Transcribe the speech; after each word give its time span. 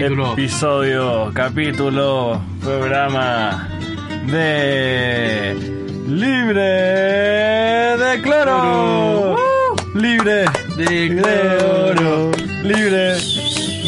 Capítulo. 0.00 0.32
episodio, 0.32 1.30
capítulo, 1.34 2.40
programa 2.62 3.68
de 4.32 5.54
Libre 6.08 6.62
de 7.98 8.22
Cloro. 8.22 9.36
Libre 9.94 10.46
De 10.78 11.20
cloro. 11.20 12.30
Libre 12.62 13.16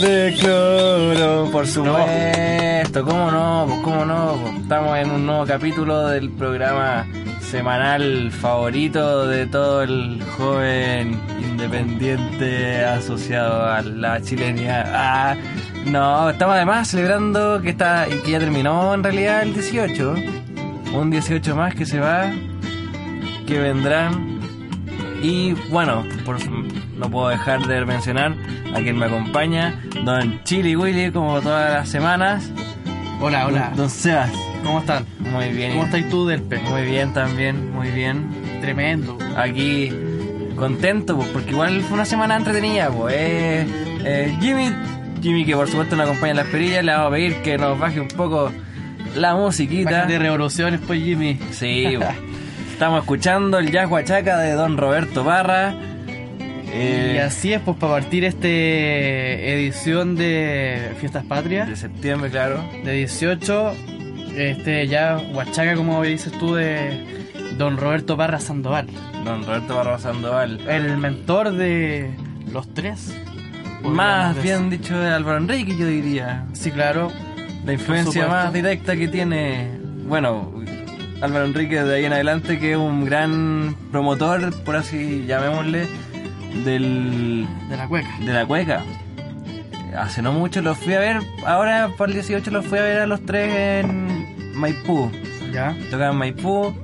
de 0.02 0.36
cloro. 0.38 1.50
Por 1.50 1.66
supuesto, 1.66 3.04
¿cómo 3.06 3.30
no? 3.30 3.80
Cómo 3.82 4.04
no. 4.04 4.38
Estamos 4.60 4.98
en 4.98 5.10
un 5.12 5.24
nuevo 5.24 5.46
capítulo 5.46 6.08
del 6.08 6.28
programa 6.28 7.06
semanal 7.40 8.30
favorito 8.30 9.26
de 9.26 9.46
todo 9.46 9.82
el 9.82 10.22
joven 10.36 11.20
independiente 11.38 12.84
asociado 12.84 13.66
a 13.66 13.82
la 13.82 14.20
chilenia. 14.22 14.84
Ah, 14.86 15.36
no, 15.86 16.30
estamos 16.30 16.54
además 16.54 16.88
celebrando 16.88 17.60
que 17.60 17.70
está 17.70 18.06
y 18.08 18.18
que 18.22 18.32
ya 18.32 18.38
terminó 18.38 18.94
en 18.94 19.02
realidad 19.02 19.42
el 19.42 19.54
18. 19.54 20.14
Un 20.94 21.10
18 21.10 21.56
más 21.56 21.74
que 21.74 21.86
se 21.86 21.98
va, 21.98 22.30
que 23.46 23.58
vendrán. 23.58 24.40
Y 25.22 25.52
bueno, 25.70 26.04
por, 26.24 26.36
no 26.96 27.10
puedo 27.10 27.28
dejar 27.28 27.66
de 27.66 27.84
mencionar 27.84 28.34
a 28.74 28.80
quien 28.80 28.98
me 28.98 29.06
acompaña, 29.06 29.80
don 30.04 30.42
Chili 30.44 30.76
Willy, 30.76 31.12
como 31.12 31.40
todas 31.40 31.72
las 31.72 31.88
semanas. 31.88 32.50
Hola, 33.20 33.46
hola. 33.46 33.72
Don 33.76 33.88
Sebas. 33.88 34.30
¿Cómo 34.64 34.80
están? 34.80 35.06
Muy 35.18 35.48
bien. 35.50 35.72
¿Cómo 35.72 35.84
estás 35.84 36.08
tú, 36.08 36.26
Delpe? 36.26 36.58
Muy 36.58 36.82
bien 36.82 37.12
también, 37.12 37.72
muy 37.72 37.90
bien. 37.90 38.28
Tremendo. 38.60 39.18
Aquí 39.36 39.90
contento, 40.56 41.16
pues, 41.16 41.28
porque 41.28 41.50
igual 41.50 41.80
fue 41.82 41.94
una 41.94 42.04
semana 42.04 42.36
entretenida, 42.36 42.90
pues. 42.90 43.14
eh, 43.16 43.66
eh, 44.04 44.36
Jimmy, 44.40 44.70
Jimmy 45.22 45.44
que 45.44 45.54
por 45.54 45.68
supuesto 45.68 45.96
nos 45.96 46.06
acompaña 46.08 46.30
en 46.32 46.36
las 46.38 46.46
perillas, 46.48 46.84
le 46.84 46.92
vamos 46.92 47.08
a 47.08 47.10
pedir 47.12 47.36
que 47.42 47.56
nos 47.58 47.78
baje 47.78 48.00
un 48.00 48.08
poco 48.08 48.50
la 49.14 49.34
musiquita. 49.34 50.06
de 50.06 50.18
revoluciones, 50.18 50.80
pues, 50.86 51.02
Jimmy. 51.02 51.38
Sí, 51.52 51.86
estamos 52.72 53.00
escuchando 53.00 53.58
el 53.58 53.70
jazz 53.70 53.90
huachaca 53.90 54.38
de 54.38 54.52
don 54.52 54.76
Roberto 54.76 55.22
Barra. 55.24 55.74
eh, 56.72 57.12
Y 57.16 57.18
así 57.18 57.52
es, 57.52 57.60
pues, 57.60 57.76
para 57.76 57.92
partir 57.94 58.24
este 58.24 59.52
edición 59.54 60.16
de 60.16 60.92
Fiestas 60.98 61.24
Patrias, 61.24 61.68
de 61.68 61.76
septiembre, 61.76 62.30
claro. 62.30 62.62
de 62.84 62.92
18, 62.92 63.72
este 64.36 64.86
ya 64.88 65.18
Huachaca, 65.34 65.74
como 65.74 66.02
dices 66.02 66.32
tú, 66.38 66.54
de 66.54 67.22
Don 67.58 67.76
Roberto 67.76 68.16
Parra 68.16 68.40
Sandoval. 68.40 68.86
Don 69.24 69.44
Roberto 69.44 69.76
Barra 69.76 69.98
Sandoval. 69.98 70.60
El 70.68 70.96
mentor 70.96 71.52
de 71.52 72.10
los 72.50 72.72
tres. 72.74 73.14
Más 73.84 74.40
bien 74.42 74.70
dicho 74.70 74.98
de 74.98 75.10
Álvaro 75.10 75.38
Enrique, 75.38 75.76
yo 75.76 75.86
diría. 75.86 76.46
Sí, 76.52 76.70
claro. 76.70 77.10
La 77.64 77.72
influencia 77.74 78.26
más 78.26 78.52
directa 78.52 78.96
que 78.96 79.08
tiene, 79.08 79.78
bueno, 80.06 80.52
Álvaro 81.20 81.44
Enrique 81.44 81.82
de 81.82 81.94
ahí 81.96 82.04
en 82.04 82.12
adelante, 82.12 82.58
que 82.58 82.72
es 82.72 82.76
un 82.76 83.04
gran 83.04 83.76
promotor, 83.92 84.52
por 84.64 84.74
así 84.76 85.24
llamémosle, 85.26 85.86
del, 86.64 87.46
De 87.68 87.76
la 87.76 87.86
cueca. 87.86 88.10
de 88.18 88.32
la 88.32 88.46
cueca. 88.46 88.82
Hace 89.96 90.22
no 90.22 90.32
mucho 90.32 90.62
los 90.62 90.78
fui 90.78 90.94
a 90.94 90.98
ver, 91.00 91.20
ahora 91.46 91.90
por 91.96 92.08
el 92.08 92.14
18 92.14 92.50
los 92.50 92.66
fui 92.66 92.78
a 92.78 92.82
ver 92.82 93.00
a 93.00 93.06
los 93.06 93.24
tres 93.24 93.84
en 93.84 94.54
Maipú. 94.54 95.10
Ya. 95.52 95.76
Tocaban 95.90 96.16
Maipú 96.16 96.74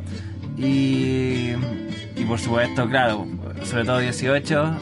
y, 0.57 1.53
y 2.15 2.25
por 2.27 2.39
supuesto, 2.39 2.87
claro, 2.89 3.27
sobre 3.65 3.85
todo 3.85 3.99
18, 3.99 4.77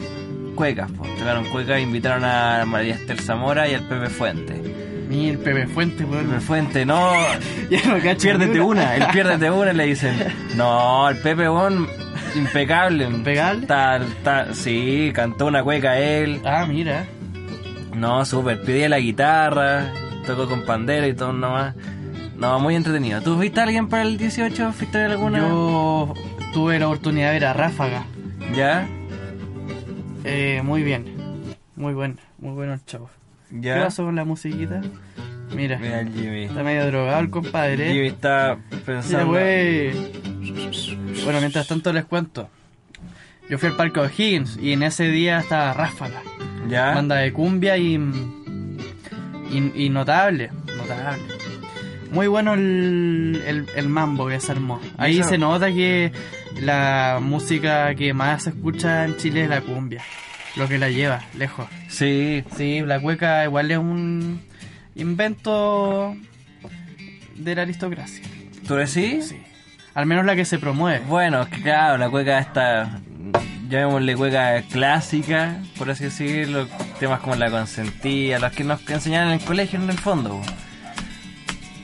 cuecas. 0.57 0.91
pues. 0.91 1.15
Tocaron 1.17 1.45
cuecas, 1.45 1.79
invitaron 1.81 2.25
a 2.25 2.65
María 2.65 2.95
Esther 2.95 3.21
Zamora 3.21 3.69
y 3.69 3.75
al 3.75 3.83
Pepe 3.87 4.07
Fuente. 4.09 4.61
Mira, 5.07 5.31
el 5.31 5.37
Pepe 5.39 5.67
Fuente, 5.67 6.03
Pepe. 6.03 6.39
Fuente, 6.41 6.85
no, 6.85 7.13
Ya 7.71 7.81
no 7.85 7.97
cacho 8.03 8.23
piérdete 8.23 8.53
ni 8.55 8.59
una, 8.59 8.95
el 8.97 9.05
piérdete 9.07 9.49
una 9.61 9.71
le 9.71 9.85
dicen. 9.85 10.15
No, 10.57 11.07
el 11.09 11.17
Pepe 11.19 11.47
Bon, 11.47 11.87
impecable. 12.35 13.05
¿Impecable? 13.05 13.61
Está, 13.61 13.97
está- 13.97 14.53
sí, 14.53 15.11
cantó 15.15 15.45
una 15.45 15.63
cueca 15.63 15.97
él. 15.97 16.41
Ah, 16.43 16.65
mira. 16.67 17.05
No, 17.95 18.25
súper, 18.25 18.61
pedía 18.61 18.89
la 18.89 18.99
guitarra, 18.99 19.93
tocó 20.25 20.47
con 20.49 20.65
pandera 20.65 21.07
y 21.07 21.13
todo 21.13 21.31
nomás. 21.31 21.73
No, 22.35 22.59
muy 22.59 22.75
entretenido. 22.75 23.21
¿Tú 23.21 23.37
viste 23.39 23.59
a 23.61 23.63
alguien 23.63 23.87
para 23.87 24.03
el 24.03 24.17
18? 24.17 24.71
¿Fuiste 24.73 24.97
a 24.99 25.05
alguna? 25.05 25.39
Yo 25.39 26.13
tuve 26.53 26.77
la 26.79 26.85
oportunidad 26.87 27.27
de 27.29 27.33
ver 27.33 27.45
a 27.45 27.53
Ráfaga. 27.53 28.03
¿Ya? 28.55 28.87
Eh, 30.27 30.61
muy 30.63 30.83
bien. 30.83 31.05
Muy 31.75 31.93
buen, 31.93 32.19
muy 32.39 32.53
bueno 32.53 32.73
el 32.73 32.83
chavo. 32.85 33.09
¿Ya? 33.51 33.75
¿Qué 33.75 33.81
pasó 33.81 34.03
con 34.05 34.15
la 34.15 34.25
musiquita? 34.25 34.81
Mira, 35.55 35.77
Mira 35.79 36.01
el 36.01 36.11
Jimmy. 36.11 36.43
está 36.43 36.63
medio 36.63 36.87
drogado 36.87 37.19
el 37.21 37.29
compadre. 37.29 37.93
Jimmy 37.93 38.07
está 38.07 38.57
pensando... 38.85 39.27
Bueno, 41.23 41.39
mientras 41.39 41.67
tanto 41.67 41.93
les 41.93 42.05
cuento. 42.05 42.49
Yo 43.49 43.57
fui 43.57 43.69
al 43.69 43.75
parque 43.77 43.99
O'Higgins 44.01 44.57
y 44.61 44.73
en 44.73 44.83
ese 44.83 45.05
día 45.09 45.39
estaba 45.39 45.73
Ráfaga. 45.73 46.21
¿Ya? 46.67 46.93
Banda 46.93 47.15
de 47.15 47.31
cumbia 47.31 47.77
y, 47.77 47.95
y, 47.95 49.71
y 49.85 49.89
notable, 49.89 50.51
notable. 50.77 51.23
Muy 52.11 52.27
bueno 52.27 52.53
el, 52.55 53.41
el, 53.45 53.65
el 53.75 53.87
mambo 53.89 54.27
que 54.27 54.39
se 54.41 54.51
armó. 54.51 54.81
Ahí 54.97 55.23
se 55.23 55.37
nota 55.37 55.71
que 55.71 56.11
la 56.61 57.19
música 57.21 57.93
que 57.95 58.13
más 58.13 58.43
se 58.43 58.49
escucha 58.51 59.05
en 59.05 59.17
Chile 59.17 59.43
es 59.43 59.49
la 59.49 59.61
cumbia. 59.61 60.01
Lo 60.55 60.67
que 60.67 60.77
la 60.77 60.89
lleva, 60.89 61.21
lejos. 61.37 61.67
Sí, 61.87 62.43
Sí, 62.55 62.81
la 62.81 62.99
cueca 62.99 63.43
igual 63.45 63.69
es 63.71 63.77
un 63.77 64.41
invento 64.95 66.15
de 67.35 67.55
la 67.55 67.61
aristocracia. 67.63 68.23
¿tú 68.67 68.75
decís? 68.75 69.29
Sí. 69.29 69.37
Al 69.93 70.05
menos 70.05 70.25
la 70.25 70.35
que 70.35 70.45
se 70.45 70.59
promueve. 70.59 71.03
Bueno, 71.07 71.47
claro, 71.63 71.97
la 71.97 72.09
cueca 72.09 72.39
esta, 72.39 72.99
llamémosle 73.69 74.15
cueca 74.15 74.61
clásica, 74.63 75.57
por 75.77 75.89
así 75.89 76.05
decirlo, 76.05 76.67
temas 76.99 77.19
como 77.21 77.35
la 77.35 77.49
consentía, 77.49 78.39
los 78.39 78.51
que 78.51 78.63
nos 78.63 78.87
enseñaron 78.89 79.29
en 79.33 79.39
el 79.39 79.45
colegio 79.45 79.79
en 79.81 79.89
el 79.89 79.97
fondo. 79.97 80.41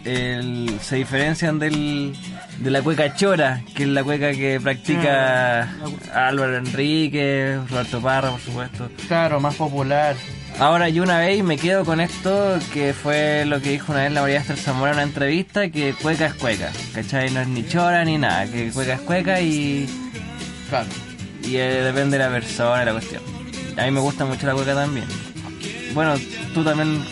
El- 0.03 0.77
se 0.81 0.97
diferencian 0.97 1.59
del, 1.59 2.13
de 2.59 2.69
la 2.71 2.81
cueca 2.81 3.13
chora, 3.15 3.61
que 3.75 3.83
es 3.83 3.89
la 3.89 4.03
cueca 4.03 4.31
que 4.31 4.59
practica 4.61 5.69
Álvaro 6.13 6.57
Enrique, 6.57 7.59
Roberto 7.69 8.01
Parra, 8.01 8.31
por 8.31 8.39
supuesto. 8.39 8.89
Claro, 9.07 9.39
más 9.39 9.55
popular. 9.55 10.15
Ahora 10.59 10.87
yo 10.89 11.01
una 11.03 11.17
vez 11.19 11.43
me 11.43 11.57
quedo 11.57 11.83
con 11.83 11.99
esto 11.99 12.59
que 12.71 12.93
fue 12.93 13.43
lo 13.45 13.59
que 13.59 13.71
dijo 13.71 13.91
una 13.91 14.03
vez 14.03 14.11
la 14.11 14.21
María 14.21 14.39
Esther 14.39 14.57
Zamora 14.57 14.91
en 14.91 14.97
una 14.97 15.03
entrevista 15.03 15.69
que 15.69 15.93
cueca 15.99 16.27
es 16.27 16.35
cueca, 16.35 16.71
¿cachai? 16.93 17.31
No 17.31 17.41
es 17.41 17.47
ni 17.47 17.67
chora 17.67 18.05
ni 18.05 18.17
nada, 18.19 18.45
que 18.45 18.69
cueca 18.71 18.93
es 18.93 19.01
cueca 19.01 19.41
y, 19.41 19.89
Claro. 20.69 20.85
y 21.43 21.55
eh, 21.55 21.81
depende 21.83 22.17
de 22.19 22.23
la 22.25 22.29
persona 22.29 22.83
y 22.83 22.85
la 22.85 22.91
cuestión. 22.91 23.23
A 23.77 23.85
mí 23.85 23.91
me 23.91 23.99
gusta 23.99 24.25
mucho 24.25 24.45
la 24.45 24.53
cueca 24.53 24.75
también. 24.75 25.05
Bueno, 25.95 26.13
tú 26.53 26.63
también 26.63 27.03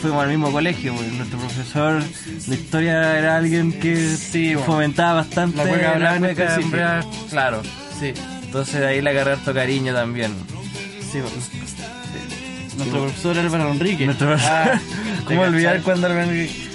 fuimos 0.00 0.22
al 0.22 0.30
mismo 0.30 0.50
colegio, 0.52 0.94
porque 0.94 1.10
nuestro 1.12 1.38
profesor 1.38 2.02
de 2.02 2.54
historia 2.54 3.18
era 3.18 3.36
alguien 3.36 3.72
que 3.72 3.96
Sí, 4.16 4.54
bueno. 4.54 4.66
fomentaba 4.66 5.14
bastante 5.14 5.56
La 5.58 5.64
cueca 5.64 6.18
cueca, 6.18 6.54
hablaba- 6.56 7.04
claro. 7.30 7.62
Sí, 7.98 8.12
Entonces 8.44 8.80
de 8.80 8.86
ahí 8.86 9.00
le 9.02 9.10
agarré 9.10 9.32
harto 9.32 9.52
cariño 9.52 9.92
también. 9.94 10.32
sí, 11.12 11.20
bueno. 11.20 11.36
Sí. 11.40 12.76
Nuestro 12.76 13.02
profesor 13.02 13.38
Álvaro 13.38 13.70
Enrique. 13.72 14.04
Nuestro 14.06 14.28
profesor. 14.28 14.52
Ah, 14.52 14.80
¿Cómo 15.26 15.40
¿te 15.42 15.46
olvidar 15.48 15.80
cuando 15.82 16.06
Álvaro 16.08 16.24
Enrique- 16.30 16.68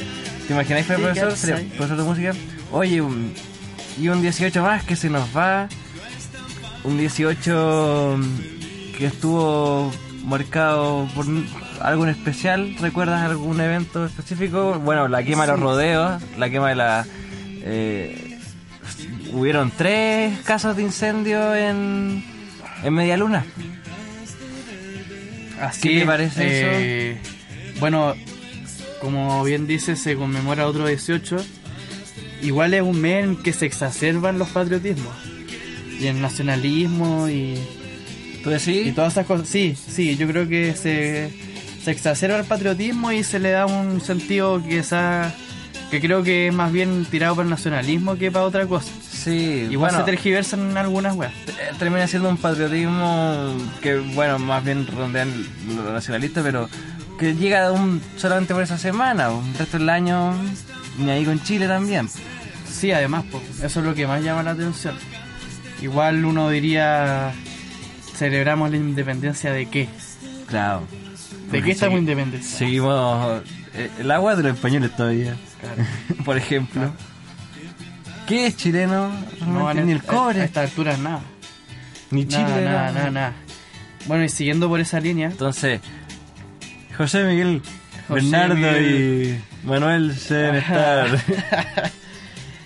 ¿Te 0.48 0.54
imagináis 0.54 0.86
que 0.88 0.94
el 0.94 1.02
profesor? 1.02 1.36
Sería 1.38 1.56
profesor 1.78 1.98
de 1.98 2.04
música. 2.04 2.34
Oye, 2.72 3.02
un- 3.02 3.34
y 4.00 4.07
un 4.07 4.22
18 4.22 4.62
más 4.63 4.84
que 4.84 4.95
se 4.95 5.10
nos 5.10 5.36
va. 5.36 5.68
Un 6.86 6.98
18 6.98 8.18
que 8.98 9.06
estuvo 9.07 9.92
marcado 10.25 11.07
por 11.13 11.25
algo 11.81 12.04
en 12.04 12.10
especial. 12.12 12.76
¿Recuerdas 12.80 13.22
algún 13.22 13.60
evento 13.60 14.06
específico? 14.06 14.80
Bueno, 14.80 15.08
la 15.08 15.24
quema 15.24 15.46
de 15.46 15.54
los 15.54 15.60
rodeos, 15.60 16.22
la 16.38 16.50
quema 16.50 16.70
de 16.70 16.76
la. 16.76 17.06
eh, 17.64 18.38
hubieron 19.34 19.72
tres 19.76 20.40
casos 20.42 20.76
de 20.76 20.84
incendio 20.84 21.56
en, 21.56 22.24
en 22.84 22.94
Media 22.94 23.18
Luna. 23.18 23.46
Así 25.62 25.81
¿Qué 25.81 26.00
te 26.00 26.06
parece 26.06 26.44
eh, 26.46 27.18
Bueno, 27.80 28.16
como 29.02 29.44
bien 29.44 29.68
dice, 29.68 29.96
se 29.96 30.16
conmemora 30.16 30.68
otro 30.68 30.88
18. 30.88 31.38
Igual 32.42 32.74
es 32.74 32.81
un 32.81 33.02
mes 33.02 33.26
en 33.26 33.36
que 33.36 33.52
se 33.52 33.66
exacerban 33.66 34.40
los 34.40 34.50
patriotismos. 34.50 35.14
Y 36.00 36.08
el 36.08 36.22
nacionalismo 36.22 37.28
y, 37.28 37.56
¿Tú 38.44 38.52
y 38.52 38.92
todas 38.92 39.14
esas 39.14 39.26
cosas. 39.26 39.50
Sí, 39.50 39.76
sí, 39.76 40.16
yo 40.16 40.28
creo 40.28 40.48
que 40.48 40.74
se, 40.74 41.30
se 41.84 41.92
exacerba 41.92 42.38
el 42.38 42.46
patriotismo 42.46 43.12
y 43.12 43.24
se 43.24 43.40
le 43.40 43.52
da 43.52 43.66
un 43.66 44.02
sentido 44.02 44.62
quizás 44.64 45.34
que 45.90 46.00
creo 46.00 46.24
que 46.24 46.48
es 46.48 46.54
más 46.54 46.72
bien 46.72 47.06
tirado 47.06 47.36
para 47.36 47.46
el 47.46 47.50
nacionalismo 47.50 48.16
que 48.16 48.31
para 48.31 48.46
otra 48.46 48.66
cosa. 48.68 48.92
Sí, 49.12 49.68
Igual 49.70 49.92
bueno, 49.92 50.06
se 50.06 50.12
tergiversan 50.12 50.72
en 50.72 50.78
algunas 50.78 51.16
weas. 51.16 51.34
eh, 51.48 51.72
termina 51.78 52.08
siendo 52.08 52.30
un 52.30 52.38
patriotismo 52.38 53.56
que, 53.81 53.98
bueno, 53.98 54.40
más 54.40 54.64
bien 54.64 54.88
rondea 54.88 55.26
lo 55.26 55.92
nacionalista, 55.92 56.42
pero 56.44 56.70
que 57.20 57.36
llega 57.36 57.72
un, 57.72 58.02
solamente 58.18 58.54
por 58.54 58.64
esa 58.64 58.78
semana. 58.78 59.28
El 59.30 59.58
resto 59.58 59.78
del 59.78 59.90
año, 59.90 60.34
ni 60.98 61.10
ahí 61.10 61.26
con 61.26 61.42
Chile 61.44 61.68
también. 61.68 62.08
Sí, 62.72 62.92
además, 62.92 63.26
po, 63.26 63.42
eso 63.64 63.80
es 63.80 63.86
lo 63.86 63.94
que 63.94 64.08
más 64.08 64.24
llama 64.24 64.44
la 64.44 64.52
atención. 64.52 64.96
Igual 65.81 66.24
uno 66.24 66.50
diría, 66.50 67.34
celebramos 68.16 68.70
la 68.70 68.78
independencia 68.78 69.52
de 69.52 69.66
qué. 69.66 69.90
Claro. 70.48 70.84
¿De 71.51 71.62
qué 71.63 71.72
estamos 71.72 72.00
independientes? 72.00 72.50
Seguimos 72.50 73.42
eh, 73.74 73.90
el 74.00 74.12
agua 74.12 74.36
de 74.36 74.44
los 74.44 74.54
españoles 74.56 74.96
todavía, 74.96 75.36
Claro. 75.60 75.90
por 76.25 76.38
ejemplo. 76.38 76.94
¿Qué 78.28 78.48
es 78.48 78.56
chileno? 78.57 79.12
No, 79.48 79.68
a- 79.68 79.74
ni 79.74 79.92
el 79.92 80.00
a- 80.00 80.01
cobre, 80.04 80.42
A 80.42 80.46
esta 80.46 80.62
altura 80.62 80.96
nada. 80.98 81.22
ni 82.12 82.28
Chile. 82.28 82.44
Nada, 82.44 82.62
nada, 82.62 82.92
nada. 82.92 83.12
nada. 83.12 83.34
Bueno, 84.06 84.24
y 84.24 84.30
siguiendo 84.30 84.69
por 84.69 84.80
esa 84.80 85.00
línea, 85.00 85.28
Entonces, 85.30 85.81
José 86.98 87.24
Miguel, 87.24 87.62
José 88.07 88.22
Bernardo 88.22 88.56
Miguel. 88.56 89.42
y 89.63 89.68
Manuel 89.68 90.16
se 90.18 90.36
deben 90.36 90.56
estar. 90.56 91.07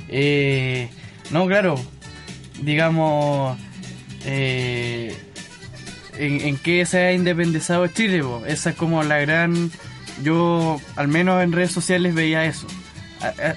eh, 0.10 0.90
no, 1.32 1.48
claro, 1.48 1.76
digamos, 2.62 3.58
eh, 4.26 5.16
en, 6.18 6.42
en 6.42 6.58
qué 6.58 6.86
se 6.86 7.00
ha 7.00 7.14
independizado 7.14 7.88
Chile, 7.88 8.22
po? 8.24 8.44
esa 8.46 8.72
es 8.72 8.76
como 8.76 9.04
la 9.04 9.20
gran, 9.20 9.72
yo 10.24 10.80
al 10.96 11.08
menos 11.08 11.42
en 11.44 11.52
redes 11.52 11.72
sociales 11.72 12.14
veía 12.14 12.46
eso, 12.46 12.68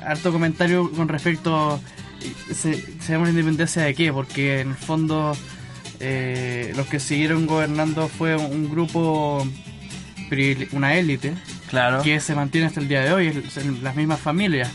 harto 0.06 0.32
comentario 0.32 0.90
con 0.92 1.08
respecto, 1.08 1.80
se, 2.52 2.74
se 3.00 3.12
llama 3.12 3.24
la 3.24 3.30
independencia 3.30 3.82
de 3.82 3.94
qué, 3.94 4.12
porque 4.12 4.60
en 4.60 4.70
el 4.70 4.76
fondo 4.76 5.36
eh, 6.00 6.72
los 6.76 6.86
que 6.86 7.00
siguieron 7.00 7.46
gobernando 7.46 8.08
fue 8.08 8.36
un 8.36 8.70
grupo, 8.70 9.46
una 10.72 10.94
élite, 10.94 11.34
Claro. 11.68 12.02
que 12.02 12.20
se 12.20 12.34
mantiene 12.34 12.68
hasta 12.68 12.80
el 12.80 12.86
día 12.88 13.00
de 13.02 13.12
hoy, 13.12 13.42
las 13.82 13.96
mismas 13.96 14.20
familias. 14.20 14.70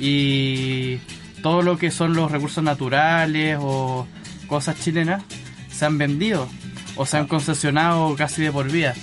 Y 0.00 0.96
todo 1.42 1.62
lo 1.62 1.78
que 1.78 1.90
son 1.90 2.14
los 2.14 2.30
recursos 2.30 2.64
naturales 2.64 3.56
o 3.60 4.06
cosas 4.48 4.80
chilenas 4.80 5.22
se 5.70 5.84
han 5.84 5.98
vendido 5.98 6.48
o 6.96 7.06
se 7.06 7.16
han 7.16 7.26
concesionado 7.26 8.14
casi 8.16 8.42
de 8.42 8.52
por 8.52 8.70
vida. 8.70 8.94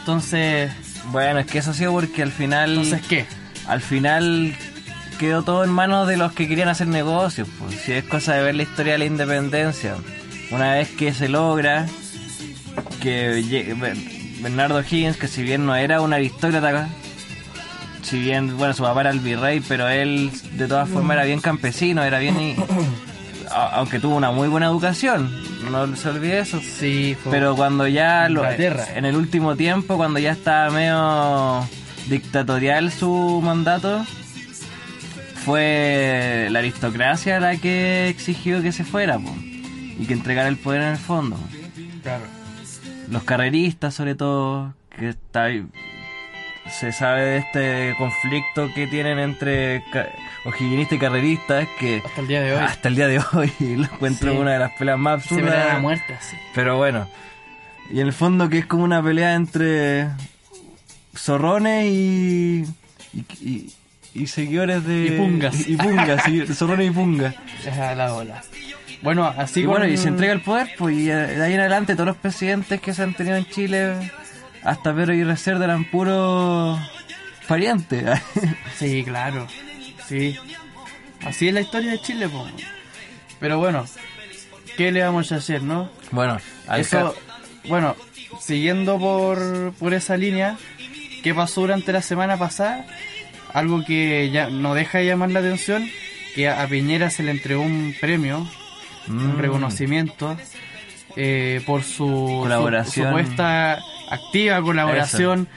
Entonces, 0.00 0.70
Bueno, 1.10 1.38
es 1.40 1.46
que 1.46 1.58
eso 1.58 1.70
ha 1.70 1.74
sido 1.74 1.92
porque 1.92 2.22
al 2.22 2.32
final. 2.32 2.70
entonces 2.70 3.02
¿qué? 3.06 3.26
al 3.66 3.80
final 3.80 4.54
quedó 5.18 5.42
todo 5.42 5.64
en 5.64 5.70
manos 5.70 6.08
de 6.08 6.16
los 6.16 6.32
que 6.32 6.48
querían 6.48 6.68
hacer 6.68 6.86
negocios. 6.88 7.48
Pues. 7.58 7.80
Si 7.80 7.92
es 7.92 8.04
cosa 8.04 8.34
de 8.34 8.42
ver 8.42 8.54
la 8.54 8.62
historia 8.62 8.92
de 8.92 8.98
la 8.98 9.04
independencia. 9.06 9.96
Una 10.50 10.74
vez 10.74 10.88
que 10.90 11.12
se 11.14 11.28
logra 11.28 11.86
que 13.00 13.74
Bernardo 14.40 14.80
Higgins, 14.80 15.16
que 15.16 15.28
si 15.28 15.42
bien 15.42 15.64
no 15.66 15.74
era 15.76 16.00
un 16.00 16.12
aristócrata, 16.12 16.88
si 18.02 18.18
bien, 18.18 18.56
bueno, 18.58 18.74
su 18.74 18.82
papá 18.82 19.00
era 19.02 19.10
el 19.10 19.20
virrey, 19.20 19.60
pero 19.66 19.88
él 19.88 20.30
de 20.52 20.66
todas 20.68 20.88
formas 20.88 21.16
era 21.16 21.24
bien 21.24 21.40
campesino, 21.40 22.02
era 22.02 22.18
bien... 22.18 22.38
y- 22.40 22.56
aunque 23.72 24.00
tuvo 24.00 24.16
una 24.16 24.30
muy 24.32 24.48
buena 24.48 24.66
educación, 24.66 25.30
no 25.70 25.96
se 25.96 26.08
olvide 26.08 26.40
eso. 26.40 26.60
Sí, 26.60 27.16
fue- 27.22 27.32
Pero 27.32 27.56
cuando 27.56 27.86
ya 27.88 28.28
lo- 28.28 28.40
Inglaterra. 28.42 28.86
en 28.94 29.04
el 29.04 29.16
último 29.16 29.56
tiempo, 29.56 29.96
cuando 29.96 30.18
ya 30.18 30.32
estaba 30.32 30.70
medio 30.70 31.68
dictatorial 32.08 32.90
su 32.92 33.40
mandato, 33.44 34.04
fue 35.44 36.48
la 36.50 36.58
aristocracia 36.60 37.40
la 37.40 37.56
que 37.56 38.08
exigió 38.08 38.62
que 38.62 38.72
se 38.72 38.84
fuera 38.84 39.18
po, 39.18 39.34
y 39.98 40.06
que 40.06 40.14
entregara 40.14 40.48
el 40.48 40.56
poder 40.56 40.82
en 40.82 40.88
el 40.92 40.98
fondo. 40.98 41.36
claro. 42.02 42.24
Los 43.10 43.22
carreristas, 43.24 43.92
sobre 43.94 44.14
todo, 44.14 44.72
que 44.96 45.10
está 45.10 45.44
ahí- 45.44 45.66
se 46.70 46.92
sabe 46.92 47.22
de 47.22 47.36
este 47.38 47.94
conflicto 47.98 48.72
que 48.74 48.86
tienen 48.86 49.18
entre 49.18 49.84
o'higginistas 50.44 50.96
y 50.96 50.98
carreristas 50.98 51.68
que 51.78 52.02
Hasta 52.04 52.20
el 52.20 52.26
día 52.28 52.40
de 52.40 52.52
hoy. 52.54 52.58
hasta 52.64 52.88
el 52.88 52.94
día 52.96 53.06
de 53.08 53.20
hoy 53.32 53.52
lo 53.60 53.84
encuentro 53.84 54.32
Sí. 54.32 54.38
una 54.38 54.52
de 54.52 54.58
las 54.58 54.72
peleas 54.72 54.98
más 54.98 55.22
se 55.24 55.34
absurdas 55.34 55.66
la 55.74 55.78
muerte 55.80 56.14
así. 56.14 56.36
pero 56.54 56.76
bueno, 56.76 57.08
y 57.90 58.00
en 58.00 58.06
el 58.06 58.12
fondo 58.12 58.48
que 58.48 58.58
es 58.58 58.66
como 58.66 58.84
una 58.84 59.02
pelea 59.02 59.34
entre 59.34 60.08
zorrones 61.16 61.86
y, 61.86 62.64
y, 63.12 63.24
y- 63.40 63.72
y 64.16 64.28
seguidores 64.28 64.84
de... 64.86 65.06
Y 65.06 65.10
pungas. 65.18 65.68
Y, 65.68 65.76
pungas, 65.76 66.22
zorrones 66.56 66.86
y 66.86 66.90
pungas. 66.92 67.34
Es 67.66 67.76
a 67.76 67.96
la 67.96 68.14
ola. 68.14 68.42
Bueno, 69.02 69.26
así 69.36 69.62
y 69.62 69.66
bueno, 69.66 69.84
con- 69.86 69.92
y 69.92 69.96
se 69.96 70.06
entrega 70.08 70.32
el 70.32 70.40
poder, 70.40 70.70
pues, 70.78 70.96
y 70.96 71.10
eh, 71.10 71.14
de 71.16 71.44
ahí 71.44 71.54
en 71.54 71.58
adelante 71.60 71.94
todos 71.94 72.06
los 72.06 72.16
presidentes 72.16 72.80
que 72.80 72.94
se 72.94 73.02
han 73.02 73.14
tenido 73.14 73.36
en 73.36 73.44
Chile, 73.46 74.12
hasta 74.64 74.94
Pedro 74.94 75.14
y 75.14 75.36
Cerda 75.36 75.64
eran 75.66 75.84
puros 75.90 76.78
parientes. 77.48 78.04
Sí, 78.78 79.04
claro. 79.04 79.46
Sí. 80.08 80.36
Así 81.24 81.48
es 81.48 81.54
la 81.54 81.60
historia 81.60 81.92
de 81.92 82.00
Chile, 82.00 82.28
po. 82.28 82.46
Pero 83.40 83.58
bueno, 83.58 83.84
¿qué 84.76 84.90
le 84.92 85.02
vamos 85.02 85.30
a 85.32 85.36
hacer, 85.36 85.62
no? 85.62 85.88
bueno, 86.10 86.38
al 86.66 86.80
Eso, 86.80 87.14
bueno, 87.68 87.94
siguiendo 88.40 88.98
por, 88.98 89.72
por 89.78 89.94
esa 89.94 90.16
línea, 90.16 90.56
¿qué 91.22 91.32
pasó 91.34 91.62
durante 91.62 91.92
la 91.92 92.02
semana 92.02 92.36
pasada? 92.36 92.84
Algo 93.52 93.84
que 93.84 94.30
ya 94.32 94.48
no 94.50 94.74
deja 94.74 94.98
de 94.98 95.06
llamar 95.06 95.30
la 95.30 95.38
atención, 95.40 95.88
que 96.34 96.48
a 96.48 96.62
a 96.62 96.66
Piñera 96.66 97.10
se 97.10 97.22
le 97.22 97.30
entregó 97.30 97.62
un 97.62 97.94
premio, 98.00 98.46
un 99.08 99.36
Mm. 99.36 99.38
reconocimiento, 99.38 100.36
eh, 101.16 101.62
por 101.66 101.82
su, 101.84 101.92
su- 102.08 102.38
Colaboración. 102.42 103.08
supuesta 103.08 103.78
activa 104.14 104.60
colaboración, 104.62 105.48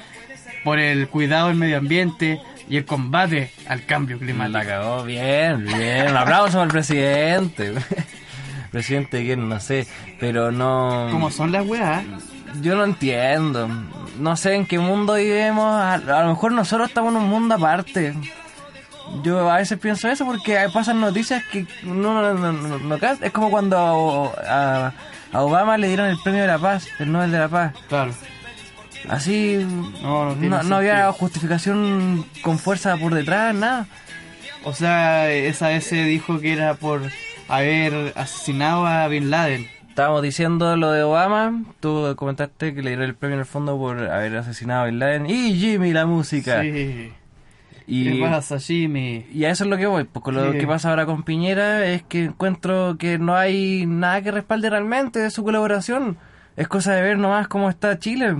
por 0.63 0.79
el 0.79 1.07
cuidado 1.07 1.47
del 1.47 1.55
medio 1.57 1.77
ambiente 1.77 2.39
y 2.69 2.77
el 2.77 2.85
combate 2.85 3.51
al 3.67 3.85
cambio 3.85 4.19
climático. 4.19 4.57
La 4.57 4.65
cagó 4.65 5.03
bien, 5.03 5.65
bien. 5.65 6.11
Un 6.11 6.17
aplauso 6.17 6.61
al 6.61 6.67
presidente. 6.69 7.73
presidente 8.71 9.23
quién, 9.23 9.47
no 9.47 9.59
sé, 9.59 9.87
pero 10.19 10.51
no... 10.51 11.07
Como 11.11 11.31
son 11.31 11.51
las 11.51 11.65
weas, 11.65 12.03
Yo 12.61 12.75
no 12.75 12.83
entiendo. 12.83 13.69
No 14.19 14.35
sé 14.35 14.55
en 14.55 14.65
qué 14.65 14.77
mundo 14.79 15.13
vivimos. 15.13 15.65
A, 15.65 15.93
a 15.93 16.23
lo 16.23 16.29
mejor 16.29 16.51
nosotros 16.51 16.89
estamos 16.89 17.13
en 17.15 17.21
un 17.21 17.29
mundo 17.29 17.55
aparte. 17.55 18.13
Yo 19.23 19.49
a 19.49 19.57
veces 19.57 19.79
pienso 19.79 20.09
eso 20.09 20.25
porque 20.25 20.57
pasan 20.73 20.99
noticias 20.99 21.41
que 21.45 21.65
no, 21.83 22.21
no, 22.21 22.33
no, 22.51 22.77
no- 22.77 22.95
Es 23.21 23.31
como 23.31 23.49
cuando 23.49 24.33
a, 24.45 24.91
a 25.31 25.41
Obama 25.41 25.77
le 25.77 25.87
dieron 25.87 26.07
el 26.07 26.17
premio 26.21 26.41
de 26.41 26.47
la 26.47 26.59
paz, 26.59 26.87
el 26.99 27.09
Nobel 27.11 27.31
de 27.31 27.39
la 27.39 27.47
Paz. 27.47 27.73
claro. 27.87 28.11
Así 29.09 29.65
No, 30.01 30.35
no 30.35 30.75
había 30.75 31.11
justificación 31.11 32.25
con 32.41 32.59
fuerza 32.59 32.97
por 32.97 33.13
detrás, 33.13 33.55
nada. 33.55 33.87
O 34.63 34.73
sea, 34.73 35.31
esa 35.31 35.69
vez 35.69 35.85
se 35.85 36.03
dijo 36.03 36.39
que 36.39 36.53
era 36.53 36.73
por 36.73 37.01
haber 37.47 38.13
asesinado 38.15 38.85
a 38.85 39.07
Bin 39.07 39.29
Laden. 39.29 39.67
Estábamos 39.89 40.21
diciendo 40.21 40.75
lo 40.77 40.91
de 40.91 41.03
Obama, 41.03 41.63
tú 41.79 42.13
comentaste 42.17 42.75
que 42.75 42.81
le 42.83 42.89
dieron 42.91 43.05
el 43.05 43.15
premio 43.15 43.35
en 43.35 43.39
el 43.39 43.45
fondo 43.45 43.77
por 43.77 43.97
haber 44.09 44.35
asesinado 44.37 44.83
a 44.83 44.85
Bin 44.87 44.99
Laden 44.99 45.29
y 45.29 45.53
Jimmy 45.55 45.91
la 45.93 46.05
música. 46.05 46.61
Sí. 46.61 47.11
Y, 47.89 48.03
¿Qué 48.17 48.21
pasa, 48.21 48.59
Jimmy? 48.59 49.25
y 49.33 49.45
a 49.45 49.49
eso 49.49 49.63
es 49.63 49.69
lo 49.69 49.77
que 49.77 49.85
voy, 49.87 50.03
pues 50.03 50.21
con 50.21 50.35
lo 50.35 50.51
Sí. 50.51 50.57
que 50.59 50.67
pasa 50.67 50.89
ahora 50.89 51.05
con 51.05 51.23
Piñera 51.23 51.85
es 51.85 52.03
que 52.03 52.25
encuentro 52.25 52.97
que 52.99 53.17
no 53.17 53.35
hay 53.37 53.85
nada 53.87 54.21
que 54.21 54.31
respalde 54.31 54.69
realmente 54.69 55.19
de 55.19 55.31
su 55.31 55.43
colaboración. 55.43 56.17
Es 56.57 56.67
cosa 56.67 56.93
de 56.93 57.01
ver 57.01 57.17
nomás 57.17 57.47
cómo 57.47 57.69
está 57.69 57.97
Chile. 57.97 58.35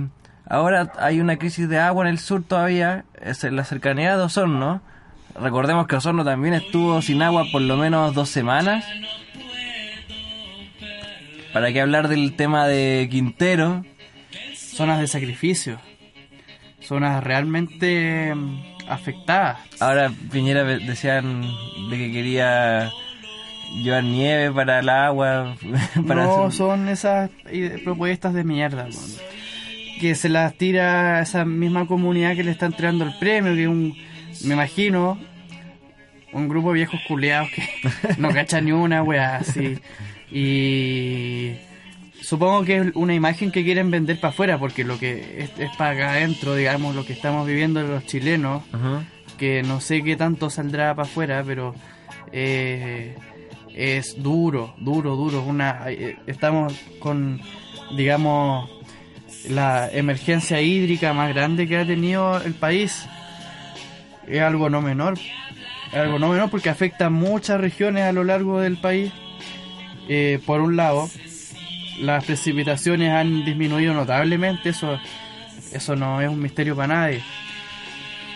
Ahora 0.48 0.92
hay 0.98 1.20
una 1.20 1.36
crisis 1.36 1.68
de 1.68 1.78
agua 1.78 2.04
en 2.04 2.10
el 2.10 2.18
sur 2.18 2.42
todavía, 2.42 3.04
es 3.20 3.44
en 3.44 3.54
la 3.56 3.64
cercanía 3.64 4.16
de 4.16 4.22
Osorno. 4.22 4.80
Recordemos 5.38 5.86
que 5.86 5.96
Osorno 5.96 6.24
también 6.24 6.54
estuvo 6.54 7.00
sin 7.02 7.22
agua 7.22 7.44
por 7.52 7.60
lo 7.62 7.76
menos 7.76 8.14
dos 8.14 8.28
semanas. 8.30 8.84
¿Para 11.52 11.72
qué 11.72 11.80
hablar 11.80 12.08
del 12.08 12.34
tema 12.36 12.66
de 12.66 13.08
Quintero? 13.10 13.84
Zonas 14.54 15.00
de 15.00 15.06
sacrificio. 15.06 15.78
Zonas 16.80 17.22
realmente 17.24 18.34
mm, 18.34 18.60
afectadas. 18.88 19.58
Ahora 19.80 20.10
Piñera 20.30 20.64
decían 20.64 21.42
de 21.90 21.96
que 21.98 22.12
quería 22.12 22.90
llevar 23.82 24.04
nieve 24.04 24.52
para 24.52 24.78
el 24.80 24.88
agua. 24.88 25.56
Para 26.06 26.24
no 26.24 26.46
hacer- 26.46 26.52
son 26.56 26.88
esas 26.88 27.30
propuestas 27.84 28.34
de 28.34 28.44
mierda. 28.44 28.86
Que 29.98 30.14
se 30.14 30.28
las 30.28 30.54
tira 30.54 31.18
a 31.18 31.22
esa 31.22 31.44
misma 31.44 31.86
comunidad 31.86 32.34
que 32.34 32.44
le 32.44 32.50
está 32.50 32.66
entregando 32.66 33.04
el 33.04 33.18
premio, 33.18 33.54
que 33.54 33.68
un, 33.68 33.96
me 34.44 34.54
imagino, 34.54 35.18
un 36.32 36.48
grupo 36.48 36.68
de 36.68 36.74
viejos 36.74 37.00
culeados 37.06 37.50
que 37.50 37.68
no 38.18 38.30
cachan 38.30 38.64
ni 38.64 38.72
una 38.72 39.02
wea 39.02 39.36
así. 39.36 39.78
Y 40.30 41.54
supongo 42.20 42.64
que 42.64 42.76
es 42.76 42.86
una 42.94 43.14
imagen 43.14 43.50
que 43.50 43.64
quieren 43.64 43.90
vender 43.90 44.20
para 44.20 44.32
afuera, 44.32 44.58
porque 44.58 44.84
lo 44.84 44.98
que 44.98 45.42
es, 45.44 45.58
es 45.58 45.76
para 45.76 45.90
acá 45.90 46.10
adentro, 46.12 46.54
digamos, 46.54 46.94
lo 46.94 47.04
que 47.04 47.12
estamos 47.12 47.46
viviendo 47.46 47.82
los 47.82 48.04
chilenos, 48.06 48.62
que 49.38 49.62
no 49.62 49.80
sé 49.80 50.02
qué 50.02 50.16
tanto 50.16 50.50
saldrá 50.50 50.94
para 50.94 51.08
afuera, 51.08 51.42
pero 51.46 51.74
eh, 52.32 53.16
es 53.74 54.22
duro, 54.22 54.74
duro, 54.78 55.16
duro. 55.16 55.42
Una, 55.42 55.84
eh, 55.86 56.18
estamos 56.26 56.74
con, 56.98 57.40
digamos, 57.96 58.68
la 59.48 59.88
emergencia 59.92 60.60
hídrica 60.60 61.12
más 61.12 61.34
grande 61.34 61.66
que 61.66 61.76
ha 61.76 61.86
tenido 61.86 62.40
el 62.42 62.54
país. 62.54 63.06
Es 64.26 64.40
algo 64.40 64.68
no 64.70 64.82
menor. 64.82 65.18
Es 65.88 65.94
algo 65.94 66.18
no 66.18 66.28
menor 66.30 66.50
porque 66.50 66.68
afecta 66.68 67.06
a 67.06 67.10
muchas 67.10 67.60
regiones 67.60 68.04
a 68.04 68.12
lo 68.12 68.24
largo 68.24 68.60
del 68.60 68.76
país. 68.76 69.12
Eh, 70.08 70.40
por 70.44 70.60
un 70.60 70.76
lado, 70.76 71.08
las 72.00 72.24
precipitaciones 72.24 73.10
han 73.10 73.44
disminuido 73.44 73.92
notablemente, 73.92 74.70
eso, 74.70 74.98
eso 75.72 75.96
no 75.96 76.20
es 76.20 76.28
un 76.28 76.40
misterio 76.40 76.74
para 76.76 76.94
nadie. 76.94 77.22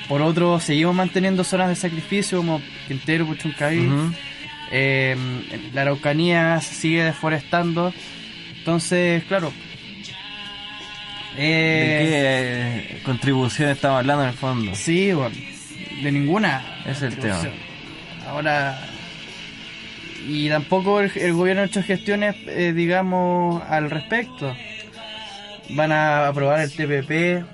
Por 0.08 0.20
otro, 0.20 0.60
seguimos 0.60 0.94
manteniendo 0.94 1.44
zonas 1.44 1.68
de 1.68 1.76
sacrificio 1.76 2.38
como 2.38 2.60
Quintero, 2.88 3.26
Puchuncaví. 3.26 3.88
Eh, 4.70 5.16
la 5.72 5.82
Araucanía 5.82 6.60
se 6.60 6.74
sigue 6.74 7.04
deforestando. 7.04 7.92
Entonces, 8.58 9.24
claro. 9.24 9.52
¿De 11.36 12.86
qué 12.88 13.02
contribución 13.04 13.70
estamos 13.70 14.00
hablando 14.00 14.24
en 14.24 14.28
el 14.30 14.34
fondo? 14.34 14.74
Sí, 14.74 15.12
bueno, 15.12 15.34
de 16.02 16.12
ninguna. 16.12 16.62
Es 16.86 17.02
el 17.02 17.16
tema. 17.16 17.40
Ahora, 18.28 18.78
y 20.26 20.48
tampoco 20.48 21.00
el, 21.00 21.32
gobierno 21.32 21.62
ha 21.62 21.66
hecho 21.66 21.82
gestiones, 21.82 22.36
eh, 22.46 22.72
digamos, 22.72 23.62
al 23.68 23.90
respecto. 23.90 24.54
Van 25.70 25.90
a 25.92 26.28
aprobar 26.28 26.60
el 26.60 26.70
TPP, 26.70 27.44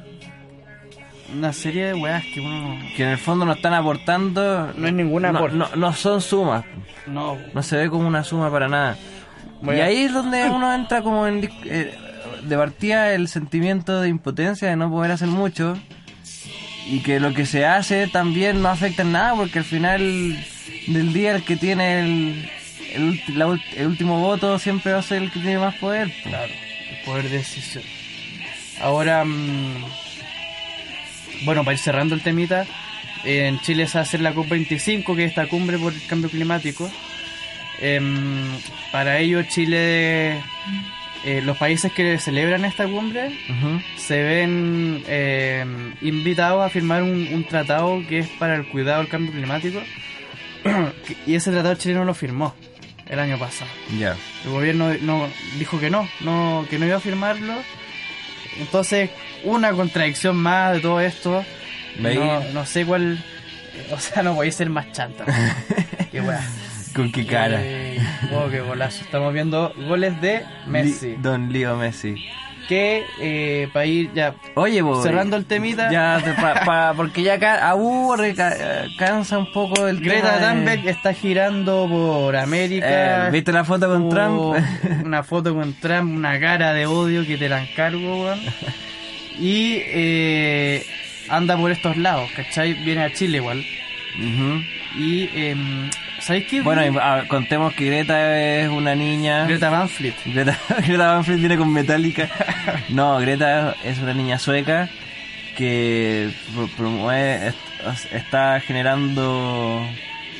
una 1.35 1.53
serie 1.53 1.87
de 1.87 1.95
weas 1.95 2.25
que 2.25 2.41
uno... 2.41 2.79
Que 2.97 3.05
en 3.05 3.11
el 3.11 3.19
fondo 3.19 3.45
no 3.45 3.53
están 3.53 3.75
aportando... 3.75 4.73
No 4.77 4.87
es 4.87 4.93
ninguna 4.93 5.33
no, 5.33 5.49
no, 5.49 5.93
son 5.93 6.21
sumas. 6.21 6.65
No. 7.07 7.39
No 7.55 7.63
se 7.63 7.77
ve 7.77 7.91
como 7.91 8.09
una 8.09 8.25
suma 8.25 8.51
para 8.51 8.69
nada. 8.69 8.97
y 9.63 9.81
ahí 9.81 10.05
es 10.05 10.13
donde 10.13 10.49
uno 10.51 10.75
entra 10.75 11.03
como 11.03 11.27
en... 11.27 11.49
Eh, 11.65 11.95
de 12.49 12.57
partida 12.57 13.15
el 13.15 13.29
sentimiento 13.29 14.01
de 14.01 14.09
impotencia, 14.09 14.69
de 14.69 14.77
no 14.77 14.91
poder 14.91 15.13
hacer 15.13 15.29
mucho. 15.29 15.79
Y 16.87 17.01
que 17.01 17.21
lo 17.21 17.35
que 17.35 17.45
se 17.45 17.67
hace 17.67 18.09
también 18.09 18.63
no 18.63 18.69
afecta 18.69 19.03
en 19.03 19.13
nada, 19.13 19.35
porque 19.35 19.59
al 19.59 19.65
final 19.65 20.01
del 20.87 21.13
día 21.13 21.37
el 21.37 21.45
que 21.45 21.57
tiene 21.57 22.01
el, 22.01 22.51
el, 23.77 23.87
último 23.87 24.21
voto 24.21 24.59
siempre 24.59 24.93
va 24.93 25.01
a 25.01 25.03
ser 25.03 25.23
el 25.23 25.31
que 25.31 25.41
tiene 25.41 25.59
más 25.59 25.75
poder. 25.75 26.11
Claro, 26.23 26.53
el 26.91 27.05
poder 27.05 27.25
de 27.29 27.39
decisión. 27.39 27.85
Ahora, 28.81 29.25
mm, 29.25 29.85
bueno, 31.45 31.65
para 31.65 31.75
ir 31.75 31.79
cerrando 31.79 32.15
el 32.15 32.23
temita, 32.23 32.67
en 33.25 33.61
Chile 33.61 33.87
se 33.87 33.95
va 33.95 34.01
a 34.01 34.03
hacer 34.03 34.21
la 34.21 34.35
COP25, 34.35 35.15
que 35.15 35.25
es 35.25 35.31
esta 35.31 35.47
cumbre 35.49 35.79
por 35.79 35.93
el 35.93 36.07
cambio 36.07 36.31
climático. 36.31 36.91
Em, 37.81 38.59
para 38.91 39.19
ello, 39.19 39.43
Chile, 39.45 40.43
eh, 41.25 41.43
los 41.43 41.57
países 41.57 41.93
que 41.93 42.19
celebran 42.19 42.65
esta 42.65 42.87
cumbre 42.87 43.37
se 43.97 44.23
ven 44.23 45.03
em, 45.07 45.95
invitados 46.01 46.65
a 46.65 46.71
firmar 46.71 47.03
un, 47.03 47.45
tratado 47.49 48.03
que 48.09 48.21
es 48.21 48.29
para 48.29 48.55
el 48.55 48.69
cuidado 48.69 49.01
del 49.01 49.09
cambio 49.09 49.33
climático. 49.33 49.81
y 51.27 51.35
ese 51.35 51.51
tratado 51.51 51.75
chileno 51.75 52.05
lo 52.05 52.15
firmó 52.15 52.55
el 53.09 53.19
año 53.19 53.39
pasado. 53.39 53.71
Ya. 53.99 54.17
El 54.45 54.51
gobierno 54.51 54.93
no 55.01 55.29
dijo 55.59 55.81
que 55.81 55.91
no, 55.91 56.09
no, 56.21 56.67
que 56.71 56.79
no 56.79 56.87
iba 56.87 56.97
a 56.97 57.01
firmarlo. 57.01 57.55
Entonces, 58.59 59.11
una 59.45 59.73
contradicción 59.73 60.37
más 60.37 60.75
de 60.75 60.81
todo 60.81 61.01
esto. 61.01 61.45
No, 61.99 62.41
no, 62.53 62.67
sé 62.67 62.85
cuál. 62.85 63.23
O 63.93 63.99
sea, 63.99 64.23
no 64.23 64.35
voy 64.35 64.49
a 64.49 64.53
ser 64.53 64.71
más 64.71 64.93
chanta. 64.93 65.25
qué 66.13 66.21
weá. 66.21 66.41
Con 66.99 67.13
qué 67.13 67.25
cara. 67.25 67.63
oh, 68.33 68.49
qué 68.51 68.59
golazo. 68.61 69.05
Estamos 69.05 69.33
viendo 69.33 69.73
goles 69.87 70.21
de 70.21 70.43
Messi. 70.67 71.15
don 71.23 71.53
Leo 71.53 71.77
Messi 71.77 72.17
que 72.69 73.05
eh, 73.21 73.69
para 73.73 73.87
ir 73.87 74.13
ya 74.13 74.35
Oye, 74.57 74.83
cerrando 75.01 75.37
el 75.37 75.47
temita 75.47 75.93
ya 75.93 76.21
pa, 76.67 76.93
porque 76.97 77.23
ya 77.23 77.39
aburre 77.71 78.35
cansa 78.99 79.39
un 79.39 79.51
poco 79.53 79.87
el 79.87 80.01
Greta 80.01 80.39
Thunberg 80.39 80.87
está 80.87 81.15
girando 81.15 81.87
por 81.89 82.37
América 82.37 83.29
eh, 83.29 83.31
viste 83.31 83.53
la 83.53 83.65
foto 83.65 83.89
con 83.89 84.11
Trump 84.11 84.63
una 85.05 85.23
foto 85.23 85.55
con 85.55 85.73
Trump 85.75 86.15
una 86.15 86.39
cara 86.39 86.75
de 86.75 86.85
odio 86.85 87.25
que 87.27 87.39
te 87.39 87.49
la 87.49 87.63
encargo 87.63 88.25
weón. 88.25 88.41
y 89.39 89.81
eh, 89.87 90.85
anda 91.31 91.57
por 91.57 91.71
estos 91.71 91.97
lados 91.97 92.29
¿cachai? 92.37 92.75
viene 92.75 93.05
a 93.05 93.13
Chile 93.15 93.39
igual 93.39 93.65
y 94.99 95.31
eh, 95.33 95.57
¿Sabéis 96.21 96.47
qué? 96.47 96.61
Bueno, 96.63 96.83
contemos 97.29 97.75
que 97.75 97.87
Greta 97.87 98.41
es 98.41 98.69
una 98.69 98.95
niña. 98.95 99.47
Greta 99.47 99.71
Van 99.71 99.89
Fleet. 99.89 100.15
Greta, 100.27 100.59
Greta 100.87 101.13
Van 101.13 101.25
Fleet 101.25 101.39
viene 101.39 101.57
con 101.57 101.73
Metallica. 101.73 102.29
No, 102.89 103.19
Greta 103.19 103.77
es 103.85 103.99
una 103.99 104.15
niña 104.15 104.39
sueca 104.39 104.89
que 105.57 106.31
promueve, 106.77 107.53
está 108.13 108.61
generando 108.61 109.85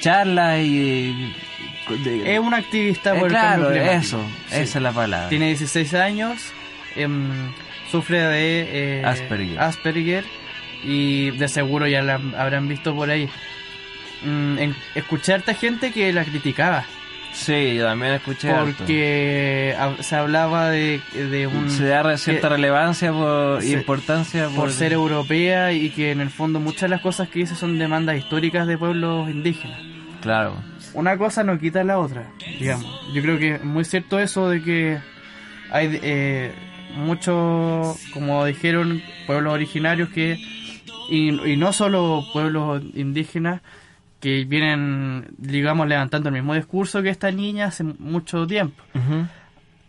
charlas 0.01 0.61
y. 0.61 1.35
es 2.25 2.39
una 2.39 2.59
activista 2.59 3.15
por 3.15 3.29
el 3.29 3.33
cambio 3.33 3.71
eso, 3.71 4.25
esa 4.51 4.79
es 4.79 4.83
la 4.83 4.93
palabra. 4.93 5.29
Tiene 5.29 5.47
16 5.47 5.95
años, 5.95 6.53
em, 6.95 7.53
sufre 7.91 8.23
de 8.23 9.01
eh, 9.01 9.05
Asperger. 9.05 9.59
Asperger 9.59 10.25
y 10.85 11.33
de 11.33 11.49
seguro 11.49 11.89
ya 11.89 12.03
la 12.03 12.21
habrán 12.37 12.69
visto 12.69 12.95
por 12.95 13.11
ahí 13.11 13.29
mm, 14.23 14.59
en, 14.59 14.77
escuché 14.95 15.35
a 15.35 15.41
gente 15.55 15.93
que 15.93 16.13
la 16.13 16.25
criticaba. 16.25 16.85
Sí, 17.33 17.75
yo 17.77 17.85
también 17.85 18.15
escuché 18.15 18.53
Porque 18.53 19.77
se 20.01 20.17
hablaba 20.17 20.71
de, 20.71 21.01
un... 21.53 21.71
Se 21.71 21.85
da 21.85 22.17
cierta 22.17 22.49
relevancia 22.49 23.13
por 23.13 23.63
importancia 23.63 24.49
por... 24.49 24.73
ser 24.73 24.93
europea 24.93 25.73
y 25.73 25.91
que 25.91 26.11
en 26.11 26.21
el 26.21 26.31
fondo 26.31 26.59
muchas 26.59 26.83
de 26.83 26.89
las 26.89 27.01
cosas 27.01 27.29
que 27.29 27.41
dice 27.41 27.55
son 27.55 27.79
demandas 27.79 28.17
históricas 28.17 28.67
de 28.67 28.77
pueblos 28.77 29.31
indígenas. 29.31 29.81
Claro. 30.21 30.57
Una 30.95 31.17
cosa 31.17 31.45
no 31.45 31.59
quita 31.59 31.85
la 31.85 31.99
otra, 31.99 32.31
digamos. 32.59 32.87
Yo 33.15 33.23
creo 33.23 33.39
que 33.39 33.55
es 33.57 33.65
muy 33.65 33.85
cierto 33.85 34.19
eso 34.19 34.49
de 34.49 34.63
que 34.63 34.99
hay 35.71 35.99
eh, 36.03 36.53
muchos, 36.97 37.99
como 38.13 38.45
dijeron, 38.47 39.03
pueblos 39.27 39.53
originarios 39.53 40.09
que... 40.09 40.39
y 41.09 41.57
no 41.57 41.73
solo 41.73 42.25
pueblos 42.33 42.83
indígenas, 42.95 43.61
que 44.21 44.45
vienen, 44.45 45.27
digamos, 45.39 45.87
levantando 45.87 46.29
el 46.29 46.35
mismo 46.35 46.55
discurso 46.55 47.03
que 47.03 47.11
esta 47.11 47.31
niña 47.31 47.67
hace 47.67 47.85
mucho 47.85 48.47
tiempo. 48.47 48.83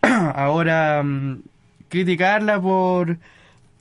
Ahora, 0.02 1.02
mm, 1.02 1.42
criticarla 1.88 2.60
por, 2.60 3.18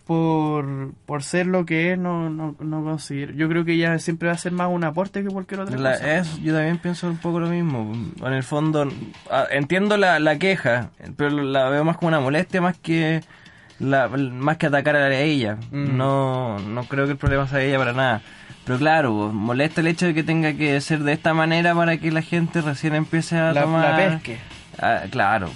por, 0.06 0.92
por 1.06 1.24
ser 1.24 1.46
lo 1.46 1.66
que 1.66 1.94
es, 1.94 2.00
no, 2.00 2.30
no, 2.30 2.56
no 2.60 2.84
conseguir. 2.84 3.36
Yo 3.36 3.48
creo 3.48 3.64
que 3.64 3.74
ella 3.74 4.00
siempre 4.00 4.28
va 4.28 4.34
a 4.34 4.38
ser 4.38 4.52
más 4.52 4.70
un 4.72 4.84
aporte 4.84 5.24
que 5.24 5.30
cualquier 5.30 5.62
otra 5.62 5.78
cosa. 5.78 6.18
Es, 6.18 6.42
yo 6.42 6.54
también 6.54 6.80
pienso 6.80 7.08
un 7.08 7.18
poco 7.18 7.40
lo 7.40 7.48
mismo. 7.48 7.94
En 8.26 8.34
el 8.34 8.44
fondo, 8.44 8.92
entiendo 9.52 9.98
la, 9.98 10.20
la 10.20 10.40
queja, 10.40 10.90
pero 11.16 11.30
la 11.30 11.70
veo 11.70 11.84
más 11.84 11.98
como 11.98 12.08
una 12.10 12.20
molestia 12.20 12.62
más 12.62 12.78
que... 12.78 13.22
La, 13.80 14.10
más 14.10 14.58
que 14.58 14.66
atacar 14.66 14.98
a 14.98 15.18
ella. 15.18 15.58
Mm. 15.72 15.96
No, 15.96 16.60
no 16.60 16.84
creo 16.84 17.06
que 17.06 17.12
el 17.12 17.18
problema 17.18 17.48
sea 17.48 17.62
ella 17.62 17.78
para 17.78 17.94
nada. 17.94 18.22
Pero 18.70 18.78
claro, 18.78 19.32
molesta 19.34 19.82
el 19.82 19.88
hecho 19.88 20.06
de 20.06 20.14
que 20.14 20.22
tenga 20.22 20.54
que 20.54 20.80
ser 20.80 21.00
de 21.00 21.12
esta 21.14 21.34
manera 21.34 21.74
para 21.74 21.98
que 21.98 22.12
la 22.12 22.22
gente 22.22 22.62
recién 22.62 22.94
empiece 22.94 23.36
a 23.36 23.52
tomar... 23.52 23.90
La 23.90 23.98
pesque. 23.98 24.38
Ah, 24.78 25.06
claro. 25.10 25.50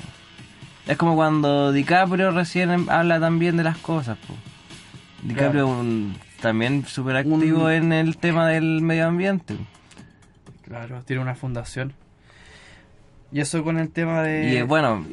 Es 0.87 0.97
como 0.97 1.15
cuando 1.15 1.71
DiCaprio 1.71 2.31
recién 2.31 2.71
em, 2.71 2.89
habla 2.89 3.19
también 3.19 3.55
de 3.55 3.65
las 3.65 3.77
cosas. 3.77 4.17
DiCaprio 5.21 5.85
también 6.41 6.87
súper 6.87 7.17
activo 7.17 7.69
en 7.69 7.93
el 7.93 8.17
tema 8.17 8.47
del 8.47 8.81
medio 8.81 9.05
ambiente. 9.05 9.57
Claro, 10.63 11.03
tiene 11.05 11.21
una 11.21 11.35
fundación. 11.35 11.93
Y 13.31 13.41
eso 13.41 13.63
con 13.63 13.77
el 13.77 13.91
tema 13.91 14.23
de... 14.23 14.55
Y 14.55 14.61
bueno, 14.63 15.05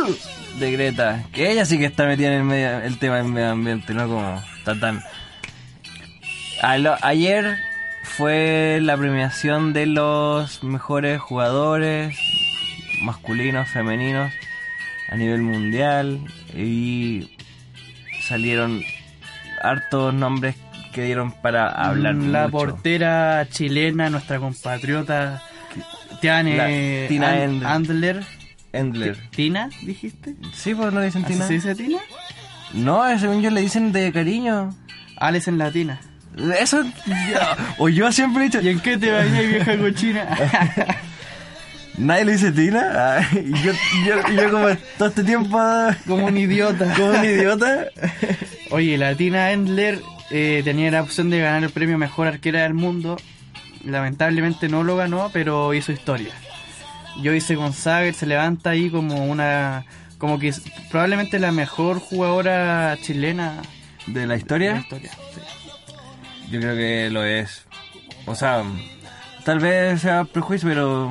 de 0.58 0.72
Greta, 0.72 1.26
que 1.34 1.52
ella 1.52 1.66
sí 1.66 1.76
que 1.76 1.84
está 1.84 2.06
metida 2.06 2.28
en 2.28 2.32
el, 2.32 2.44
medio, 2.44 2.80
el 2.80 2.98
tema 2.98 3.16
del 3.16 3.26
medio 3.26 3.50
ambiente, 3.50 3.92
no 3.92 4.08
como 4.08 4.42
está 4.56 4.74
ayer 6.62 7.58
fue 8.02 8.78
la 8.82 8.96
premiación 8.96 9.72
de 9.72 9.86
los 9.86 10.62
mejores 10.62 11.20
jugadores 11.20 12.16
masculinos, 13.02 13.68
femeninos 13.68 14.32
a 15.10 15.16
nivel 15.16 15.42
mundial 15.42 16.20
y 16.54 17.36
salieron 18.22 18.82
hartos 19.62 20.14
nombres 20.14 20.56
que 20.92 21.04
dieron 21.04 21.32
para 21.32 21.68
hablar. 21.68 22.14
La 22.14 22.48
portera 22.48 23.46
chilena, 23.50 24.10
nuestra 24.10 24.38
compatriota 24.38 25.42
Tiane 26.20 27.06
Tina 27.08 27.42
Andler. 27.64 28.24
Endler. 28.72 29.18
¿Tina, 29.30 29.68
dijiste? 29.82 30.34
Sí, 30.54 30.74
pues 30.74 30.92
no 30.92 31.00
dicen 31.00 31.24
Tina. 31.24 31.46
¿Se 31.46 31.54
dice 31.54 31.74
Tina? 31.74 31.98
No, 32.72 33.18
según 33.18 33.42
yo 33.42 33.50
le 33.50 33.60
dicen 33.60 33.92
de 33.92 34.12
cariño. 34.12 34.74
Alex 35.16 35.48
en 35.48 35.58
latina. 35.58 36.00
Eso. 36.36 36.82
O 37.78 37.88
yo 37.88 38.10
siempre 38.12 38.42
he 38.42 38.46
dicho. 38.46 38.60
¿Y 38.60 38.68
en 38.70 38.80
qué 38.80 38.96
te 38.96 39.10
bañas, 39.10 39.46
vieja 39.46 39.78
cochina? 39.78 40.28
Nadie 41.98 42.24
le 42.24 42.32
dice 42.32 42.52
Tina. 42.52 43.28
Yo, 43.32 43.72
yo, 44.06 44.28
yo 44.34 44.50
como 44.50 44.68
todo 44.96 45.08
este 45.08 45.24
tiempo. 45.24 45.58
Como 46.06 46.26
un 46.26 46.36
idiota. 46.36 46.94
Como 46.96 47.10
un 47.10 47.24
idiota. 47.24 47.86
Oye, 48.70 48.96
la 48.96 49.14
Tina 49.14 49.52
Endler 49.52 50.00
eh, 50.30 50.62
tenía 50.64 50.90
la 50.90 51.02
opción 51.02 51.28
de 51.28 51.40
ganar 51.40 51.62
el 51.62 51.70
premio 51.70 51.98
Mejor 51.98 52.28
Arquera 52.28 52.62
del 52.62 52.74
Mundo. 52.74 53.18
Lamentablemente 53.84 54.68
no 54.68 54.84
lo 54.84 54.96
ganó, 54.96 55.30
pero 55.32 55.74
hizo 55.74 55.92
historia. 55.92 56.32
Joyce 57.22 57.56
González 57.56 58.16
se 58.16 58.26
levanta 58.26 58.70
ahí 58.70 58.88
como 58.88 59.26
una. 59.26 59.84
Como 60.16 60.38
que 60.38 60.54
probablemente 60.90 61.38
la 61.38 61.52
mejor 61.52 61.98
jugadora 61.98 62.96
chilena 63.02 63.60
¿De 64.06 64.26
la 64.26 64.34
de 64.34 64.40
historia? 64.40 64.72
la 64.72 64.80
historia. 64.80 65.10
Yo 66.52 66.60
creo 66.60 66.76
que 66.76 67.08
lo 67.10 67.24
es. 67.24 67.64
O 68.26 68.34
sea, 68.34 68.62
tal 69.42 69.58
vez 69.58 70.02
sea 70.02 70.24
prejuicio, 70.24 70.68
pero. 70.68 71.08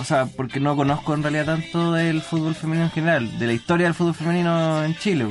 o 0.00 0.04
sea, 0.04 0.24
porque 0.24 0.58
no 0.58 0.74
conozco 0.74 1.12
en 1.12 1.22
realidad 1.22 1.44
tanto 1.44 1.92
del 1.92 2.22
fútbol 2.22 2.54
femenino 2.54 2.86
en 2.86 2.90
general, 2.90 3.38
de 3.38 3.46
la 3.46 3.52
historia 3.52 3.86
del 3.86 3.94
fútbol 3.94 4.14
femenino 4.14 4.82
en 4.82 4.96
Chile. 4.96 5.26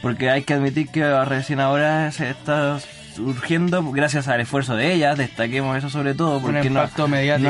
Porque 0.00 0.30
hay 0.30 0.44
que 0.44 0.54
admitir 0.54 0.88
que 0.88 1.04
recién 1.26 1.60
ahora 1.60 2.10
se 2.10 2.30
está 2.30 2.80
surgiendo 3.14 3.82
gracias 3.92 4.28
al 4.28 4.40
esfuerzo 4.40 4.76
de 4.76 4.94
ellas, 4.94 5.18
destaquemos 5.18 5.76
eso 5.76 5.90
sobre 5.90 6.14
todo, 6.14 6.40
porque 6.40 6.68
no, 6.70 6.88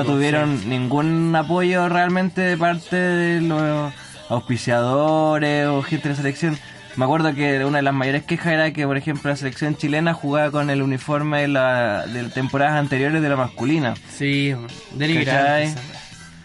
tuvieron 0.05 0.59
sí. 0.59 0.67
ningún 0.67 1.35
apoyo 1.35 1.89
realmente 1.89 2.43
de 2.43 2.57
parte 2.57 2.97
de 2.97 3.41
los 3.41 3.93
auspiciadores 4.29 5.69
o 5.69 5.81
gente 5.83 6.09
de 6.09 6.15
la 6.15 6.17
selección. 6.17 6.59
Me 6.97 7.05
acuerdo 7.05 7.35
que 7.35 7.65
una 7.65 7.79
de 7.79 7.83
las 7.83 7.95
mayores 7.95 8.23
quejas 8.23 8.53
era 8.53 8.73
que, 8.73 8.87
por 8.87 8.97
ejemplo, 8.97 9.31
la 9.31 9.37
selección 9.37 9.77
chilena 9.77 10.15
jugaba 10.15 10.51
con 10.51 10.71
el 10.71 10.81
uniforme 10.81 11.43
de, 11.43 11.49
la, 11.49 12.07
de 12.07 12.25
temporadas 12.29 12.79
anteriores 12.79 13.21
de 13.21 13.29
la 13.29 13.37
masculina. 13.37 13.95
Sí, 14.11 14.55
denigrante. 14.93 15.75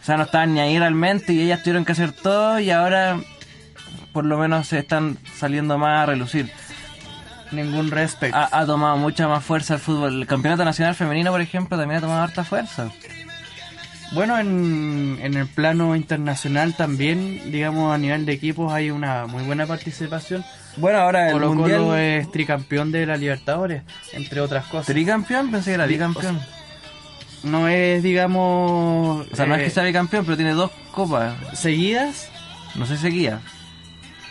O 0.01 0.05
sea, 0.05 0.17
no 0.17 0.23
estaban 0.23 0.55
ni 0.55 0.59
ahí 0.59 0.79
realmente 0.79 1.33
y 1.33 1.41
ellas 1.41 1.61
tuvieron 1.61 1.85
que 1.85 1.91
hacer 1.91 2.13
todo 2.13 2.59
y 2.59 2.71
ahora 2.71 3.19
por 4.11 4.25
lo 4.25 4.39
menos 4.39 4.67
se 4.67 4.79
están 4.79 5.19
saliendo 5.37 5.77
más 5.77 6.03
a 6.03 6.05
relucir. 6.07 6.51
Ningún 7.51 7.91
respeto. 7.91 8.35
Ha, 8.35 8.49
ha 8.59 8.65
tomado 8.65 8.97
mucha 8.97 9.27
más 9.27 9.43
fuerza 9.43 9.75
el 9.75 9.79
fútbol. 9.79 10.21
El 10.21 10.27
campeonato 10.27 10.65
nacional 10.65 10.95
femenino, 10.95 11.31
por 11.31 11.41
ejemplo, 11.41 11.77
también 11.77 11.99
ha 11.99 12.01
tomado 12.01 12.21
harta 12.23 12.43
fuerza. 12.43 12.91
Bueno, 14.11 14.39
en, 14.39 15.19
en 15.21 15.35
el 15.35 15.47
plano 15.47 15.95
internacional 15.95 16.75
también, 16.75 17.51
digamos, 17.51 17.93
a 17.93 17.97
nivel 17.97 18.25
de 18.25 18.33
equipos 18.33 18.73
hay 18.73 18.89
una 18.89 19.27
muy 19.27 19.43
buena 19.43 19.67
participación. 19.67 20.43
Bueno, 20.77 20.99
ahora 20.99 21.27
el 21.27 21.33
Colo 21.33 21.53
mundial... 21.53 21.79
Colo 21.79 21.95
es 21.95 22.31
tricampeón 22.31 22.91
de 22.91 23.05
la 23.05 23.17
Libertadores, 23.17 23.83
entre 24.13 24.41
otras 24.41 24.65
cosas. 24.65 24.87
¿Tricampeón? 24.87 25.51
Pensé 25.51 25.71
que 25.71 25.75
era 25.75 25.85
bicampeón. 25.85 26.39
no 27.43 27.67
es, 27.67 28.01
digamos, 28.01 29.27
O 29.31 29.35
sea, 29.35 29.45
no 29.45 29.55
es 29.55 29.61
eh, 29.61 29.63
que 29.65 29.69
sea 29.69 29.83
bicampeón, 29.83 30.25
pero 30.25 30.37
tiene 30.37 30.53
dos 30.53 30.71
copas. 30.91 31.35
seguidas. 31.53 32.29
No 32.75 32.85
sé 32.85 32.97
seguía. 32.97 33.41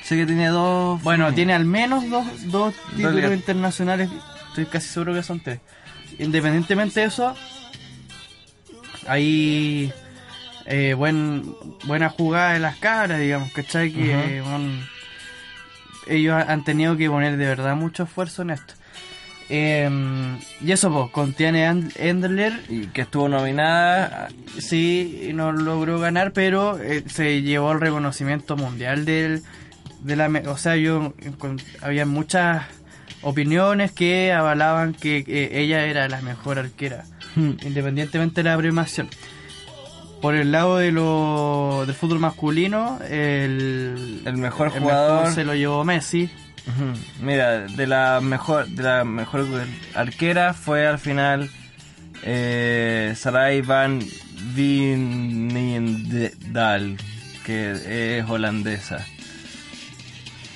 Sé 0.03 0.17
que 0.17 0.27
tiene 0.27 0.49
dos... 0.49 1.03
Bueno, 1.03 1.33
tiene 1.35 1.53
al 1.55 1.67
menos 1.67 2.09
dos, 2.09 2.25
dos 2.47 2.75
títulos 2.97 3.33
internacionales, 3.33 4.09
estoy 4.49 4.65
casi 4.67 4.89
seguro 4.89 5.13
que 5.15 5.23
son 5.23 5.39
tres. 5.41 5.61
Independientemente 6.19 7.01
de 7.01 7.07
eso, 7.07 7.35
hay 9.07 9.93
eh, 10.67 10.95
buen, 10.95 11.55
buena 11.85 12.09
jugada 12.09 12.53
de 12.55 12.59
las 12.61 12.77
cabras, 12.77 13.21
digamos, 13.21 13.51
¿cachai? 13.53 13.91
Que 13.93 14.41
bueno, 14.43 14.71
ellos 16.07 16.35
ha- 16.35 16.53
han 16.53 16.65
tenido 16.65 16.97
que 16.97 17.09
poner 17.09 17.37
de 17.37 17.47
verdad 17.47 17.77
mucho 17.77 18.03
esfuerzo 18.05 18.43
en 18.43 18.51
esto. 18.51 18.75
Eh, 19.51 19.89
y 20.61 20.73
eso, 20.73 20.93
pues, 20.93 21.11
con 21.11 21.33
Tiane 21.33 21.67
And- 21.67 21.93
Endler, 21.97 22.53
Y 22.69 22.87
que 22.89 23.01
estuvo 23.03 23.29
nominada... 23.31 24.29
sí, 24.59 25.31
no 25.33 25.53
logró 25.53 25.99
ganar, 25.99 26.33
pero 26.33 26.79
eh, 26.79 27.03
se 27.09 27.41
llevó 27.41 27.73
el 27.73 27.81
reconocimiento 27.81 28.57
mundial 28.59 29.07
del, 29.07 29.43
de 30.01 30.17
la... 30.17 30.27
O 30.51 30.59
sea, 30.59 30.77
yo 30.77 31.15
había 31.81 32.05
muchas 32.05 32.67
opiniones 33.23 33.91
que 33.93 34.33
avalaban 34.33 34.93
que 34.93 35.25
eh, 35.27 35.49
ella 35.63 35.87
era 35.87 36.09
la 36.09 36.21
mejor 36.21 36.59
arquera, 36.59 37.05
independientemente 37.37 38.43
de 38.43 38.51
la 38.51 38.57
premiación. 38.57 39.09
Por 40.21 40.35
el 40.35 40.51
lado 40.51 40.79
de 40.79 40.91
lo, 40.91 41.85
del 41.87 41.95
fútbol 41.95 42.19
masculino, 42.19 42.99
el, 43.09 44.23
El 44.25 44.37
mejor 44.37 44.73
el 44.75 44.81
jugador... 44.83 45.33
se 45.33 45.45
lo 45.45 45.55
llevó 45.55 45.85
Messi. 45.85 46.29
Mira, 47.23 47.61
de 47.61 47.87
la 47.87 48.21
mejor 48.21 48.67
de 48.67 48.83
la 48.83 49.05
mejor 49.05 49.47
arquera 49.95 50.55
fue 50.55 50.87
al 50.87 50.99
final 50.99 51.49
eh, 52.25 53.15
Sarai 53.17 53.61
van 53.63 54.01
Vinendal, 55.39 56.97
que 57.45 58.19
es 58.19 58.29
holandesa. 58.29 59.07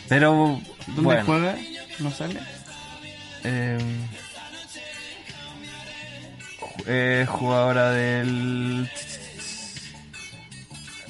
Pero 0.09 0.61
¿Dónde 0.89 1.03
bueno, 1.03 1.25
juega? 1.25 1.57
¿No 2.01 2.11
sale? 2.11 2.39
eh, 3.45 3.79
es 6.87 7.29
jugadora 7.29 7.91
del 7.91 8.89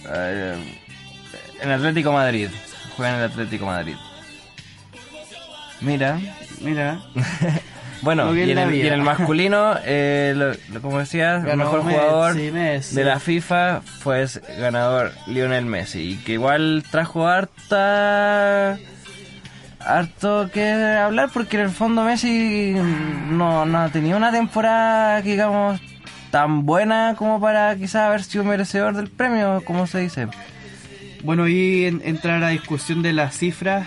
eh, 0.09 0.57
en 1.61 1.71
Atlético 1.71 2.13
Madrid. 2.13 2.49
Juega 2.97 3.15
en 3.15 3.19
el 3.21 3.31
Atlético 3.31 3.67
Madrid. 3.67 3.97
Mira, 5.81 6.21
Mira, 6.61 7.01
Bueno, 8.03 8.35
y 8.35 8.51
en, 8.51 8.59
el, 8.59 8.69
y 8.75 8.79
vida. 8.79 8.89
en 8.89 8.95
el 8.95 9.03
masculino, 9.03 9.77
eh, 9.85 10.33
lo- 10.37 10.53
lo- 10.75 10.83
como 10.83 10.99
decías, 10.99 11.45
el 11.45 11.57
mejor 11.57 11.83
jugador 11.83 12.35
Messi. 12.35 12.97
de 12.97 13.05
la 13.05 13.21
FIFA 13.21 13.81
fue 13.81 14.23
ese 14.23 14.41
ganador 14.59 15.13
Lionel 15.29 15.67
Messi. 15.67 16.13
Y 16.13 16.17
que 16.17 16.33
igual 16.33 16.83
trajo 16.91 17.29
harta. 17.29 18.79
Harto 19.87 20.51
que 20.53 20.71
hablar 20.73 21.31
porque 21.33 21.57
en 21.57 21.65
el 21.65 21.71
fondo 21.71 22.05
Messi 22.05 22.75
no, 23.31 23.65
no 23.67 23.91
tenía 23.91 24.17
una 24.17 24.31
temporada, 24.33 25.21
digamos, 25.23 25.81
tan 26.31 26.65
buena 26.65 27.15
como 27.17 27.41
para 27.41 27.77
quizás 27.77 28.03
haber 28.07 28.23
sido 28.25 28.45
merecedor 28.45 28.95
del 28.95 29.09
premio, 29.09 29.63
como 29.65 29.87
se 29.87 30.01
dice. 30.01 30.29
Bueno, 31.23 31.47
y 31.49 31.85
en- 31.85 32.03
entra 32.05 32.39
la 32.39 32.49
discusión 32.49 33.03
de 33.03 33.13
las 33.13 33.37
cifras 33.37 33.87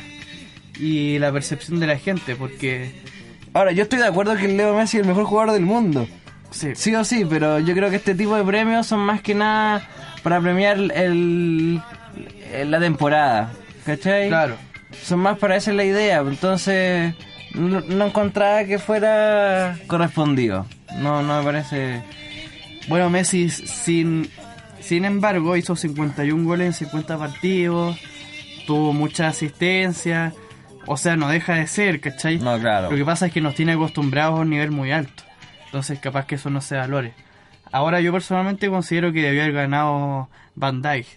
y 0.80 1.20
la 1.20 1.32
percepción 1.32 1.80
de 1.80 1.88
la 1.88 1.98
gente, 1.98 2.36
porque 2.36 3.04
Ahora, 3.54 3.72
yo 3.72 3.84
estoy 3.84 4.00
de 4.00 4.08
acuerdo 4.08 4.36
que 4.36 4.50
Leo 4.50 4.76
Messi 4.76 4.98
es 4.98 5.04
el 5.04 5.08
mejor 5.08 5.24
jugador 5.24 5.54
del 5.54 5.64
mundo. 5.64 6.06
sí, 6.52 6.76
Sí 6.76 6.94
o 6.94 7.06
sí, 7.06 7.26
pero 7.30 7.60
yo 7.60 7.74
creo 7.74 7.90
que 7.90 7.96
este 7.96 8.14
tipo 8.14 8.36
de 8.36 8.44
premios 8.44 8.86
son 8.86 9.00
más 9.00 9.22
que 9.22 9.34
nada 9.34 9.82
para 10.24 10.42
premiar 10.42 10.78
el, 10.78 10.92
el- 12.52 12.70
la 12.72 12.80
temporada. 12.82 13.52
¿Cachai? 13.86 14.28
claro. 14.28 14.58
Son 15.04 15.20
más 15.20 15.38
para 15.38 15.56
esa 15.56 15.72
es 15.72 15.78
la 15.78 15.84
idea. 15.84 16.20
Entonces, 16.20 17.14
no, 17.54 17.82
no 17.82 18.06
encontraba 18.08 18.66
que 18.66 18.80
fuera 18.80 19.78
correspondido. 19.88 20.66
No, 20.98 21.22
no 21.22 21.40
me 21.40 21.44
parece. 21.44 22.02
Bueno, 22.88 23.10
Messi 23.10 23.50
sin, 23.50 24.30
sin 24.80 25.06
embargo 25.06 25.58
hizo 25.58 25.76
51 25.76 26.44
goles 26.44 26.68
en 26.68 26.74
50 26.74 27.18
partidos, 27.18 27.98
tuvo 28.68 28.94
mucha 28.94 29.28
asistencia, 29.28 30.34
o 30.86 30.98
sea, 30.98 31.16
no 31.16 31.28
deja 31.30 31.56
de 31.56 31.68
ser, 31.68 32.00
¿cachai? 32.00 32.38
No, 32.38 32.60
claro. 32.60 32.92
Lo 32.92 32.98
que 32.98 33.06
pasa 33.06 33.28
es 33.28 33.34
que 33.34 33.42
nos 33.42 33.56
tiene 33.56 33.74
acostumbrados 33.74 34.38
a 34.38 34.42
un 34.44 34.52
nivel 34.52 34.72
muy 34.72 34.92
alto, 34.92 35.24
entonces 35.66 36.00
capaz 36.00 36.26
que 36.28 36.36
eso 36.36 36.50
no 36.50 36.62
se 36.62 36.76
valore. 36.76 37.14
Ahora 37.72 38.00
yo 38.00 38.12
personalmente 38.12 38.70
considero 38.70 39.12
que 39.12 39.22
debió 39.22 39.42
haber 39.42 39.54
ganado 39.54 40.30
Van 40.54 40.82
Dijk, 40.82 41.08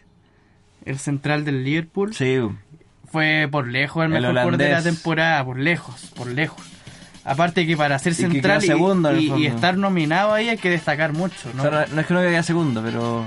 el 0.86 0.98
central 0.98 1.44
del 1.44 1.64
Liverpool. 1.64 2.14
Sí, 2.14 2.38
fue 3.10 3.48
por 3.50 3.68
lejos 3.68 4.04
el 4.04 4.12
El 4.12 4.20
mejor 4.20 4.30
jugador 4.30 4.56
de 4.56 4.70
la 4.70 4.82
temporada, 4.82 5.44
por 5.44 5.58
lejos, 5.58 6.12
por 6.14 6.26
lejos. 6.28 6.64
Aparte 7.24 7.66
que 7.66 7.76
para 7.76 7.98
ser 7.98 8.12
Y 8.12 8.16
central 8.16 8.64
y, 8.64 8.66
segundo 8.66 9.10
estar 9.10 9.76
nominado 9.76 10.32
ahí 10.32 10.48
hay 10.48 10.56
que 10.56 10.70
destacar 10.70 11.12
mucho, 11.12 11.50
¿no? 11.54 11.62
O 11.62 11.68
sea, 11.68 11.86
no, 11.86 11.94
no 11.94 12.00
es 12.00 12.06
que 12.06 12.14
no 12.14 12.20
quede 12.20 12.42
segundo, 12.42 12.82
pero 12.82 13.26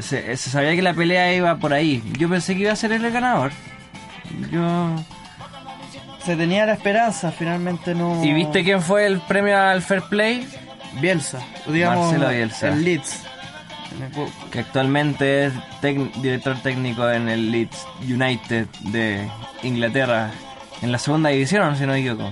se, 0.00 0.36
se 0.36 0.50
sabía 0.50 0.74
que 0.76 0.82
la 0.82 0.94
pelea 0.94 1.34
iba 1.34 1.56
por 1.56 1.72
ahí. 1.72 2.02
Yo 2.18 2.28
pensé 2.28 2.54
que 2.54 2.62
iba 2.62 2.72
a 2.72 2.76
ser 2.76 2.92
el 2.92 3.10
ganador. 3.10 3.50
Yo. 4.50 4.94
Se 6.24 6.36
tenía 6.36 6.66
la 6.66 6.74
esperanza, 6.74 7.32
finalmente 7.32 7.94
no... 7.94 8.22
¿Y 8.22 8.34
viste 8.34 8.62
quién 8.62 8.82
fue 8.82 9.06
el 9.06 9.18
premio 9.20 9.58
al 9.58 9.80
Fair 9.80 10.02
Play? 10.10 10.46
Bielsa, 11.00 11.40
digamos 11.66 12.12
Marcelo 12.12 12.28
Bielsa. 12.28 12.68
el 12.68 12.84
Leeds. 12.84 13.27
Que 14.50 14.60
actualmente 14.60 15.46
es 15.46 15.52
director 16.22 16.56
técnico 16.62 17.08
en 17.10 17.28
el 17.28 17.50
Leeds 17.50 17.86
United 18.02 18.66
de 18.80 19.28
Inglaterra, 19.62 20.30
en 20.82 20.92
la 20.92 20.98
segunda 20.98 21.30
división, 21.30 21.76
si 21.76 21.86
no 21.86 21.92
me 21.92 22.00
equivoco. 22.00 22.30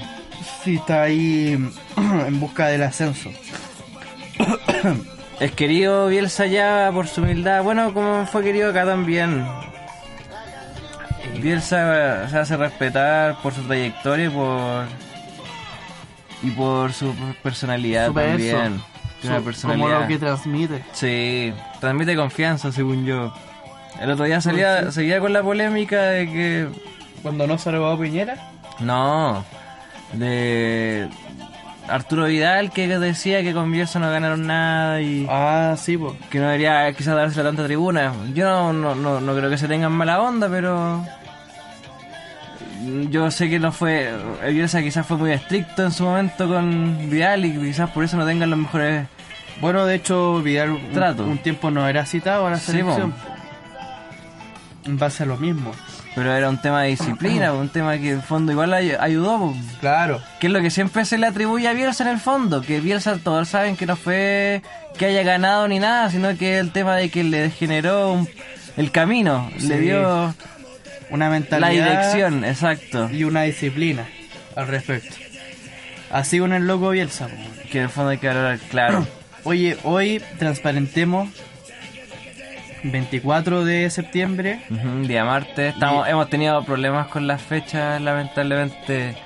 Sí, 0.63 0.77
está 0.77 1.03
ahí 1.03 1.59
en 1.97 2.41
busca 2.41 2.69
del 2.69 2.83
ascenso. 2.83 3.31
Es 5.41 5.53
querido 5.53 6.09
Bielsa 6.09 6.47
ya 6.47 6.91
por 6.93 7.09
su 7.09 7.23
humildad, 7.23 7.63
bueno, 7.63 7.93
como 7.93 8.27
fue 8.27 8.43
querido 8.43 8.71
acá 8.71 8.85
también. 8.85 9.47
Bielsa 11.41 12.29
se 12.29 12.39
hace 12.39 12.57
respetar 12.57 13.37
por 13.43 13.53
su 13.53 13.63
trayectoria 13.63 14.27
y 14.27 14.31
por 14.31 14.85
y 16.43 16.51
por 16.51 16.93
su 16.93 17.15
personalidad 17.43 18.09
Super 18.09 18.29
también. 18.29 18.75
eso. 18.75 18.87
Tiene 19.29 19.37
una 19.39 19.39
Como 19.39 19.45
personalidad. 19.45 20.01
lo 20.03 20.09
que 20.09 20.19
transmite. 20.19 20.85
Sí, 20.93 21.53
transmite 21.81 22.17
confianza, 22.17 22.73
según 22.73 23.05
yo. 23.05 23.33
El 24.01 24.11
otro 24.11 24.25
día 24.27 24.41
salía, 24.41 24.87
Sí. 24.87 24.93
seguía 24.93 25.21
con 25.21 25.33
la 25.33 25.43
polémica 25.43 26.03
de 26.03 26.27
que. 26.27 26.69
Cuando 27.23 27.47
no 27.47 27.57
se 27.59 27.71
robó 27.71 27.99
Piñera. 27.99 28.37
No, 28.81 29.45
de. 30.13 31.09
Arturo 31.89 32.25
Vidal 32.25 32.73
que 32.73 32.89
decía 32.99 33.43
que 33.43 33.53
con 33.55 33.71
Bielsa 33.71 34.01
no 34.01 34.11
ganaron 34.11 34.45
nada 34.47 35.01
y 35.01 35.25
Ah, 35.31 35.77
sí, 35.79 35.97
pues. 35.97 36.15
que 36.31 36.41
no 36.41 36.47
debería 36.47 36.93
quizás 36.93 37.15
darse 37.15 37.43
tanta 37.45 37.65
tribuna. 37.65 38.13
Yo 38.35 38.45
no, 38.45 38.73
no, 38.73 38.95
no, 38.97 39.21
no 39.21 39.35
creo 39.37 39.49
que 39.49 39.57
se 39.57 39.69
tengan 39.69 39.93
mala 39.93 40.21
onda, 40.21 40.49
pero. 40.49 41.05
Yo 43.11 43.31
sé 43.31 43.49
que 43.51 43.59
no 43.59 43.73
fue. 43.73 44.11
El 44.45 44.55
Bielsa 44.55 44.83
quizás 44.83 45.07
fue 45.07 45.17
muy 45.17 45.33
estricto 45.33 45.85
en 45.85 45.93
su 45.93 46.05
momento 46.05 46.49
con 46.49 47.11
Vidal 47.11 47.45
y 47.45 47.53
quizás 47.59 47.91
por 47.91 48.05
eso 48.05 48.17
no 48.17 48.27
tengan 48.27 48.51
los 48.51 48.59
mejores. 48.59 49.07
Bueno, 49.61 49.87
de 49.87 49.95
hecho, 49.97 50.43
Vidal 50.43 50.71
un, 50.71 50.93
Trato. 50.93 51.25
un 51.25 51.39
tiempo 51.39 51.71
no 51.71 51.89
era 51.89 52.05
citado 52.07 52.47
a 52.47 52.51
la 52.51 52.59
Sí, 52.59 52.73
selección. 52.73 53.15
en 54.85 54.99
base 54.99 55.23
a 55.25 55.27
lo 55.27 55.37
mismo. 55.37 55.73
Pero 56.15 56.33
era 56.33 56.49
un 56.49 56.59
tema 56.61 56.83
de 56.83 56.89
disciplina, 56.91 57.53
un 57.53 57.69
tema 57.69 57.99
que 57.99 58.11
en 58.13 58.17
el 58.17 58.23
fondo 58.23 58.51
igual 58.53 58.73
ay- 58.73 58.93
ayudó. 58.99 59.53
Claro. 59.81 60.21
Que 60.41 60.47
es 60.47 60.53
lo 60.53 60.63
que 60.63 60.71
siempre 60.71 61.05
se 61.05 61.19
le 61.19 61.27
atribuye 61.27 61.69
a 61.69 61.73
Bielsa 61.75 62.05
en 62.05 62.11
el 62.11 62.19
fondo, 62.19 62.63
que 62.63 62.81
Bielsa 62.81 63.19
todos 63.19 63.49
saben 63.49 63.77
que 63.77 63.85
no 63.85 63.97
fue 63.97 64.63
que 64.97 65.07
haya 65.07 65.23
ganado 65.25 65.69
ni 65.69 65.79
nada, 65.79 66.09
sino 66.11 66.35
que 66.39 66.59
el 66.59 66.71
tema 66.71 66.97
de 66.97 67.11
que 67.11 67.23
le 67.25 67.51
generó 67.51 68.13
un- 68.13 68.29
el 68.79 68.91
camino, 68.93 69.51
le 69.57 69.61
Sí. 69.61 69.75
dio 69.79 70.35
Una 71.11 71.27
la 71.27 71.31
mentalidad 71.31 71.87
dirección, 72.13 72.45
exacto. 72.45 73.09
y 73.11 73.25
una 73.25 73.43
disciplina 73.43 74.07
al 74.55 74.67
respecto. 74.69 75.15
Así 76.11 76.39
con 76.39 76.53
el 76.53 76.67
loco 76.67 76.91
Bielsa. 76.91 77.29
Que 77.71 77.79
en 77.79 77.85
el 77.85 77.91
fondo 77.91 78.11
hay 78.11 78.19
que 78.19 78.29
hablar 78.29 78.59
claro. 78.71 79.07
Oye, 79.45 79.77
hoy 79.85 80.21
transparentemos 80.39 81.29
24 82.83 83.65
de 83.65 83.91
septiembre. 83.91 84.61
Día 85.03 85.25
martes, 85.25 85.75
estamos, 85.75 86.09
hemos 86.09 86.29
tenido 86.31 86.65
problemas 86.65 87.09
con 87.09 87.27
las 87.27 87.43
fechas, 87.43 88.01
lamentablemente, 88.01 89.17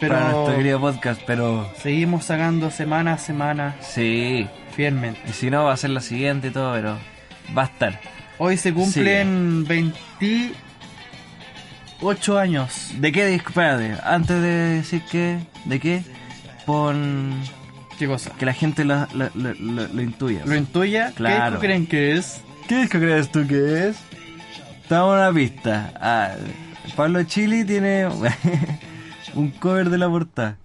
Pero- 0.00 0.14
para 0.14 0.30
nuestro 0.30 0.56
querido 0.56 0.80
podcast, 0.80 1.20
pero 1.26 1.72
Seguimos 1.80 2.24
sacando 2.24 2.70
semana 2.70 3.14
a 3.14 3.18
semana 3.18 3.76
sí, 3.80 4.46
fielmente. 4.74 5.20
y 5.28 5.32
si 5.32 5.50
no 5.50 5.64
va 5.64 5.72
a 5.72 5.76
ser 5.76 5.90
la 5.90 6.00
siguiente 6.00 6.48
y 6.48 6.50
todo, 6.50 6.72
pero 6.74 6.98
va 7.56 7.62
a 7.62 7.66
estar. 7.66 8.00
Hoy 8.38 8.56
se 8.56 8.72
cumplen 8.74 9.64
28 12.04 12.38
años. 12.38 12.90
¿De 12.98 13.12
qué 13.12 13.26
disco? 13.26 13.48
Espérate, 13.48 13.96
antes 14.04 14.40
de 14.42 14.48
decir 14.76 15.02
que, 15.10 15.38
¿de 15.64 15.80
qué? 15.80 16.02
Pon 16.66 17.32
¿Qué 17.98 18.06
cosa? 18.06 18.30
que 18.38 18.44
la 18.46 18.52
gente 18.52 18.84
lo, 18.84 19.06
lo, 19.14 19.30
lo, 19.34 19.54
lo- 19.54 19.88
lo 19.88 20.02
intuya. 20.02 20.42
¿Lo 20.44 20.54
intuya? 20.56 21.08
¿Qué 21.08 21.14
Claro. 21.14 21.44
disco 21.52 21.60
creen 21.60 21.86
que 21.86 22.12
es? 22.12 22.40
¿Qué 22.68 22.76
disco 22.82 22.98
crees 22.98 23.30
tú 23.30 23.46
que 23.46 23.88
es? 23.88 23.96
Estamos 24.82 25.14
en 25.16 25.20
una 25.22 25.32
pista. 25.32 25.92
Ah, 26.00 26.32
Pablo 26.96 27.22
Chili 27.24 27.64
tiene 27.64 28.06
un 29.34 29.50
cover 29.50 29.88
de 29.90 29.98
la 29.98 30.08
portada. 30.08 30.56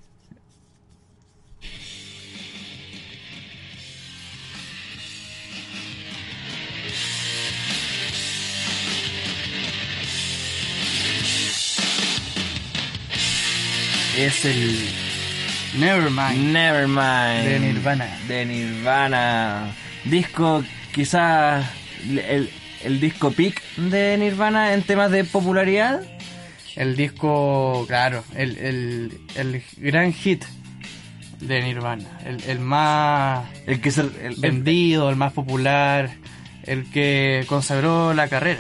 Es 14.20 14.44
el 14.46 14.78
Nevermind. 15.78 16.52
Nevermind. 16.54 17.46
De 17.46 17.60
Nirvana. 17.60 18.18
De 18.28 18.46
Nirvana. 18.46 19.72
Disco, 20.04 20.64
quizás 20.94 21.66
el, 22.06 22.50
el 22.84 23.00
disco 23.00 23.32
peak 23.32 23.62
de 23.78 24.18
Nirvana 24.18 24.74
en 24.74 24.84
temas 24.84 25.12
de 25.12 25.24
popularidad. 25.24 26.02
El 26.76 26.96
disco, 26.96 27.86
claro, 27.88 28.24
el, 28.36 28.58
el, 28.58 29.22
el 29.36 29.64
gran 29.78 30.14
hit 30.14 30.44
de 31.40 31.62
Nirvana. 31.62 32.06
El, 32.26 32.42
el 32.48 32.60
más 32.60 33.46
El 33.66 33.80
que 33.82 33.90
el- 33.90 34.14
el- 34.22 34.36
vendido, 34.38 35.10
el 35.10 35.16
más 35.16 35.34
popular, 35.34 36.10
el 36.64 36.90
que 36.92 37.44
consagró 37.48 38.14
la 38.14 38.28
carrera 38.28 38.60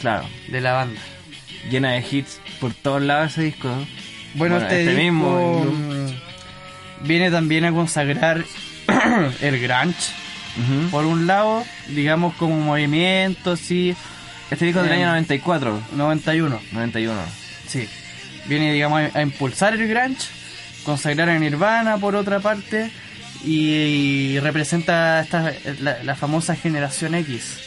claro, 0.00 0.26
de 0.48 0.60
la 0.60 0.72
banda. 0.72 1.00
llena 1.70 1.92
de 1.92 2.04
hits 2.10 2.40
por 2.60 2.74
todos 2.74 3.02
lados 3.02 3.32
ese 3.32 3.42
disco. 3.44 3.68
¿no? 3.68 3.86
Bueno, 4.34 4.56
Bueno, 4.56 4.56
este, 4.58 4.90
este 4.90 5.02
mismo, 5.02 5.64
viene 7.02 7.30
también 7.30 7.64
a 7.64 7.72
consagrar 7.72 8.44
el 9.40 9.60
grunge. 9.60 10.12
Por 10.90 11.04
un 11.04 11.26
lado, 11.26 11.64
digamos 11.88 12.34
como 12.36 12.56
movimiento, 12.56 13.52
así, 13.52 13.96
Este 14.50 14.66
disco 14.66 14.82
del 14.82 14.92
año 14.92 15.06
94, 15.06 15.80
91. 15.96 16.60
91. 16.72 17.20
Sí. 17.66 17.88
Viene, 18.46 18.72
digamos, 18.72 19.00
a, 19.00 19.18
a 19.18 19.22
impulsar 19.22 19.74
el 19.74 19.88
grunge, 19.88 20.28
consagrar 20.84 21.28
a 21.28 21.38
Nirvana 21.38 21.96
por 21.98 22.14
otra 22.14 22.40
parte, 22.40 22.90
y, 23.44 24.38
representa 24.40 25.20
esta, 25.20 25.52
la, 25.80 26.02
la 26.02 26.14
famosa 26.14 26.54
generación 26.56 27.14
X. 27.14 27.58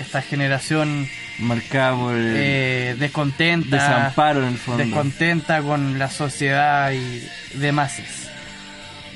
Esta 0.00 0.22
generación 0.22 1.08
Marcada 1.42 1.96
por 1.96 2.14
el 2.14 2.34
eh, 2.36 2.96
descontenta, 2.98 3.76
desamparo 3.76 4.42
en 4.42 4.48
el 4.48 4.58
fondo. 4.58 4.84
descontenta 4.84 5.60
con 5.62 5.98
la 5.98 6.08
sociedad 6.08 6.92
y 6.92 7.22
demás. 7.58 8.00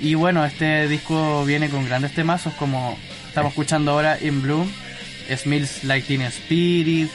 Y 0.01 0.15
bueno, 0.15 0.45
este 0.45 0.89
disco 0.89 1.45
viene 1.45 1.69
con 1.69 1.87
grandes 1.87 2.13
temazos 2.15 2.53
como 2.55 2.99
estamos 3.29 3.53
escuchando 3.53 3.93
ahora 3.93 4.19
In 4.21 4.43
Bloom, 4.43 4.71
Smells 5.35 5.85
Like 5.85 6.07
Teen 6.07 6.23
Spirit 6.23 7.09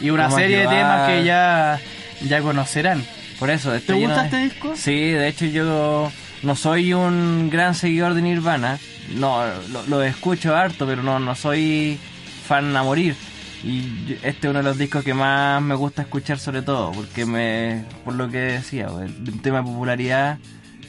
y 0.00 0.10
una 0.10 0.30
serie 0.30 0.58
de 0.58 0.68
temas 0.68 1.08
que 1.08 1.24
ya, 1.24 1.80
ya 2.22 2.40
conocerán. 2.40 3.04
Por 3.38 3.50
eso, 3.50 3.74
está 3.74 3.94
¿Te 3.94 3.98
gusta 3.98 4.24
este 4.26 4.38
disco? 4.38 4.72
Sí, 4.76 5.10
de 5.10 5.26
hecho 5.26 5.46
yo 5.46 6.12
no 6.42 6.56
soy 6.56 6.92
un 6.92 7.50
gran 7.50 7.74
seguidor 7.74 8.14
de 8.14 8.22
Nirvana. 8.22 8.78
No, 9.16 9.44
lo, 9.70 9.86
lo 9.86 10.02
escucho 10.02 10.54
harto, 10.54 10.86
pero 10.86 11.02
no, 11.02 11.18
no 11.18 11.34
soy 11.34 11.98
fan 12.46 12.76
a 12.76 12.82
morir. 12.82 13.16
Y 13.64 14.18
este 14.22 14.46
es 14.46 14.50
uno 14.50 14.58
de 14.58 14.62
los 14.62 14.76
discos 14.76 15.02
que 15.04 15.14
más 15.14 15.62
me 15.62 15.74
gusta 15.74 16.02
escuchar 16.02 16.38
sobre 16.38 16.60
todo, 16.62 16.92
porque 16.92 17.24
me, 17.24 17.84
por 18.04 18.14
lo 18.14 18.28
que 18.28 18.38
decía, 18.38 18.88
el, 19.02 19.40
tema 19.40 19.58
de 19.58 19.64
popularidad, 19.64 20.38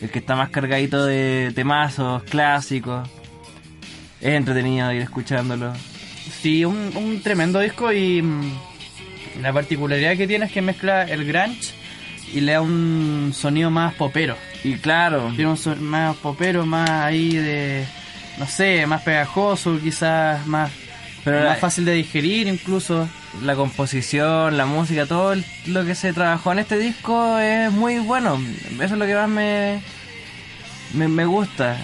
el 0.01 0.09
que 0.09 0.19
está 0.19 0.35
más 0.35 0.49
cargadito 0.49 1.05
de 1.05 1.51
temazos, 1.55 2.23
clásicos. 2.23 3.07
Es 4.19 4.33
entretenido 4.33 4.91
ir 4.91 5.01
escuchándolo. 5.01 5.73
Sí, 6.41 6.65
un, 6.65 6.91
un 6.97 7.21
tremendo 7.21 7.59
disco 7.59 7.93
y 7.93 8.21
mm, 8.21 8.51
la 9.41 9.53
particularidad 9.53 10.17
que 10.17 10.27
tiene 10.27 10.45
es 10.47 10.51
que 10.51 10.61
mezcla 10.61 11.03
el 11.03 11.23
grunge 11.25 11.73
y 12.33 12.41
le 12.41 12.53
da 12.53 12.61
un 12.61 13.31
sonido 13.33 13.69
más 13.71 13.93
popero. 13.93 14.35
Y 14.63 14.73
claro, 14.77 15.31
Tiene 15.35 15.51
un 15.51 15.57
son- 15.57 15.81
más 15.83 16.15
popero, 16.17 16.65
más 16.65 16.89
ahí 16.89 17.35
de, 17.35 17.85
no 18.39 18.47
sé, 18.47 18.85
más 18.87 19.01
pegajoso, 19.03 19.79
quizás 19.81 20.45
más, 20.47 20.71
Pero 21.25 21.43
más 21.43 21.59
fácil 21.59 21.83
de 21.85 21.93
digerir 21.93 22.47
incluso. 22.47 23.09
la 23.43 23.55
composición, 23.55 24.55
la 24.55 24.65
música, 24.65 25.05
todo 25.07 25.33
el- 25.33 25.43
lo 25.65 25.83
que 25.85 25.93
se 25.95 26.13
trabajó 26.13 26.53
en 26.53 26.59
este 26.59 26.77
disco 26.77 27.37
es 27.39 27.69
muy 27.71 27.99
bueno. 27.99 28.39
Eso 28.75 28.83
es 28.83 28.91
lo 28.91 29.05
que 29.05 29.13
más 29.15 29.27
me, 29.27 29.81
me, 30.93 31.07
me 31.09 31.25
gusta 31.25 31.77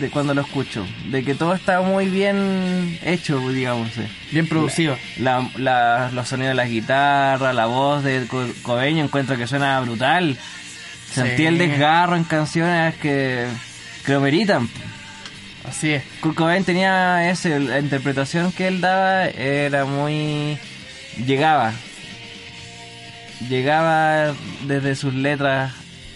de 0.00 0.10
cuando 0.10 0.34
lo 0.34 0.40
escucho. 0.40 0.84
De 1.10 1.22
que 1.22 1.34
todo 1.36 1.54
está 1.54 1.82
muy 1.82 2.06
bien 2.06 2.98
hecho, 3.04 3.38
digamos. 3.50 3.96
eh. 3.98 4.08
Bien 4.32 4.48
producido. 4.48 4.96
La, 5.18 5.48
la- 5.56 6.10
los 6.12 6.26
sonidos 6.28 6.50
de 6.50 6.54
la 6.56 6.66
guitarra, 6.66 7.52
la 7.52 7.66
voz 7.66 8.02
de 8.02 8.26
Co- 8.26 8.48
Cobeño 8.62 9.04
encuentro 9.04 9.36
que 9.36 9.46
suena 9.46 9.78
brutal. 9.80 10.36
Sentí 11.12 11.36
Sí. 11.38 11.46
el 11.46 11.58
desgarro 11.58 12.16
en 12.16 12.24
canciones 12.24 12.94
que, 12.96 13.46
que 14.04 14.12
lo 14.12 14.20
meritan. 14.20 14.68
Así 15.64 15.90
es. 15.90 16.02
Kurt 16.20 16.34
Cobain 16.36 16.64
tenía 16.64 17.30
ese, 17.30 17.58
la 17.60 17.78
interpretación 17.78 18.52
que 18.52 18.68
él 18.68 18.80
daba 18.80 19.26
era 19.26 19.84
muy... 19.84 20.58
llegaba. 21.26 21.72
Llegaba 23.48 24.34
desde 24.66 24.96
sus 24.96 25.14
letras 25.14 25.72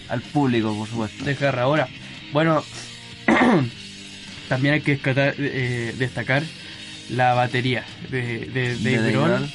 al 0.08 0.20
público, 0.22 0.74
por 0.76 0.88
supuesto. 0.88 1.24
Desgarradora. 1.24 1.88
Bueno, 2.32 2.64
también 4.48 4.74
hay 4.74 4.80
que 4.80 4.98
descatar- 5.00 5.34
eh, 5.38 5.94
destacar 5.98 6.42
la 7.10 7.34
batería 7.34 7.84
de, 8.10 8.46
de, 8.46 8.76
de 8.76 9.02
De 9.02 9.12
Grohl, 9.12 9.50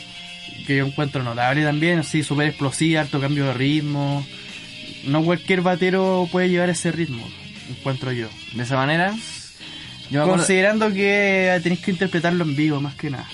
que 0.65 0.77
yo 0.77 0.85
encuentro 0.85 1.23
notable 1.23 1.63
también, 1.63 1.99
así 1.99 2.23
súper 2.23 2.47
explosiva, 2.49 3.01
harto 3.01 3.19
cambio 3.19 3.45
de 3.47 3.53
ritmo. 3.53 4.25
No 5.05 5.23
cualquier 5.23 5.61
batero 5.61 6.27
puede 6.31 6.49
llevar 6.49 6.69
ese 6.69 6.91
ritmo, 6.91 7.27
encuentro 7.69 8.11
yo. 8.11 8.29
De 8.53 8.63
esa 8.63 8.75
manera, 8.75 9.13
yo 10.09 10.21
acuerdo, 10.21 10.37
Considerando 10.39 10.91
que 10.93 11.59
tenéis 11.63 11.81
que 11.81 11.91
interpretarlo 11.91 12.43
en 12.43 12.55
vivo 12.55 12.79
más 12.81 12.95
que 12.95 13.09
nada. 13.09 13.27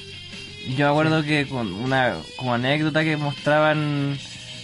yo 0.77 0.85
me 0.85 0.91
acuerdo 0.91 1.23
que 1.23 1.45
con 1.47 1.73
una 1.73 2.15
como 2.37 2.53
anécdota 2.53 3.03
que 3.03 3.17
mostraban 3.17 4.17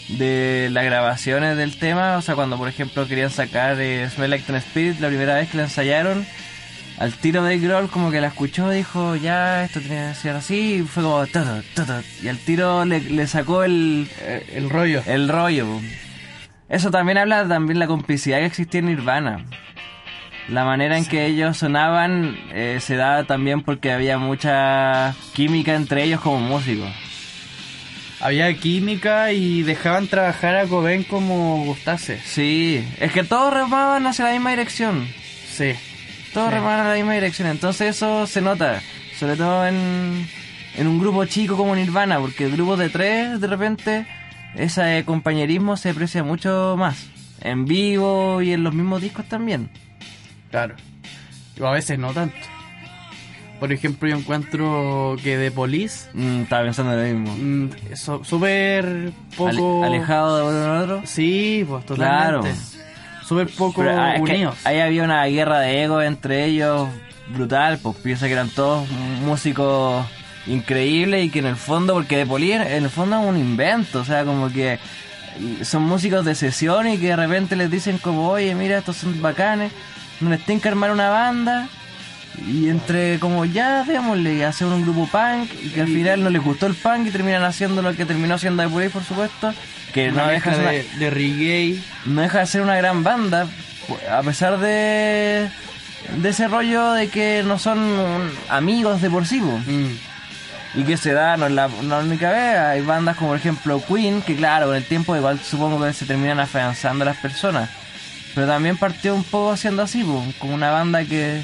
de 0.09 0.69
las 0.71 0.85
grabaciones 0.85 1.55
del 1.57 1.77
tema, 1.77 2.17
o 2.17 2.21
sea, 2.21 2.35
cuando 2.35 2.57
por 2.57 2.67
ejemplo 2.67 3.07
querían 3.07 3.29
sacar 3.29 3.79
eh, 3.79 4.09
Smell 4.09 4.29
Like 4.31 4.45
Teen 4.45 4.57
Spirit, 4.57 4.99
la 4.99 5.07
primera 5.07 5.35
vez 5.35 5.49
que 5.49 5.57
la 5.57 5.63
ensayaron, 5.63 6.25
al 6.97 7.13
tiro 7.13 7.43
de 7.43 7.59
Grohl 7.59 7.89
como 7.89 8.09
que 8.09 8.19
la 8.19 8.27
escuchó, 8.27 8.69
dijo, 8.71 9.15
ya, 9.15 9.63
esto 9.65 9.79
tiene 9.79 10.09
que 10.09 10.15
ser 10.15 10.35
así, 10.35 10.75
y 10.75 10.81
fue 10.81 11.03
como, 11.03 11.25
todo, 11.27 11.61
todo, 11.75 12.01
y 12.23 12.27
al 12.27 12.37
tiro 12.39 12.85
le, 12.85 13.01
le 13.01 13.27
sacó 13.27 13.63
el, 13.63 14.09
Eh, 14.21 14.53
el 14.55 14.69
rollo. 14.69 15.03
el 15.05 15.29
rollo. 15.29 15.67
Eso 16.69 16.91
también 16.91 17.17
habla 17.19 17.47
también 17.47 17.77
la 17.79 17.87
complicidad 17.87 18.39
que 18.39 18.45
existía 18.45 18.79
en 18.79 18.87
Nirvana. 18.87 19.45
La 20.51 20.65
manera 20.65 20.97
en 20.97 21.05
que 21.05 21.27
ellos 21.27 21.57
sonaban 21.57 22.35
eh, 22.53 22.79
se 22.81 22.95
daba 22.95 23.23
también 23.25 23.62
porque 23.62 23.91
había 23.91 24.17
mucha 24.17 25.13
química 25.33 25.75
entre 25.75 26.03
ellos 26.03 26.21
como 26.21 26.39
músicos. 26.39 26.89
Había 28.21 28.53
química 28.55 29.31
y 29.31 29.63
dejaban 29.63 30.07
trabajar 30.07 30.55
a 30.55 30.65
Cobain 30.65 31.03
como 31.03 31.63
gustase. 31.65 32.19
Sí, 32.25 32.83
es 32.99 33.12
que 33.13 33.23
todos 33.23 33.53
remaban 33.53 34.05
hacia 34.07 34.25
la 34.25 34.31
misma 34.31 34.49
dirección. 34.49 35.07
Sí. 35.55 35.73
Todos 36.33 36.49
Sí. 36.49 36.55
remaban 36.55 36.85
a 36.85 36.89
la 36.89 36.95
misma 36.95 37.13
dirección. 37.13 37.47
Entonces 37.47 37.95
eso 37.95 38.27
se 38.27 38.41
nota, 38.41 38.81
sobre 39.17 39.35
todo 39.35 39.65
en, 39.67 40.27
en 40.75 40.88
un 40.88 40.99
grupo 40.99 41.23
chico 41.25 41.55
como 41.55 41.75
Nirvana, 41.75 42.19
porque 42.19 42.45
el 42.45 42.51
grupo 42.53 42.75
de 42.75 42.89
tres, 42.89 43.39
de 43.39 43.47
repente, 43.47 44.05
ese 44.55 45.03
compañerismo 45.05 45.77
se 45.77 45.91
aprecia 45.91 46.23
mucho 46.23 46.75
más. 46.77 47.07
En 47.41 47.65
vivo 47.65 48.41
y 48.41 48.51
en 48.51 48.63
los 48.63 48.73
mismos 48.73 49.01
discos 49.01 49.25
también. 49.29 49.69
Claro. 50.51 50.75
O 51.59 51.65
a 51.65 51.71
veces 51.71 51.99
no 51.99 52.12
tanto. 52.13 52.35
Por 53.59 53.73
ejemplo, 53.73 54.07
yo 54.07 54.15
encuentro 54.15 55.17
que 55.21 55.38
The 55.38 55.51
Police 55.51 56.07
Mm, 56.13 56.43
estaba 56.43 56.63
pensando 56.63 56.93
en 57.03 57.25
lo 57.25 57.31
mismo. 57.31 57.38
mm, 57.91 57.95
so- 57.95 58.23
súper 58.23 59.12
poco... 59.35 59.83
Ale- 59.83 59.97
alejado 59.97 60.38
de 60.38 60.57
uno 60.65 60.79
otro. 60.83 61.01
Sí, 61.05 61.65
pues 61.67 61.85
totalmente. 61.85 62.51
Claro. 62.51 63.25
Súper 63.25 63.47
poco 63.49 63.81
Pero, 63.81 63.99
ah, 63.99 64.15
es 64.15 64.21
que 64.23 64.31
unidos. 64.31 64.55
ahí 64.65 64.79
había 64.79 65.03
una 65.03 65.25
guerra 65.25 65.59
de 65.59 65.83
ego 65.83 66.01
entre 66.01 66.45
ellos 66.45 66.88
brutal, 67.33 67.77
pues 67.83 67.97
piensa 67.97 68.25
que 68.27 68.33
eran 68.33 68.49
todos 68.49 68.88
músicos 69.23 70.05
increíbles 70.47 71.25
y 71.25 71.29
que 71.29 71.39
en 71.39 71.45
el 71.47 71.55
fondo, 71.57 71.93
porque 71.93 72.17
de 72.17 72.25
Polier 72.25 72.62
en 72.62 72.85
el 72.85 72.89
fondo 72.89 73.19
es 73.21 73.27
un 73.27 73.38
invento, 73.38 73.99
o 73.99 74.05
sea, 74.05 74.23
como 74.25 74.49
que 74.51 74.79
son 75.62 75.83
músicos 75.83 76.25
de 76.25 76.33
sesión 76.33 76.88
y 76.88 76.97
que 76.97 77.07
de 77.09 77.15
repente 77.17 77.55
les 77.55 77.69
dicen 77.69 77.97
como, 77.99 78.29
oye, 78.29 78.55
mira, 78.55 78.79
estos 78.79 78.95
son 78.97 79.21
bacanes, 79.21 79.71
no 80.19 80.29
les 80.29 80.43
tienen 80.45 80.62
que 80.62 80.69
armar 80.69 80.91
una 80.91 81.10
banda. 81.10 81.67
Y 82.47 82.69
entre 82.69 83.19
como 83.19 83.43
ya 83.43 83.84
démosle 83.84 84.45
hacer 84.45 84.67
un 84.67 84.84
grupo 84.84 85.08
punk 85.08 85.49
y 85.62 85.69
que 85.69 85.82
al 85.82 85.88
final 85.88 86.23
no 86.23 86.29
les 86.29 86.41
gustó 86.41 86.67
el 86.67 86.75
punk 86.75 87.08
y 87.08 87.12
terminan 87.12 87.43
haciendo 87.43 87.82
lo 87.82 87.93
que 87.95 88.05
terminó 88.05 88.36
haciendo 88.36 88.63
de 88.67 88.89
por 88.89 89.03
supuesto, 89.03 89.53
que 89.93 90.10
Una 90.10 90.23
no 90.25 90.29
deja 90.29 90.55
de, 90.58 90.63
de, 90.63 90.84
de 90.99 91.10
reggae. 91.10 91.79
no 92.05 92.21
deja 92.21 92.39
de 92.39 92.45
ser 92.45 92.62
una 92.62 92.77
gran 92.77 93.03
banda, 93.03 93.47
a 94.10 94.21
pesar 94.21 94.58
de, 94.60 95.49
de 96.17 96.29
ese 96.29 96.47
rollo 96.47 96.93
de 96.93 97.10
que 97.10 97.43
no 97.45 97.60
son 97.60 98.32
amigos 98.47 99.01
de 99.01 99.10
por 99.10 99.25
sí. 99.25 99.41
Mm, 99.41 99.97
y 100.75 100.84
que 100.84 100.97
se 100.97 101.13
da, 101.13 101.36
no 101.36 101.47
es 101.47 101.51
la, 101.51 101.67
no 101.67 101.82
es 101.82 101.86
la 101.86 101.97
única 101.99 102.32
vez, 102.32 102.58
hay 102.60 102.82
bandas 102.82 103.17
como 103.17 103.32
por 103.32 103.38
ejemplo 103.39 103.84
Queen, 103.86 104.21
que 104.21 104.36
claro, 104.36 104.67
con 104.67 104.75
el 104.75 104.86
tiempo 104.86 105.15
igual 105.15 105.39
supongo 105.39 105.84
que 105.84 105.93
se 105.93 106.05
terminan 106.05 106.39
afianzando 106.39 107.03
las 107.05 107.17
personas, 107.17 107.69
pero 108.35 108.47
también 108.47 108.77
partió 108.77 109.15
un 109.15 109.23
poco 109.23 109.55
siendo 109.57 109.81
así, 109.83 110.03
po, 110.03 110.23
como 110.39 110.53
una 110.53 110.71
banda 110.71 111.03
que 111.05 111.41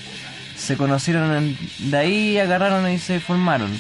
se 0.55 0.77
conocieron 0.77 1.35
en- 1.35 1.57
de 1.91 1.97
ahí, 1.97 2.37
agarraron 2.39 2.89
y 2.89 2.97
se 2.99 3.19
formaron. 3.19 3.71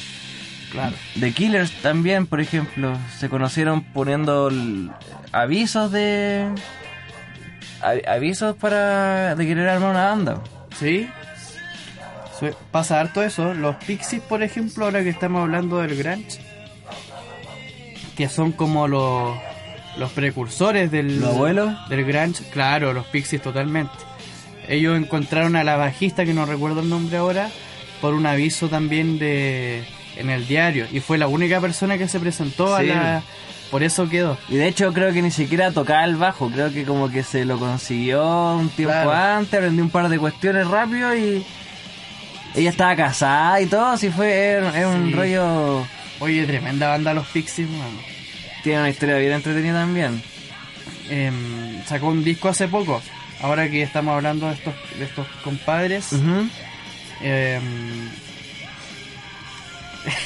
claro. 0.71 0.93
The 1.19 1.31
Killers 1.31 1.71
también, 1.81 2.27
por 2.27 2.41
ejemplo, 2.41 2.97
se 3.17 3.29
conocieron 3.29 3.81
poniendo 3.83 4.51
avisos 5.31 5.91
de 5.91 6.49
avisos 8.07 8.55
para 8.55 9.35
de 9.35 9.45
querer 9.45 9.69
armar 9.69 9.91
una 9.91 10.05
banda. 10.07 10.41
Sí. 10.79 11.07
Pasa 12.71 12.99
harto 12.99 13.23
eso. 13.23 13.53
Los 13.53 13.77
Pixies, 13.77 14.21
por 14.21 14.43
ejemplo, 14.43 14.85
ahora 14.85 15.01
que 15.03 15.09
estamos 15.09 15.41
hablando 15.43 15.79
del 15.79 15.95
grunge, 15.95 16.39
que 18.17 18.27
son 18.27 18.51
como 18.51 18.87
los, 18.89 19.37
los 19.97 20.11
precursores 20.11 20.91
del, 20.91 21.19
¿Los 21.21 21.29
abuelos? 21.35 21.73
del 21.89 22.03
grunge. 22.05 22.43
Claro, 22.51 22.93
los 22.93 23.05
Pixies 23.07 23.41
totalmente. 23.41 23.93
Ellos 24.67 24.97
encontraron 24.97 25.55
a 25.55 25.63
la 25.63 25.75
bajista, 25.77 26.25
que 26.25 26.33
no 26.33 26.45
recuerdo 26.45 26.81
el 26.81 26.89
nombre 26.89 27.17
ahora, 27.17 27.49
por 28.01 28.13
un 28.13 28.25
aviso 28.25 28.67
también 28.67 29.19
de 29.19 29.83
en 30.17 30.29
el 30.29 30.47
diario. 30.47 30.87
Y 30.91 30.99
fue 31.01 31.17
la 31.17 31.27
única 31.27 31.59
persona 31.61 31.97
que 31.97 32.07
se 32.07 32.19
presentó 32.19 32.77
Sí. 32.79 32.89
a 32.89 32.95
la... 32.95 33.23
Por 33.71 33.83
eso 33.83 34.07
quedó. 34.07 34.37
Y 34.47 34.55
de 34.55 34.67
hecho 34.67 34.93
creo 34.93 35.11
que 35.11 35.21
ni 35.21 35.31
siquiera 35.31 35.71
tocaba 35.71 36.05
el 36.05 36.15
bajo, 36.15 36.49
creo 36.49 36.71
que 36.71 36.83
como 36.85 37.09
que 37.09 37.23
se 37.23 37.43
lo 37.45 37.57
consiguió 37.59 38.53
un 38.55 38.69
tiempo 38.69 38.93
Claro. 38.93 39.11
antes, 39.11 39.53
aprendió 39.55 39.83
un 39.83 39.89
par 39.89 40.07
de 40.07 40.17
cuestiones 40.19 40.67
rápido 40.67 41.13
y 41.15 41.43
ella 42.53 42.69
estaba 42.69 42.95
casada 42.95 43.59
y 43.59 43.65
todo, 43.65 43.87
así 43.87 44.09
fue, 44.09 44.59
es, 44.59 44.75
es 44.75 44.85
un 44.85 45.11
rollo, 45.11 45.85
Oye, 46.19 46.45
tremenda 46.45 46.87
banda 46.89 47.13
los 47.13 47.27
Pixies, 47.27 47.67
mano. 47.69 48.14
Tiene 48.65 48.79
una 48.79 48.89
historia 48.89 49.17
bien 49.17 49.33
entretenida 49.33 49.73
también. 49.81 50.23
Em, 51.07 51.85
sacó 51.85 52.07
un 52.07 52.23
disco 52.23 52.49
hace 52.49 52.67
poco. 52.67 52.99
Ahora 53.39 53.69
que 53.69 53.83
estamos 53.83 54.15
hablando 54.15 54.47
de 54.47 54.55
estos, 54.55 54.73
de 54.97 55.05
estos 55.05 55.27
compadres. 55.43 56.09
Em, 57.21 58.09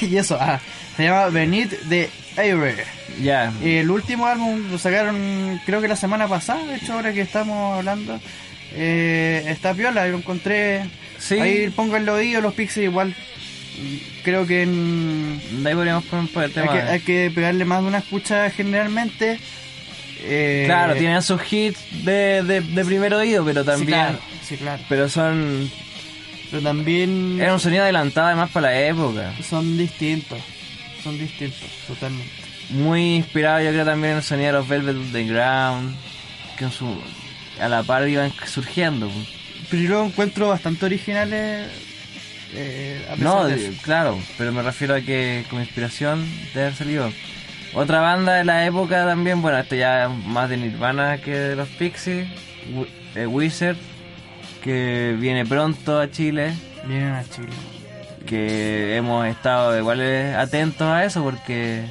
y 0.00 0.16
eso, 0.16 0.38
ah, 0.40 0.58
se 0.96 1.04
llama 1.04 1.26
Beneath 1.26 1.86
the 1.90 2.08
Air. 2.38 2.82
Ya, 3.20 3.52
El 3.62 3.90
último 3.90 4.26
álbum 4.26 4.70
lo 4.70 4.78
sacaron 4.78 5.60
creo 5.66 5.82
que 5.82 5.88
la 5.88 5.96
semana 5.96 6.26
pasada, 6.26 6.64
de 6.64 6.76
hecho 6.76 6.94
ahora 6.94 7.12
que 7.12 7.20
estamos 7.20 7.76
hablando. 7.76 8.18
Eh, 8.72 9.44
está 9.48 9.74
piola, 9.74 10.06
lo 10.06 10.16
encontré. 10.16 10.84
Sí. 11.18 11.38
Ahí 11.38 11.68
pongo 11.68 11.98
el 11.98 12.08
oído, 12.08 12.40
los 12.40 12.54
Pixies 12.54 12.86
igual. 12.86 13.14
Creo 14.22 14.46
que 14.46 14.62
en, 14.62 15.40
de 15.62 15.68
ahí 15.70 15.74
podríamos 15.74 16.04
poner 16.04 16.28
por 16.30 16.44
el 16.44 16.50
hay, 16.50 16.54
tema. 16.54 16.72
que, 16.72 16.80
hay 16.82 17.00
que 17.00 17.32
pegarle 17.34 17.64
más 17.64 17.82
de 17.82 17.88
una 17.88 17.98
escucha 17.98 18.50
generalmente. 18.50 19.38
Eh, 20.22 20.64
Claro, 20.66 20.94
tienen 20.96 21.22
sus 21.22 21.40
hits 21.50 21.80
de, 22.04 22.42
de, 22.42 22.60
de 22.60 22.84
primer 22.84 23.14
oído, 23.14 23.44
pero 23.44 23.62
sí, 23.62 23.66
también. 23.66 23.88
claro, 23.98 24.18
sí, 24.46 24.56
claro. 24.56 24.82
Pero 24.88 25.08
son. 25.08 25.70
Pero 26.50 26.62
también 26.62 27.38
Era 27.40 27.54
un 27.54 27.60
sonido 27.60 27.84
adelantado 27.84 28.26
además 28.26 28.50
para 28.50 28.70
la 28.72 28.80
época. 28.86 29.32
son 29.48 29.78
distintos. 29.78 30.38
Son 31.02 31.18
distintos, 31.18 31.60
totalmente. 31.86 32.30
Muy 32.70 33.16
inspirado, 33.16 33.62
yo 33.62 33.70
creo, 33.70 33.84
también 33.84 34.12
en 34.12 34.16
el 34.18 34.22
sonido 34.22 34.48
de 34.48 34.52
los 34.58 34.68
Velvet 34.68 34.96
Underground. 34.96 35.96
Que 36.58 36.64
en 36.64 36.72
su, 36.72 37.00
a 37.58 37.68
la 37.68 37.82
par 37.82 38.06
iban 38.08 38.32
surgiendo. 38.46 39.10
Pero 39.70 39.82
yo 39.82 39.88
lo 39.90 40.04
encuentro 40.06 40.48
bastante 40.48 40.84
originales. 40.84 41.68
Eh, 42.54 43.06
a 43.10 43.16
No, 43.16 43.44
de 43.44 43.72
claro, 43.82 44.18
pero 44.38 44.52
me 44.52 44.62
refiero 44.62 44.94
a 44.94 45.00
que 45.00 45.44
como 45.48 45.60
inspiración 45.60 46.26
de 46.54 46.62
haber 46.62 46.74
salido. 46.74 47.12
Otra 47.74 48.00
banda 48.00 48.34
de 48.34 48.44
la 48.44 48.66
época 48.66 49.06
también, 49.06 49.42
bueno, 49.42 49.58
esto 49.58 49.76
ya 49.76 50.06
es 50.06 50.10
más 50.26 50.48
de 50.48 50.56
Nirvana 50.56 51.18
que 51.18 51.30
de 51.30 51.56
los 51.56 51.68
Pixies, 51.68 52.28
eh, 53.14 53.26
Wizard, 53.26 53.76
que 54.62 55.16
viene 55.18 55.46
pronto 55.46 56.00
a 56.00 56.10
Chile. 56.10 56.52
Vienen 56.84 57.12
a 57.12 57.24
Chile. 57.24 57.48
que 58.26 58.96
hemos 58.96 59.26
estado 59.26 59.78
igual 59.78 60.00
eh, 60.00 60.34
atentos 60.34 60.88
a 60.88 61.04
eso 61.04 61.22
porque 61.22 61.84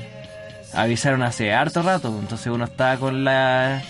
avisaron 0.74 1.24
hace 1.24 1.54
harto 1.54 1.82
rato, 1.82 2.16
entonces 2.20 2.48
uno 2.48 2.66
está 2.66 2.98
con 2.98 3.24
la 3.24 3.82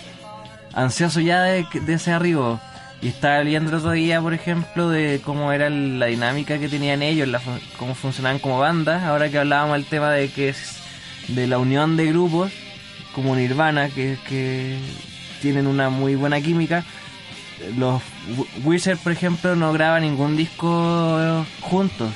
ansioso 0.72 1.20
ya 1.20 1.42
de, 1.42 1.66
de 1.82 1.94
ese 1.94 2.12
arribo. 2.12 2.60
Y 3.02 3.08
estaba 3.08 3.42
leyendo 3.42 3.70
el 3.70 3.76
otro 3.76 3.92
día, 3.92 4.20
por 4.20 4.34
ejemplo, 4.34 4.90
de 4.90 5.20
cómo 5.24 5.52
era 5.52 5.70
la 5.70 6.06
dinámica 6.06 6.58
que 6.58 6.68
tenían 6.68 7.02
ellos, 7.02 7.26
la 7.28 7.40
cómo 7.78 7.94
funcionaban 7.94 8.38
como 8.38 8.58
banda. 8.58 9.08
Ahora 9.08 9.30
que 9.30 9.38
hablábamos 9.38 9.74
del 9.78 9.86
tema 9.86 10.10
de 10.10 10.28
que 10.28 10.50
es 10.50 10.76
de 11.28 11.46
la 11.46 11.56
unión 11.58 11.96
de 11.96 12.06
grupos, 12.06 12.52
como 13.14 13.34
Nirvana, 13.34 13.88
que, 13.88 14.18
que 14.28 14.76
tienen 15.40 15.66
una 15.66 15.88
muy 15.88 16.14
buena 16.14 16.40
química. 16.42 16.84
Los 17.78 18.02
Wi- 18.36 18.48
Wizard, 18.64 18.98
por 18.98 19.12
ejemplo, 19.12 19.56
no 19.56 19.72
graban 19.72 20.02
ningún 20.02 20.36
disco 20.36 21.44
juntos. 21.62 22.12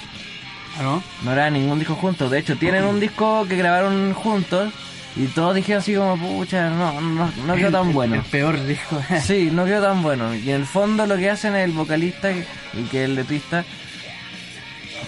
¿Ah, 0.79 0.83
no? 0.83 1.03
No 1.23 1.31
graban 1.31 1.55
ningún 1.55 1.79
disco 1.79 1.95
juntos. 1.95 2.31
De 2.31 2.39
hecho, 2.41 2.57
tienen 2.57 2.85
un 2.85 3.01
disco 3.01 3.47
que 3.49 3.57
grabaron 3.57 4.13
juntos 4.13 4.71
y 5.17 5.27
todos 5.27 5.55
dijeron 5.55 5.81
así 5.81 5.95
como, 5.95 6.17
pucha, 6.17 6.71
no, 6.71 7.01
no, 7.01 7.31
no 7.47 7.55
quedó 7.57 7.71
tan 7.71 7.89
El- 7.89 7.95
bueno. 7.95 8.15
El 8.17 8.23
peor 8.23 8.65
disco. 8.67 9.01
Sí, 9.25 9.49
no 9.53 9.65
quedó 9.65 9.83
tan 9.83 10.03
bueno. 10.03 10.35
Y 10.35 10.51
en 10.51 10.57
el 10.57 10.67
fondo 10.67 11.07
lo 11.07 11.17
que 11.17 11.31
hacen 11.31 11.55
el 11.55 11.73
vocalista 11.73 12.31
y 12.33 12.83
que 12.91 13.05
el 13.05 13.15
letrista 13.15 13.65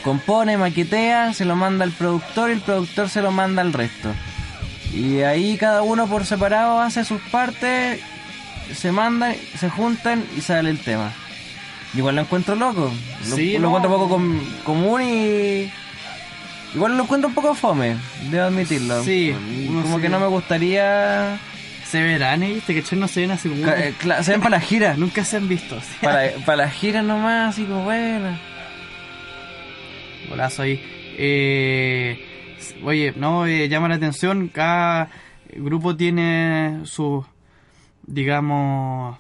compone, 0.04 0.56
maquetea, 0.56 1.32
se 1.34 1.44
lo 1.44 1.56
manda 1.56 1.84
al 1.84 1.92
productor 1.92 2.50
y 2.50 2.54
el 2.54 2.60
productor 2.60 3.08
se 3.08 3.22
lo 3.22 3.32
manda 3.32 3.62
al 3.62 3.72
resto. 3.72 4.12
Y 4.92 5.22
ahí 5.22 5.56
cada 5.56 5.82
uno 5.82 6.06
por 6.06 6.24
separado 6.24 6.80
hace 6.80 7.04
sus 7.04 7.20
partes, 7.22 8.00
se 8.74 8.92
mandan, 8.92 9.34
se 9.58 9.68
juntan 9.68 10.24
y 10.36 10.40
sale 10.40 10.70
el 10.70 10.78
tema. 10.78 11.12
Igual 11.94 12.16
lo 12.16 12.22
encuentro 12.22 12.54
loco. 12.54 12.92
Lo, 13.28 13.36
Sí, 13.36 13.54
lo 13.54 13.60
no. 13.60 13.66
encuentro 13.68 13.90
poco 13.90 14.08
com- 14.08 14.40
común 14.64 15.02
y, 15.02 15.70
Igual 16.76 16.94
lo 16.94 17.04
encuentro 17.04 17.28
un 17.28 17.34
poco 17.34 17.54
fome, 17.54 17.96
debo 18.30 18.44
admitirlo. 18.44 19.02
Sí, 19.02 19.34
Como 19.82 19.98
que 19.98 20.10
no 20.10 20.20
me 20.20 20.26
gustaría... 20.26 21.40
Se 21.86 22.02
verán, 22.02 22.42
¿eh? 22.42 22.52
¿viste? 22.52 22.74
Que 22.74 22.96
no 22.96 23.08
se 23.08 23.22
ven 23.22 23.30
así 23.30 23.48
como... 23.48 23.66
Eh, 23.66 23.94
Se 24.20 24.32
ven 24.32 24.42
para 24.42 24.58
la 24.58 24.60
gira. 24.60 24.94
Nunca 24.98 25.24
se 25.24 25.38
han 25.38 25.48
visto. 25.48 25.78
Para, 26.02 26.30
para 26.44 26.64
la 26.64 26.70
gira 26.70 27.00
nomás, 27.00 27.54
así 27.54 27.64
como 27.64 27.84
bueno. 27.84 28.38
Golazo 30.28 30.62
ahí. 30.62 30.78
Eh, 31.16 32.18
oye, 32.84 33.14
no, 33.16 33.46
eh, 33.46 33.70
llama 33.70 33.88
la 33.88 33.94
atención, 33.94 34.48
cada 34.48 35.08
grupo 35.54 35.96
tiene 35.96 36.80
sus, 36.84 37.24
digamos, 38.06 39.16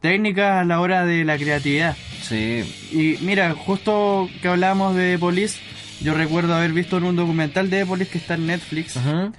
técnicas 0.00 0.60
a 0.60 0.64
la 0.64 0.80
hora 0.80 1.04
de 1.04 1.24
la 1.24 1.36
creatividad. 1.36 1.96
Sí. 2.20 2.62
Y 2.92 3.18
mira, 3.24 3.54
justo 3.54 4.28
que 4.40 4.46
hablábamos 4.46 4.94
de 4.94 5.18
Police, 5.18 5.58
yo 6.02 6.14
recuerdo 6.14 6.54
haber 6.54 6.72
visto 6.72 6.98
en 6.98 7.04
un 7.04 7.16
documental 7.16 7.70
de 7.70 7.86
Police 7.86 8.10
que 8.10 8.18
está 8.18 8.34
en 8.34 8.46
Netflix. 8.46 8.96
Ujú. 8.96 9.32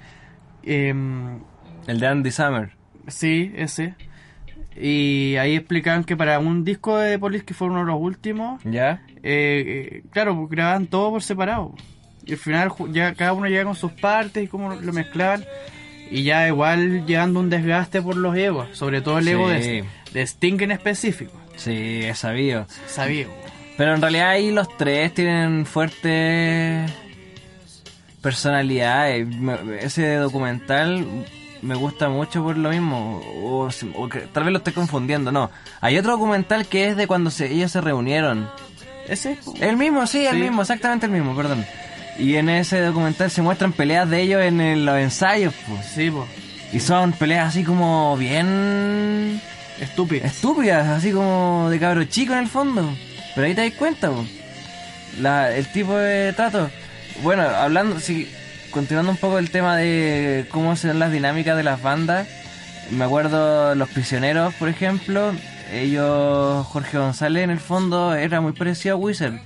em, 0.62 1.38
El 1.86 2.00
de 2.00 2.06
Andy 2.06 2.30
Summer. 2.30 2.70
sí, 3.08 3.52
ese. 3.56 3.94
Y 4.76 5.36
ahí 5.36 5.54
explicaban 5.54 6.02
que 6.04 6.16
para 6.16 6.38
un 6.40 6.64
disco 6.64 6.98
de 6.98 7.18
Police, 7.18 7.44
que 7.44 7.54
fue 7.54 7.68
uno 7.68 7.80
de 7.80 7.86
los 7.86 8.00
últimos, 8.00 8.60
¿Ya? 8.64 9.02
eh, 9.22 10.00
eh, 10.02 10.02
claro, 10.10 10.34
pues 10.36 10.50
grababan 10.50 10.86
todo 10.88 11.10
por 11.12 11.22
separado. 11.22 11.74
Y 12.26 12.32
al 12.32 12.38
final 12.38 12.72
ya 12.90 13.14
cada 13.14 13.34
uno 13.34 13.46
llega 13.46 13.64
con 13.64 13.76
sus 13.76 13.92
partes 13.92 14.42
y 14.42 14.48
cómo 14.48 14.74
lo 14.74 14.92
mezclaban. 14.92 15.44
Y 16.10 16.22
ya 16.24 16.48
igual 16.48 17.06
llegando 17.06 17.38
un 17.40 17.50
desgaste 17.50 18.02
por 18.02 18.16
los 18.16 18.36
egos, 18.36 18.68
sobre 18.72 19.00
todo 19.00 19.18
el 19.18 19.28
ego 19.28 19.48
de, 19.48 19.84
de 20.12 20.22
Sting 20.26 20.60
en 20.62 20.72
específico. 20.72 21.32
Sí, 21.56 22.00
he 22.02 22.14
sabido. 22.14 22.66
Sabía. 22.86 23.26
Pero 23.76 23.94
en 23.94 24.00
realidad 24.00 24.28
ahí 24.30 24.50
los 24.52 24.68
tres 24.76 25.12
tienen 25.14 25.66
fuertes 25.66 26.90
personalidades. 28.20 29.26
Me- 29.26 29.58
Ese 29.80 30.14
documental 30.16 31.06
me 31.62 31.74
gusta 31.74 32.08
mucho 32.08 32.42
por 32.42 32.56
lo 32.56 32.70
mismo. 32.70 33.20
O, 33.42 33.68
o 33.96 34.08
que- 34.08 34.20
tal 34.20 34.44
vez 34.44 34.52
lo 34.52 34.58
estoy 34.58 34.72
confundiendo, 34.72 35.32
no. 35.32 35.50
Hay 35.80 35.98
otro 35.98 36.12
documental 36.12 36.66
que 36.66 36.88
es 36.88 36.96
de 36.96 37.06
cuando 37.06 37.30
se, 37.30 37.52
ellos 37.52 37.72
se 37.72 37.80
reunieron. 37.80 38.48
Ese 39.08 39.38
El 39.60 39.76
mismo, 39.76 40.06
sí, 40.06 40.24
el 40.24 40.38
mismo, 40.38 40.62
exactamente 40.62 41.06
el 41.06 41.12
mismo, 41.12 41.36
perdón. 41.36 41.64
Y 42.18 42.36
en 42.36 42.48
ese 42.48 42.80
documental 42.80 43.30
se 43.30 43.42
muestran 43.42 43.72
peleas 43.72 44.08
de 44.08 44.22
ellos 44.22 44.42
en 44.42 44.60
el- 44.60 44.86
los 44.86 44.96
ensayos, 44.98 45.52
pues. 45.68 45.84
Sí, 45.86 46.10
pues. 46.10 46.26
Y 46.72 46.80
son 46.80 47.12
peleas 47.12 47.48
así 47.48 47.64
como 47.64 48.16
bien 48.16 49.40
Estúpido. 49.80 50.24
estúpidas, 50.24 50.88
así 50.88 51.12
como 51.12 51.68
de 51.70 51.78
cabro 51.78 52.04
chico 52.04 52.32
en 52.32 52.38
el 52.40 52.48
fondo. 52.48 52.88
Pero 53.34 53.46
ahí 53.46 53.54
te 53.54 53.68
das 53.68 53.78
cuenta. 53.78 54.10
La, 55.20 55.54
el 55.54 55.66
tipo 55.66 55.96
de 55.96 56.32
trato. 56.32 56.70
Bueno, 57.22 57.42
hablando, 57.42 58.00
sí, 58.00 58.30
continuando 58.70 59.12
un 59.12 59.16
poco 59.16 59.38
el 59.38 59.50
tema 59.50 59.76
de 59.76 60.46
cómo 60.50 60.76
son 60.76 60.98
las 60.98 61.12
dinámicas 61.12 61.56
de 61.56 61.62
las 61.62 61.82
bandas. 61.82 62.28
Me 62.90 63.04
acuerdo 63.04 63.74
Los 63.74 63.88
Prisioneros, 63.90 64.54
por 64.54 64.68
ejemplo. 64.68 65.32
Ellos, 65.72 66.66
Jorge 66.66 66.98
González, 66.98 67.44
en 67.44 67.50
el 67.50 67.60
fondo, 67.60 68.14
era 68.14 68.40
muy 68.40 68.52
parecido 68.52 68.96
a 68.96 68.98
Wizard. 68.98 69.40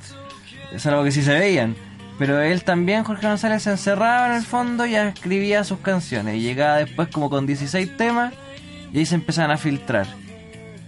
Salvo 0.77 1.05
que 1.05 1.13
sí 1.13 1.23
se 1.23 1.39
veían. 1.39 1.77
Pero 2.19 2.41
él 2.41 2.65
también, 2.65 3.05
Jorge 3.05 3.29
González, 3.29 3.63
se 3.63 3.71
encerraba 3.71 4.27
en 4.29 4.35
el 4.35 4.43
fondo 4.43 4.85
y 4.87 4.97
escribía 4.97 5.63
sus 5.63 5.79
canciones. 5.79 6.37
Y 6.37 6.41
llegaba 6.41 6.79
después 6.79 7.09
como 7.09 7.31
con 7.31 7.47
16 7.47 7.97
temas 7.97 8.35
y 8.93 8.99
ahí 8.99 9.07
se 9.07 9.15
empezaban 9.15 9.53
a 9.53 9.57
filtrar. 9.57 10.07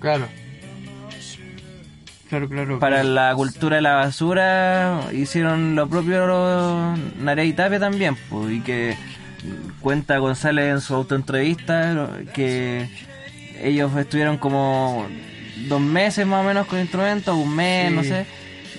Claro. 0.01 0.27
Claro, 2.31 2.49
claro. 2.49 2.79
Para 2.79 3.01
claro. 3.01 3.13
la 3.13 3.35
cultura 3.35 3.77
de 3.77 3.83
la 3.83 3.95
basura 3.97 5.01
hicieron 5.13 5.75
lo 5.75 5.89
propio 5.89 6.95
Narea 7.19 7.45
y 7.45 7.53
Tapia 7.53 7.81
también, 7.81 8.17
pues, 8.29 8.53
y 8.53 8.61
que 8.61 8.97
cuenta 9.81 10.17
González 10.19 10.73
en 10.73 10.81
su 10.81 10.95
autoentrevista 10.95 12.09
que 12.33 12.89
ellos 13.61 13.95
estuvieron 13.97 14.39
como 14.39 15.07
dos 15.69 15.81
meses 15.81 16.25
más 16.25 16.45
o 16.45 16.47
menos 16.47 16.67
con 16.69 16.79
instrumentos, 16.79 17.37
un 17.37 17.55
mes, 17.55 17.89
Sí. 17.91 17.95
no 17.97 18.03
sé, 18.05 18.27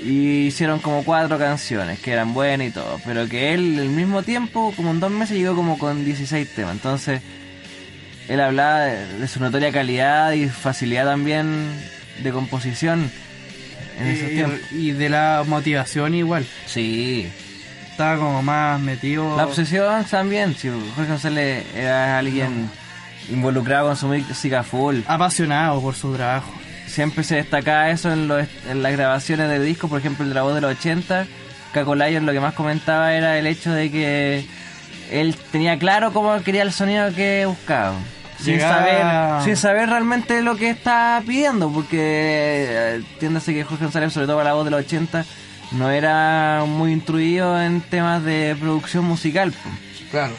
y 0.03 0.45
hicieron 0.47 0.79
como 0.79 1.03
cuatro 1.03 1.37
canciones 1.37 1.99
que 1.99 2.11
eran 2.11 2.33
buenas 2.33 2.67
y 2.67 2.71
todo, 2.71 2.99
pero 3.05 3.27
que 3.27 3.53
él 3.53 3.77
al 3.79 3.89
mismo 3.89 4.23
tiempo, 4.23 4.71
como 4.77 4.91
en 4.91 4.99
dos 5.01 5.11
meses, 5.11 5.37
llegó 5.37 5.55
como 5.55 5.77
con 5.77 6.05
16 6.05 6.55
temas, 6.55 6.73
entonces 6.73 7.21
él 8.29 8.39
hablaba 8.39 8.79
de, 8.85 9.19
de 9.19 9.27
su 9.27 9.39
notoria 9.41 9.71
calidad 9.73 10.31
y 10.31 10.47
facilidad 10.47 11.05
también 11.05 11.69
de 12.23 12.31
composición 12.31 13.11
en 14.01 14.07
esos 14.07 14.29
tiempos. 14.29 14.59
y, 14.71 14.91
de 14.91 15.09
la 15.09 15.43
motivación 15.47 16.13
igual. 16.15 16.45
Sí, 16.65 17.29
Estaba 17.91 18.17
como 18.17 18.41
más 18.41 18.79
metido. 18.79 19.35
la 19.37 19.45
obsesión 19.45 20.03
también, 20.05 20.55
si 20.55 20.69
Jorge 20.95 21.09
González 21.11 21.65
era 21.75 22.17
alguien 22.17 22.69
involucrado 23.29 23.87
con 23.87 23.97
su 23.97 24.07
música 24.07 24.63
full, 24.63 25.01
Apasionado 25.07 25.81
por 25.81 25.93
su 25.93 26.13
trabajo. 26.15 26.51
siempre 26.87 27.23
se 27.23 27.35
destacaba 27.35 27.89
eso 27.91 28.11
en, 28.11 28.27
los, 28.27 28.47
en 28.69 28.81
las 28.81 28.91
grabaciones 28.93 29.49
de 29.49 29.59
discos, 29.59 29.89
por 29.89 29.99
ejemplo 29.99 30.25
el 30.25 30.33
voz 30.33 30.55
de 30.55 30.61
los 30.61 30.71
80, 30.77 31.27
Caco 31.73 31.95
Lion 31.95 32.25
lo 32.25 32.31
que 32.31 32.39
más 32.39 32.53
comentaba 32.53 33.13
era 33.13 33.37
el 33.37 33.45
hecho 33.45 33.71
de 33.71 33.91
que 33.91 34.45
él 35.11 35.35
tenía 35.51 35.77
claro 35.77 36.11
cómo 36.13 36.41
quería 36.41 36.63
el 36.63 36.71
sonido 36.71 37.13
que 37.13 37.45
buscaba. 37.45 37.93
Sin 38.41 38.59
saber, 38.59 39.43
sin 39.43 39.55
saber 39.57 39.89
realmente 39.89 40.41
lo 40.41 40.55
que 40.55 40.69
está 40.71 41.21
pidiendo, 41.25 41.69
porque 41.71 41.97
eh, 41.99 42.95
entiéndase 42.95 43.53
que 43.53 43.63
Jorge 43.63 43.85
González, 43.85 44.13
sobre 44.13 44.27
todo 44.27 44.37
para 44.37 44.49
la 44.49 44.55
voz 44.55 44.65
de 44.65 44.71
los 44.71 44.79
80, 44.81 45.25
no 45.73 45.89
era 45.89 46.63
muy 46.67 46.91
instruido 46.91 47.61
en 47.61 47.81
temas 47.81 48.23
de 48.23 48.55
producción 48.59 49.05
musical. 49.05 49.53
Claro. 50.09 50.33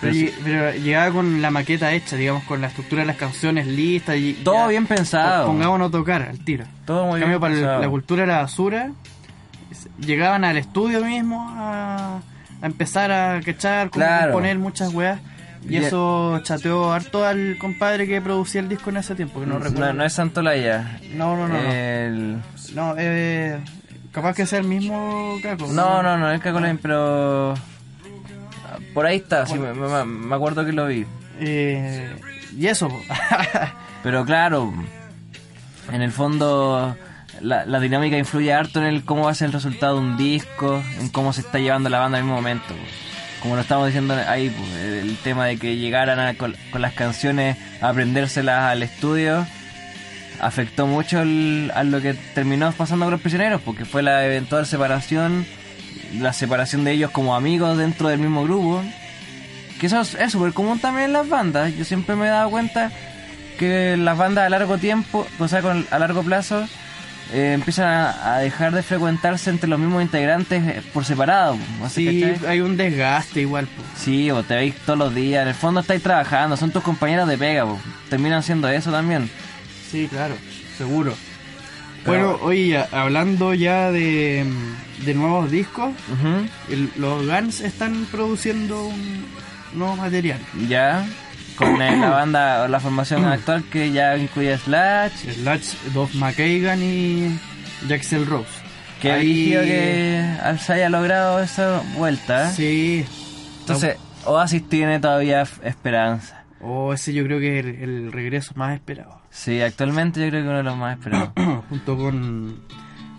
Pero 0.00 0.12
Pero, 0.12 0.14
sí. 0.14 0.26
lleg- 0.26 0.34
pero 0.42 0.72
llegaba 0.82 1.12
con 1.12 1.42
la 1.42 1.50
maqueta 1.50 1.92
hecha, 1.92 2.16
digamos, 2.16 2.42
con 2.44 2.60
la 2.62 2.68
estructura 2.68 3.02
de 3.02 3.06
las 3.06 3.16
canciones 3.16 3.66
listas 3.66 4.16
y. 4.16 4.32
Todo 4.42 4.54
ya, 4.56 4.66
bien 4.68 4.86
pensado. 4.86 5.46
Pongámonos 5.46 5.88
a 5.88 5.92
tocar 5.92 6.22
al 6.22 6.38
tiro. 6.42 6.64
Todo 6.86 7.04
muy 7.04 7.16
En 7.16 7.20
cambio, 7.20 7.38
bien 7.38 7.40
para 7.40 7.54
pensado. 7.54 7.80
la 7.82 7.88
cultura 7.90 8.22
de 8.22 8.26
la 8.28 8.38
basura, 8.38 8.90
llegaban 9.98 10.44
al 10.44 10.56
estudio 10.56 11.04
mismo 11.04 11.46
a, 11.56 12.20
a 12.62 12.66
empezar 12.66 13.12
a 13.12 13.40
quechar, 13.40 13.90
como 13.90 14.04
Claro. 14.04 14.32
componer 14.32 14.58
muchas 14.58 14.92
weas. 14.94 15.20
Y 15.68 15.76
eso 15.76 16.40
chateó 16.42 16.92
harto 16.92 17.24
al 17.24 17.56
compadre 17.58 18.06
que 18.06 18.20
producía 18.20 18.60
el 18.60 18.68
disco 18.68 18.90
en 18.90 18.96
ese 18.96 19.14
tiempo, 19.14 19.40
que 19.40 19.46
no, 19.46 19.58
recuerdo. 19.58 19.86
no, 19.86 19.92
no 19.92 20.04
es 20.04 20.12
Santolaya. 20.12 20.98
no, 21.14 21.36
no, 21.36 21.48
no. 21.48 21.54
no. 21.54 21.72
El... 21.72 22.36
No, 22.74 22.94
eh, 22.96 23.58
capaz 24.12 24.34
que 24.34 24.46
sea 24.46 24.60
el 24.60 24.66
mismo 24.66 25.38
Caco. 25.42 25.66
No, 25.68 26.02
no, 26.02 26.16
no 26.16 26.30
es 26.32 26.40
Caco 26.40 26.60
Lion, 26.60 26.78
pero... 26.80 27.54
Por 28.94 29.06
ahí 29.06 29.18
está, 29.18 29.46
sí, 29.46 29.58
me, 29.58 30.34
acuerdo 30.34 30.64
que 30.64 30.72
lo 30.72 30.86
vi. 30.86 31.06
Eh, 31.38 32.16
y 32.56 32.66
eso. 32.66 32.88
Pero 34.02 34.24
claro, 34.24 34.72
en 35.92 36.02
el 36.02 36.10
fondo 36.10 36.96
la, 37.40 37.66
la 37.66 37.80
dinámica 37.80 38.16
influye 38.16 38.52
harto 38.52 38.80
en 38.80 38.86
el 38.86 39.04
cómo 39.04 39.24
va 39.24 39.30
a 39.30 39.34
ser 39.34 39.46
el 39.46 39.52
resultado 39.52 39.96
de 39.96 40.00
un 40.00 40.16
disco, 40.16 40.82
en 40.98 41.08
cómo 41.10 41.32
se 41.32 41.42
está 41.42 41.58
llevando 41.58 41.88
la 41.88 41.98
banda 41.98 42.18
al 42.18 42.24
mismo 42.24 42.36
momento. 42.36 42.74
Como 43.40 43.54
lo 43.56 43.62
estamos 43.62 43.86
diciendo 43.86 44.14
ahí, 44.26 44.50
pues, 44.50 44.70
el 45.02 45.16
tema 45.18 45.46
de 45.46 45.56
que 45.56 45.76
llegaran 45.76 46.18
a- 46.18 46.34
con, 46.34 46.54
las 46.74 46.92
canciones 46.92 47.56
a 47.80 47.88
aprendérselas 47.88 48.64
al 48.64 48.82
estudio 48.82 49.46
afectó 50.40 50.86
mucho 50.86 51.22
el- 51.22 51.70
a 51.74 51.82
lo 51.84 52.00
que 52.00 52.14
terminó 52.34 52.70
pasando 52.72 53.06
con 53.06 53.12
los 53.12 53.20
prisioneros, 53.20 53.60
porque 53.62 53.84
fue 53.86 54.02
la 54.02 54.24
eventual 54.26 54.66
separación, 54.66 55.46
la 56.18 56.32
separación 56.32 56.84
de 56.84 56.92
ellos 56.92 57.10
como 57.10 57.34
amigos 57.34 57.78
dentro 57.78 58.08
del 58.08 58.18
mismo 58.18 58.44
grupo. 58.44 58.82
Que 59.80 59.86
eso 59.86 60.00
es 60.02 60.14
es 60.14 60.32
súper 60.32 60.52
común 60.52 60.78
también 60.78 61.06
en 61.06 61.12
las 61.14 61.28
bandas. 61.28 61.74
Yo 61.74 61.84
siempre 61.86 62.14
me 62.16 62.26
he 62.26 62.30
dado 62.30 62.50
cuenta 62.50 62.90
que 63.58 63.96
las 63.96 64.18
bandas 64.18 64.44
a 64.44 64.50
largo 64.50 64.76
tiempo, 64.76 65.26
o 65.38 65.48
sea, 65.48 65.62
con, 65.62 65.86
a 65.90 65.98
largo 65.98 66.22
plazo, 66.22 66.66
eh, 67.32 67.52
empiezan 67.54 67.86
a, 67.88 68.34
a 68.34 68.38
dejar 68.38 68.72
de 68.74 68.82
frecuentarse 68.82 69.50
entre 69.50 69.68
los 69.68 69.78
mismos 69.78 70.02
integrantes 70.02 70.62
eh, 70.66 70.82
por 70.92 71.04
separado. 71.04 71.56
¿así, 71.84 72.22
sí, 72.38 72.46
hay 72.46 72.60
un 72.60 72.76
desgaste 72.76 73.40
igual, 73.42 73.66
po. 73.66 73.82
Sí, 73.96 74.30
o 74.30 74.42
te 74.42 74.54
veis 74.56 74.74
todos 74.86 74.98
los 74.98 75.14
días. 75.14 75.42
En 75.42 75.48
el 75.48 75.54
fondo 75.54 75.80
estáis 75.80 76.02
trabajando, 76.02 76.56
son 76.56 76.70
tus 76.70 76.82
compañeros 76.82 77.28
de 77.28 77.38
pega. 77.38 77.64
po. 77.64 77.78
Terminan 78.08 78.42
siendo 78.42 78.68
eso 78.68 78.90
también. 78.90 79.30
Sí, 79.90 80.06
claro, 80.10 80.34
seguro. 80.78 81.14
Pero- 82.04 82.28
Bueno, 82.32 82.38
oye, 82.46 82.68
ya, 82.68 82.88
hablando 82.92 83.52
ya 83.54 83.90
de, 83.90 84.44
de 85.04 85.14
nuevos 85.14 85.50
discos, 85.50 85.90
el- 86.70 86.90
los 86.96 87.26
Guns 87.26 87.60
están 87.60 88.06
produciendo 88.10 88.86
un 88.86 89.24
nuevo 89.74 89.96
material. 89.96 90.38
Ya, 90.68 91.04
con 91.60 91.78
la 91.78 92.10
banda 92.10 92.62
o 92.64 92.68
la 92.68 92.80
formación 92.80 93.24
actual 93.26 93.64
que 93.70 93.92
ya 93.92 94.16
incluye 94.16 94.56
Slash. 94.58 95.12
Slash, 95.34 95.74
Dove 95.94 96.12
McKagan 96.14 96.82
y 96.82 97.38
Jaxel 97.88 98.26
Rose. 98.26 98.48
Que 99.00 99.12
Ahí- 99.12 99.50
que 99.52 100.24
se 100.58 100.72
haya 100.74 100.88
logrado 100.90 101.40
esa 101.40 101.82
vuelta. 101.96 102.50
Sí. 102.50 103.04
Entonces, 103.60 103.96
Oasis 104.26 104.68
tiene 104.68 105.00
todavía 105.00 105.42
esperanza. 105.62 106.44
Oh, 106.60 106.92
ese 106.92 107.14
yo 107.14 107.24
creo 107.24 107.38
que 107.40 107.58
es 107.60 107.64
el, 107.64 107.74
el 107.82 108.12
regreso 108.12 108.52
más 108.56 108.74
esperado. 108.74 109.18
Sí, 109.30 109.62
actualmente 109.62 110.20
yo 110.20 110.28
creo 110.28 110.42
que 110.42 110.48
uno 110.48 110.56
de 110.58 110.62
los 110.64 110.76
más 110.76 110.98
esperados. 110.98 111.30
Junto 111.70 111.96
con, 111.96 112.62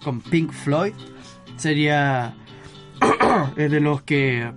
con 0.04 0.22
Pink 0.22 0.52
Floyd. 0.52 0.94
Sería 1.58 2.34
es 3.58 3.72
de 3.72 3.80
los 3.80 4.04
que, 4.04 4.52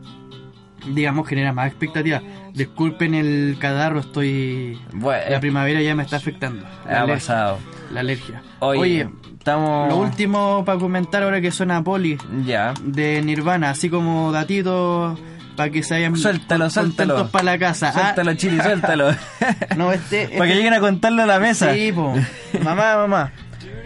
digamos, 0.93 1.27
genera 1.27 1.53
más 1.55 1.69
expectativa. 1.69 2.21
Disculpen 2.55 3.15
el 3.15 3.57
cadarro, 3.59 3.99
estoy... 4.01 4.81
Bueno, 4.93 5.23
La 5.29 5.41
primavera 5.41 5.83
ya 5.83 5.95
me 5.97 6.05
está 6.05 6.17
afectando. 6.17 6.63
La 6.87 7.01
ha 7.01 7.03
alergia. 7.03 7.15
pasado. 7.15 7.59
La 7.93 8.01
alergia. 8.01 8.43
Oye, 8.61 8.81
Oye, 8.81 9.09
estamos. 9.39 9.89
lo 9.89 9.97
último 9.99 10.65
para 10.65 10.79
comentar 10.79 11.23
ahora 11.25 11.41
que 11.41 11.51
suena 11.51 11.83
Poli 11.83 12.17
Ya. 12.47 12.73
de 12.85 13.21
Nirvana, 13.23 13.71
así 13.71 13.91
como 13.91 14.31
datitos 14.31 15.19
para 15.57 15.71
que 15.71 15.83
se 15.83 15.95
vayan 15.95 16.17
Suéltalo, 16.17 16.71
suéltalo. 16.71 17.29
para 17.29 17.45
la 17.45 17.59
casa. 17.59 17.89
Ah, 17.95 18.01
Suéltalo, 18.01 18.35
Chili, 18.35 18.61
suéltalo. 18.61 19.09
no, 19.77 19.93
este, 19.93 20.29
Para 20.29 20.39
que 20.39 20.45
este- 20.45 20.55
lleguen 20.55 20.75
a 20.75 20.81
contarlo 20.81 21.23
a 21.23 21.27
la 21.27 21.41
mesa. 21.41 21.75
Sí, 21.75 21.91
po. 21.93 22.15
mamá, 22.63 22.97
mamá. 22.97 23.33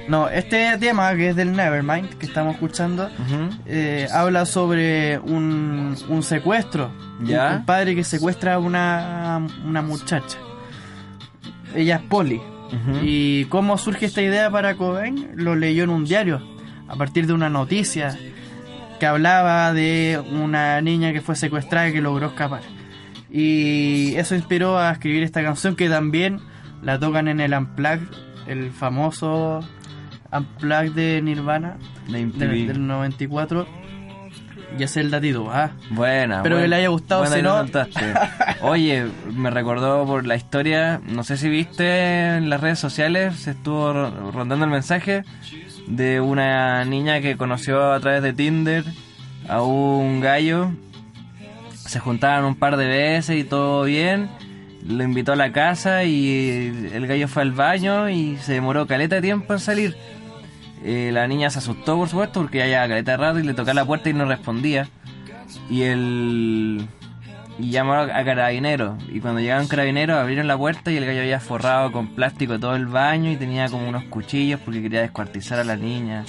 No, 0.09 0.29
este 0.29 0.79
tema 0.79 1.15
que 1.15 1.29
es 1.29 1.37
del 1.37 1.53
Nevermind 1.53 2.15
que 2.15 2.27
estamos 2.27 2.55
escuchando 2.55 3.11
eh, 3.67 4.09
habla 4.13 4.47
sobre 4.47 5.19
un, 5.19 5.95
un 6.09 6.23
secuestro. 6.23 6.91
Ya. 7.23 7.49
Un, 7.51 7.57
un 7.59 7.65
padre 7.67 7.95
que 7.95 8.05
secuestra 8.05 8.55
a 8.55 8.59
una, 8.59 9.47
una 9.65 9.83
muchacha. 9.83 10.39
Ella 11.75 11.97
es 11.97 12.03
Polly. 12.03 12.41
¿Y 13.03 13.47
cómo 13.47 13.79
surge 13.79 14.07
esta 14.07 14.21
idea 14.21 14.51
para 14.51 14.77
Cobain? 14.77 15.31
Lo 15.35 15.55
leyó 15.55 15.85
en 15.85 15.91
un 15.91 16.05
diario, 16.05 16.43
a 16.87 16.97
partir 16.97 17.27
de 17.27 17.33
una 17.33 17.49
noticia 17.49 18.19
que 19.01 19.07
hablaba 19.07 19.73
de 19.73 20.21
una 20.33 20.81
niña 20.83 21.13
que 21.13 21.21
fue 21.21 21.35
secuestrada 21.35 21.89
y 21.89 21.93
que 21.93 22.03
logró 22.03 22.27
escapar. 22.27 22.61
Y 23.31 24.15
eso 24.17 24.35
inspiró 24.35 24.79
a 24.79 24.91
escribir 24.91 25.23
esta 25.23 25.43
canción 25.43 25.77
que 25.77 25.89
también 25.89 26.41
la 26.83 26.99
tocan 26.99 27.29
en 27.29 27.41
el 27.41 27.55
Unplugged, 27.55 28.09
el 28.47 28.71
famoso 28.71 29.61
Unplugged 30.33 30.93
de 30.93 31.21
Nirvana 31.23 31.77
del, 32.09 32.67
del 32.67 32.87
94. 32.87 33.67
Y 34.79 34.83
es 34.83 34.97
el 34.99 35.11
datito, 35.11 35.51
ah. 35.51 35.71
Buena. 35.91 36.37
Espero 36.39 36.57
buena. 36.57 36.63
que 36.65 36.69
le 36.69 36.77
haya 36.77 36.89
gustado, 36.89 37.25
si 37.27 37.41
no-. 37.43 37.55
Oye, 38.61 39.07
me 39.33 39.51
recordó 39.51 40.05
por 40.05 40.27
la 40.27 40.37
historia, 40.37 41.01
no 41.07 41.25
sé 41.25 41.39
si 41.39 41.49
viste 41.49 42.37
en 42.37 42.51
las 42.51 42.61
redes 42.61 42.79
sociales, 42.79 43.37
se 43.37 43.53
estuvo 43.53 43.93
ro- 43.95 44.31
rondando 44.31 44.67
el 44.67 44.71
mensaje 44.71 45.25
de 45.87 46.21
una 46.21 46.85
niña 46.85 47.21
que 47.23 47.39
conoció 47.39 47.93
a 47.93 48.01
través 48.01 48.23
de 48.23 48.35
Tinder 48.35 48.85
a 49.49 49.63
un 49.63 50.21
gallo. 50.21 50.71
Se 51.75 51.99
juntaron 51.99 52.45
un 52.45 52.55
par 52.55 52.77
de 52.77 52.87
veces 52.87 53.39
y 53.39 53.45
todo 53.45 53.85
bien. 53.85 54.29
Lo 54.87 55.03
invitó 55.03 55.33
a 55.33 55.37
la 55.37 55.51
casa 55.53 56.05
y 56.05 56.91
el 56.93 57.07
gallo 57.07 57.27
fue 57.27 57.43
al 57.43 57.53
baño 57.53 58.11
y 58.11 58.37
se 58.37 58.53
demoró 58.53 58.87
caleta 58.87 59.17
de 59.17 59.23
tiempo 59.23 59.55
en 59.55 59.61
salir. 59.61 59.97
Eh, 60.85 61.11
la 61.13 61.27
niña 61.27 61.51
se 61.51 61.59
asustó, 61.59 61.97
por 61.97 62.09
supuesto, 62.09 62.41
porque 62.41 62.59
ya 62.71 62.87
caleta 62.89 63.13
de 63.13 63.17
rato 63.17 63.39
y 63.39 63.43
le 63.43 63.55
tocó 63.55 63.73
la 63.73 63.85
puerta 63.85 64.09
y 64.11 64.15
no 64.15 64.25
respondía. 64.25 64.89
Y 65.71 65.83
el. 65.83 66.87
Y 67.59 67.71
llamaron 67.71 68.11
a 68.11 68.25
carabineros. 68.25 69.03
Y 69.09 69.19
cuando 69.21 69.41
llegaron 69.41 69.67
carabineros, 69.67 70.17
abrieron 70.19 70.47
la 70.47 70.57
puerta 70.57 70.93
y 70.93 70.97
el 70.97 71.05
gallo 71.07 71.21
había 71.23 71.41
forrado 71.41 71.91
con 71.91 72.15
plástico 72.15 72.61
todo 72.61 72.77
el 72.77 72.87
baño 72.87 73.31
y 73.33 73.37
tenía 73.37 73.69
como 73.69 73.89
unos 73.89 74.05
cuchillos 74.05 74.61
porque 74.65 74.81
quería 74.83 75.01
descuartizar 75.01 75.59
a 75.59 75.65
la 75.65 75.75
niña. 75.77 76.25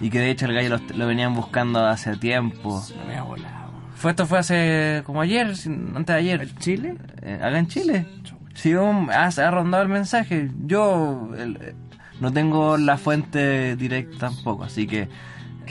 Y 0.00 0.10
que 0.10 0.20
de 0.20 0.30
hecho 0.30 0.46
el 0.46 0.54
gallo 0.54 0.68
lo, 0.78 0.96
lo 0.96 1.06
venían 1.08 1.34
buscando 1.34 1.84
hace 1.84 2.16
tiempo. 2.16 2.80
No 2.96 3.04
me 3.06 3.16
ha 3.16 3.22
volado. 3.22 3.58
Fue 3.96 4.12
esto 4.12 4.26
fue 4.26 4.38
hace 4.38 5.02
como 5.04 5.20
ayer, 5.20 5.48
antes 5.48 6.06
de 6.06 6.14
ayer. 6.14 6.40
¿El 6.42 6.56
Chile? 6.58 6.94
Eh, 7.22 7.34
acá 7.42 7.58
en 7.58 7.66
Chile. 7.66 8.06
Sí, 8.54 8.74
un- 8.74 9.10
ha, 9.10 9.26
ha 9.26 9.50
rondado 9.50 9.82
el 9.82 9.88
mensaje. 9.88 10.50
Yo 10.64 11.30
el- 11.36 11.74
no 12.20 12.32
tengo 12.32 12.76
la 12.76 12.96
fuente 12.98 13.76
directa 13.76 14.28
tampoco, 14.30 14.64
así 14.64 14.86
que. 14.86 15.08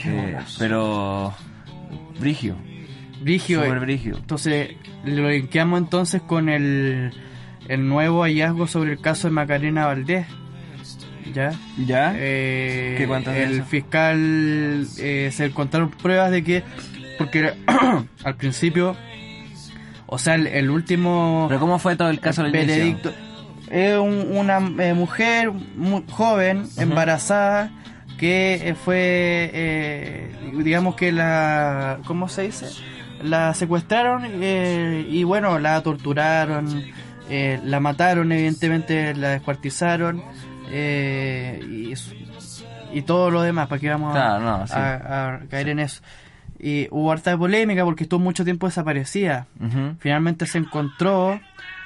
Eh, 0.04 0.38
pero. 0.58 1.34
Brigio. 2.18 2.56
Brigio. 3.20 3.62
Super 3.62 3.80
brigio. 3.80 4.16
Entonces, 4.16 4.70
lo 5.04 5.28
linkeamos 5.28 5.78
entonces 5.80 6.22
con 6.22 6.48
el, 6.48 7.12
el 7.68 7.88
nuevo 7.88 8.22
hallazgo 8.22 8.66
sobre 8.66 8.92
el 8.92 9.00
caso 9.00 9.28
de 9.28 9.34
Macarena 9.34 9.86
Valdés. 9.86 10.26
¿Ya? 11.34 11.52
¿Ya? 11.84 12.14
Eh, 12.16 12.94
¿Qué 12.96 13.04
el 13.04 13.56
eso? 13.56 13.64
fiscal 13.64 14.86
eh, 14.98 15.30
se 15.32 15.46
encontraron 15.46 15.90
pruebas 15.90 16.30
de 16.30 16.42
que. 16.42 16.62
Porque 17.18 17.52
al 18.24 18.36
principio. 18.36 18.96
O 20.06 20.18
sea, 20.18 20.36
el, 20.36 20.46
el 20.46 20.70
último. 20.70 21.46
pero 21.48 21.60
¿cómo 21.60 21.78
fue 21.78 21.96
todo 21.96 22.08
el 22.08 22.20
caso 22.20 22.42
del 22.42 22.52
veredicto. 22.52 23.12
Es 23.70 23.98
un- 23.98 24.36
una 24.36 24.58
eh, 24.82 24.94
mujer 24.94 25.50
muy 25.52 26.04
joven, 26.10 26.64
embarazada, 26.82 27.70
que 28.18 28.54
eh, 28.70 28.74
fue, 28.74 29.50
eh, 29.52 30.34
digamos 30.64 30.96
que 30.96 31.12
la, 31.12 31.98
¿cómo 32.06 32.28
se 32.28 32.42
dice? 32.42 32.66
La 33.22 33.52
secuestraron 33.54 34.22
eh, 34.26 35.06
y 35.08 35.24
bueno, 35.24 35.58
la 35.58 35.80
torturaron, 35.82 36.84
eh, 37.30 37.60
la 37.64 37.80
mataron, 37.80 38.30
evidentemente 38.32 39.14
la 39.14 39.30
descuartizaron 39.30 40.22
eh, 40.70 41.60
y, 41.70 41.94
y 42.96 43.02
todo 43.02 43.30
lo 43.30 43.42
demás, 43.42 43.68
¿para 43.68 43.80
qué 43.80 43.88
vamos 43.90 44.10
a- 44.16 44.20
Claro, 44.38 44.44
no, 44.58 44.66
sí. 44.66 44.72
a, 44.76 45.34
a 45.34 45.40
caer 45.50 45.68
en 45.70 45.78
eso? 45.80 46.02
Y 46.60 46.88
hubo 46.90 47.12
harta 47.12 47.36
polémica 47.38 47.84
porque 47.84 48.02
estuvo 48.04 48.18
mucho 48.20 48.44
tiempo 48.44 48.66
desaparecida 48.66 49.46
finalmente 50.00 50.44
se 50.46 50.58
encontró 50.58 51.40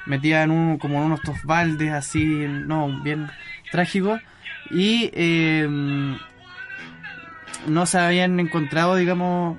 metida 0.06 0.42
en 0.42 0.50
un 0.50 0.78
como 0.78 0.98
en 0.98 1.04
unos 1.04 1.20
estos 1.20 1.42
baldes 1.44 1.92
así 1.92 2.24
no 2.24 3.02
bien 3.02 3.28
trágicos 3.70 4.20
y 4.70 5.10
eh, 5.14 5.68
no 7.66 7.86
se 7.86 7.98
habían 7.98 8.40
encontrado 8.40 8.96
digamos 8.96 9.58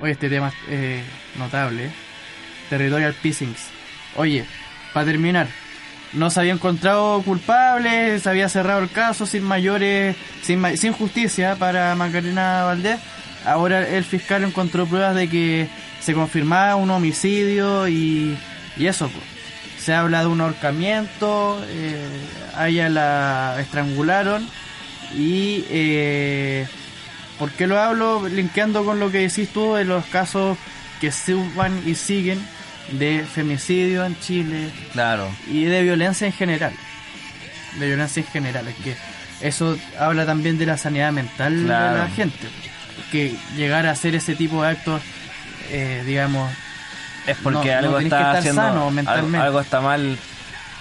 oye 0.00 0.12
este 0.12 0.28
tema 0.28 0.48
es 0.48 0.54
eh, 0.68 1.02
notable. 1.38 1.90
Territorial 2.68 3.14
pissings. 3.14 3.68
Oye 4.16 4.44
para 4.92 5.06
terminar 5.06 5.48
no 6.12 6.30
se 6.30 6.40
había 6.40 6.52
encontrado 6.52 7.22
culpable, 7.22 8.18
se 8.18 8.28
había 8.28 8.48
cerrado 8.48 8.80
el 8.80 8.90
caso 8.90 9.26
sin 9.26 9.44
mayores, 9.44 10.16
sin, 10.42 10.76
sin 10.76 10.92
justicia 10.92 11.56
para 11.56 11.94
Macarena 11.94 12.64
Valdés. 12.64 12.98
Ahora 13.44 13.88
el 13.88 14.04
fiscal 14.04 14.44
encontró 14.44 14.86
pruebas 14.86 15.14
de 15.14 15.28
que 15.28 15.68
se 16.00 16.12
confirmaba 16.12 16.76
un 16.76 16.90
homicidio 16.90 17.88
y, 17.88 18.36
y 18.80 18.86
eso. 18.86 19.08
pues. 19.08 19.24
Se 19.84 19.94
habla 19.94 20.20
de 20.20 20.26
un 20.26 20.40
ahorcamiento, 20.40 21.62
eh, 21.68 22.06
a 22.56 22.68
ella 22.68 22.88
la 22.88 23.56
estrangularon 23.60 24.46
y... 25.16 25.64
Eh, 25.70 26.66
¿Por 27.38 27.50
qué 27.52 27.66
lo 27.66 27.80
hablo? 27.80 28.28
Linkeando 28.28 28.84
con 28.84 29.00
lo 29.00 29.10
que 29.10 29.20
decís 29.20 29.48
tú 29.48 29.72
de 29.74 29.86
los 29.86 30.04
casos 30.06 30.58
que 31.00 31.10
suban 31.10 31.82
y 31.86 31.94
siguen 31.94 32.38
de 32.92 33.24
femicidio 33.24 34.04
en 34.04 34.20
Chile, 34.20 34.68
Claro. 34.92 35.26
y 35.50 35.64
de 35.64 35.82
violencia 35.82 36.26
en 36.26 36.34
general. 36.34 36.72
De 37.78 37.86
violencia 37.86 38.20
en 38.20 38.26
general. 38.28 38.68
Es 38.68 38.74
que 38.84 38.94
eso 39.40 39.78
habla 39.98 40.26
también 40.26 40.58
de 40.58 40.66
la 40.66 40.76
sanidad 40.76 41.12
mental 41.12 41.62
de 41.62 41.68
la 41.68 42.10
gente. 42.14 42.46
Que 43.10 43.34
llegar 43.56 43.86
a 43.86 43.92
hacer 43.92 44.14
ese 44.14 44.34
tipo 44.34 44.62
de 44.62 44.68
actos, 44.68 45.00
eh, 45.70 46.02
digamos, 46.04 46.52
Es 47.26 47.36
porque 47.38 47.70
No, 47.72 47.78
algo 47.78 47.98
está 47.98 48.32
haciendo. 48.32 48.62
sano 48.62 48.78
algo, 48.78 48.90
mentalmente. 48.90 49.38
algo 49.38 49.60
está 49.60 49.80
mal. 49.80 50.18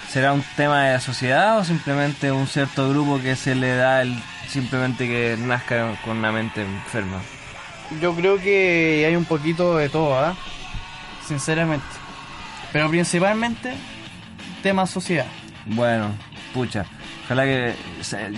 ¿Será 0.09 0.33
un 0.33 0.43
tema 0.55 0.85
de 0.85 0.93
la 0.93 0.99
sociedad 0.99 1.59
o 1.59 1.63
simplemente 1.63 2.31
un 2.31 2.47
cierto 2.47 2.89
grupo 2.89 3.21
que 3.21 3.35
se 3.35 3.53
le 3.55 3.75
da 3.75 4.01
el 4.01 4.17
simplemente 4.47 5.07
que 5.07 5.37
nazca 5.39 5.95
con 6.03 6.17
una 6.17 6.31
mente 6.31 6.61
enferma? 6.63 7.19
yo 8.01 8.13
creo 8.15 8.39
que 8.39 9.03
hay 9.07 9.15
un 9.15 9.25
poquito 9.25 9.75
de 9.77 9.89
todo, 9.89 10.17
¿ah? 10.17 10.35
Sinceramente. 11.27 11.85
Pero 12.71 12.87
principalmente, 12.89 13.73
tema 14.61 14.85
sociedad. 14.85 15.25
Bueno, 15.65 16.11
pucha. 16.53 16.85
Ojalá 17.29 17.43
que 17.43 17.75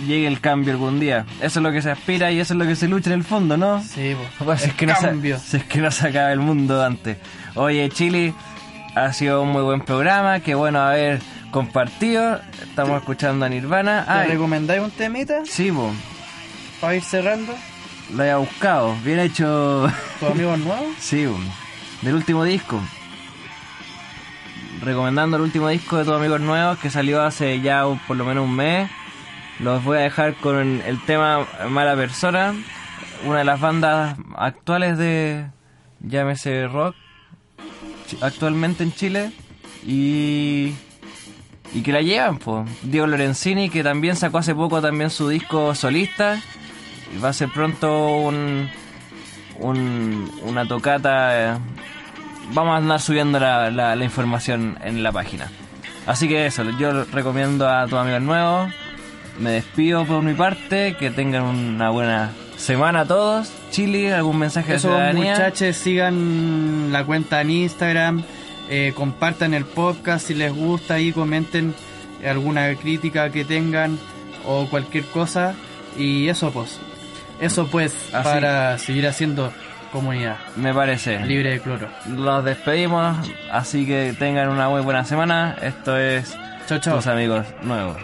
llegue 0.06 0.26
el 0.26 0.40
cambio 0.40 0.72
algún 0.74 1.00
día. 1.00 1.24
Eso 1.40 1.60
es 1.60 1.62
lo 1.62 1.72
que 1.72 1.80
se 1.80 1.90
aspira 1.90 2.30
y 2.30 2.40
eso 2.40 2.52
es 2.52 2.58
lo 2.58 2.66
que 2.66 2.76
se 2.76 2.88
lucha 2.88 3.08
en 3.08 3.14
el 3.20 3.24
fondo, 3.24 3.56
¿no? 3.56 3.82
Sí. 3.82 4.14
Pues 4.38 4.64
El 4.64 4.70
es 4.70 4.76
que 4.76 4.84
no 4.86 4.94
se, 4.96 5.38
si 5.38 5.56
es 5.56 5.64
que 5.64 5.78
no 5.80 5.90
se 5.90 6.08
acaba 6.08 6.30
el 6.30 6.40
mundo 6.40 6.84
antes. 6.84 7.16
Oye, 7.54 7.88
Chile, 7.88 8.34
ha 8.94 9.10
sido 9.14 9.42
un 9.42 9.48
muy 9.48 9.62
buen 9.62 9.80
programa. 9.80 10.40
Qué 10.40 10.54
bueno 10.54 10.80
haber 10.82 11.20
compartido. 11.50 12.38
Estamos 12.62 12.98
escuchando 12.98 13.46
a 13.46 13.48
Nirvana. 13.48 14.04
¿Te 14.04 14.10
Ah, 14.12 14.24
recomendáis 14.24 14.82
un 14.82 14.90
temita 14.90 15.40
sí, 15.46 15.70
bo, 15.70 15.90
para 16.80 16.94
ir 16.94 17.02
cerrando? 17.02 17.54
lo 18.14 18.22
había 18.22 18.36
buscado. 18.36 18.94
Bien 19.04 19.20
hecho. 19.20 19.90
¿Tus 20.20 20.30
amigos 20.30 20.58
nuevos? 20.58 20.88
sí, 20.98 21.24
bo, 21.24 21.38
del 22.02 22.14
último 22.14 22.44
disco. 22.44 22.78
Recomendando 24.82 25.36
el 25.36 25.42
último 25.44 25.68
disco 25.68 25.96
de 25.98 26.04
Tus 26.04 26.14
Amigos 26.14 26.40
Nuevos 26.40 26.78
que 26.78 26.90
salió 26.90 27.22
hace 27.22 27.60
ya 27.60 27.86
un- 27.86 27.98
por 28.00 28.16
lo 28.16 28.24
menos 28.24 28.44
un 28.44 28.56
mes. 28.56 28.90
Los 29.60 29.84
voy 29.84 29.98
a 29.98 30.00
dejar 30.00 30.34
con 30.34 30.82
el 30.84 31.00
tema 31.04 31.46
Mala 31.68 31.94
Persona, 31.94 32.54
una 33.24 33.38
de 33.38 33.44
las 33.44 33.60
bandas 33.60 34.16
actuales 34.36 34.98
de 34.98 35.46
llámese 36.00 36.66
rock 36.66 36.96
actualmente 38.20 38.82
en 38.82 38.92
Chile 38.92 39.30
y 39.86 40.74
y 41.74 41.82
que 41.82 41.92
la 41.92 42.02
llevan 42.02 42.36
pues 42.38 42.68
Diego 42.82 43.06
Lorenzini 43.06 43.70
que 43.70 43.82
también 43.84 44.16
sacó 44.16 44.38
hace 44.38 44.54
poco 44.54 44.82
también 44.82 45.08
su 45.10 45.28
disco 45.28 45.74
solista 45.76 46.38
y 47.16 47.18
va 47.20 47.28
a 47.28 47.32
ser 47.32 47.48
pronto 47.50 48.08
un 48.08 48.68
un- 49.60 50.28
una 50.42 50.66
tocata. 50.66 51.54
eh, 51.54 51.58
vamos 52.52 52.74
a 52.74 52.76
andar 52.78 53.00
subiendo 53.00 53.38
la, 53.40 53.70
la- 53.70 53.96
la 53.96 54.04
información 54.04 54.78
en 54.82 55.02
la 55.02 55.12
página. 55.12 55.50
Así 56.06 56.26
que 56.28 56.46
eso, 56.46 56.64
yo 56.78 57.04
recomiendo 57.04 57.68
a 57.68 57.84
tus 57.86 57.98
amigos 57.98 58.22
nuevos. 58.22 58.70
Me 59.38 59.50
despido 59.50 60.04
por 60.04 60.22
mi 60.22 60.34
parte. 60.34 60.96
Que 60.98 61.10
tengan 61.10 61.42
una 61.44 61.90
buena 61.90 62.30
semana 62.56 63.04
todos. 63.06 63.52
Chile, 63.70 64.12
algún 64.12 64.38
mensaje 64.38 64.72
de 64.72 64.76
Eso, 64.78 64.88
ciudadanía. 64.88 65.32
muchachos, 65.32 65.76
sigan 65.76 66.92
la 66.92 67.04
cuenta 67.04 67.40
en 67.40 67.50
Instagram, 67.50 68.22
eh, 68.68 68.92
compartan 68.94 69.54
el 69.54 69.64
podcast 69.64 70.26
si 70.26 70.34
les 70.34 70.52
gusta 70.52 71.00
y 71.00 71.12
comenten 71.12 71.74
alguna 72.28 72.74
crítica 72.74 73.30
que 73.30 73.44
tengan 73.44 73.98
o 74.46 74.66
cualquier 74.68 75.04
cosa. 75.06 75.54
Y 75.96 76.28
eso, 76.28 76.50
pues, 76.52 76.78
eso 77.40 77.66
pues, 77.68 77.94
Así. 78.12 78.24
para 78.24 78.78
seguir 78.78 79.06
haciendo 79.06 79.52
comunidad 79.92 80.36
Me 80.56 80.74
parece. 80.74 81.20
libre 81.24 81.50
de 81.50 81.60
cloro. 81.60 81.88
Los 82.08 82.44
despedimos. 82.44 83.16
Así 83.52 83.86
que 83.86 84.14
tengan 84.18 84.48
una 84.48 84.68
muy 84.68 84.80
buena 84.82 85.04
semana. 85.04 85.56
Esto 85.62 85.96
es 85.96 86.36
chao. 86.66 86.96
tus 86.96 87.06
amigos 87.06 87.46
nuevos. 87.62 87.96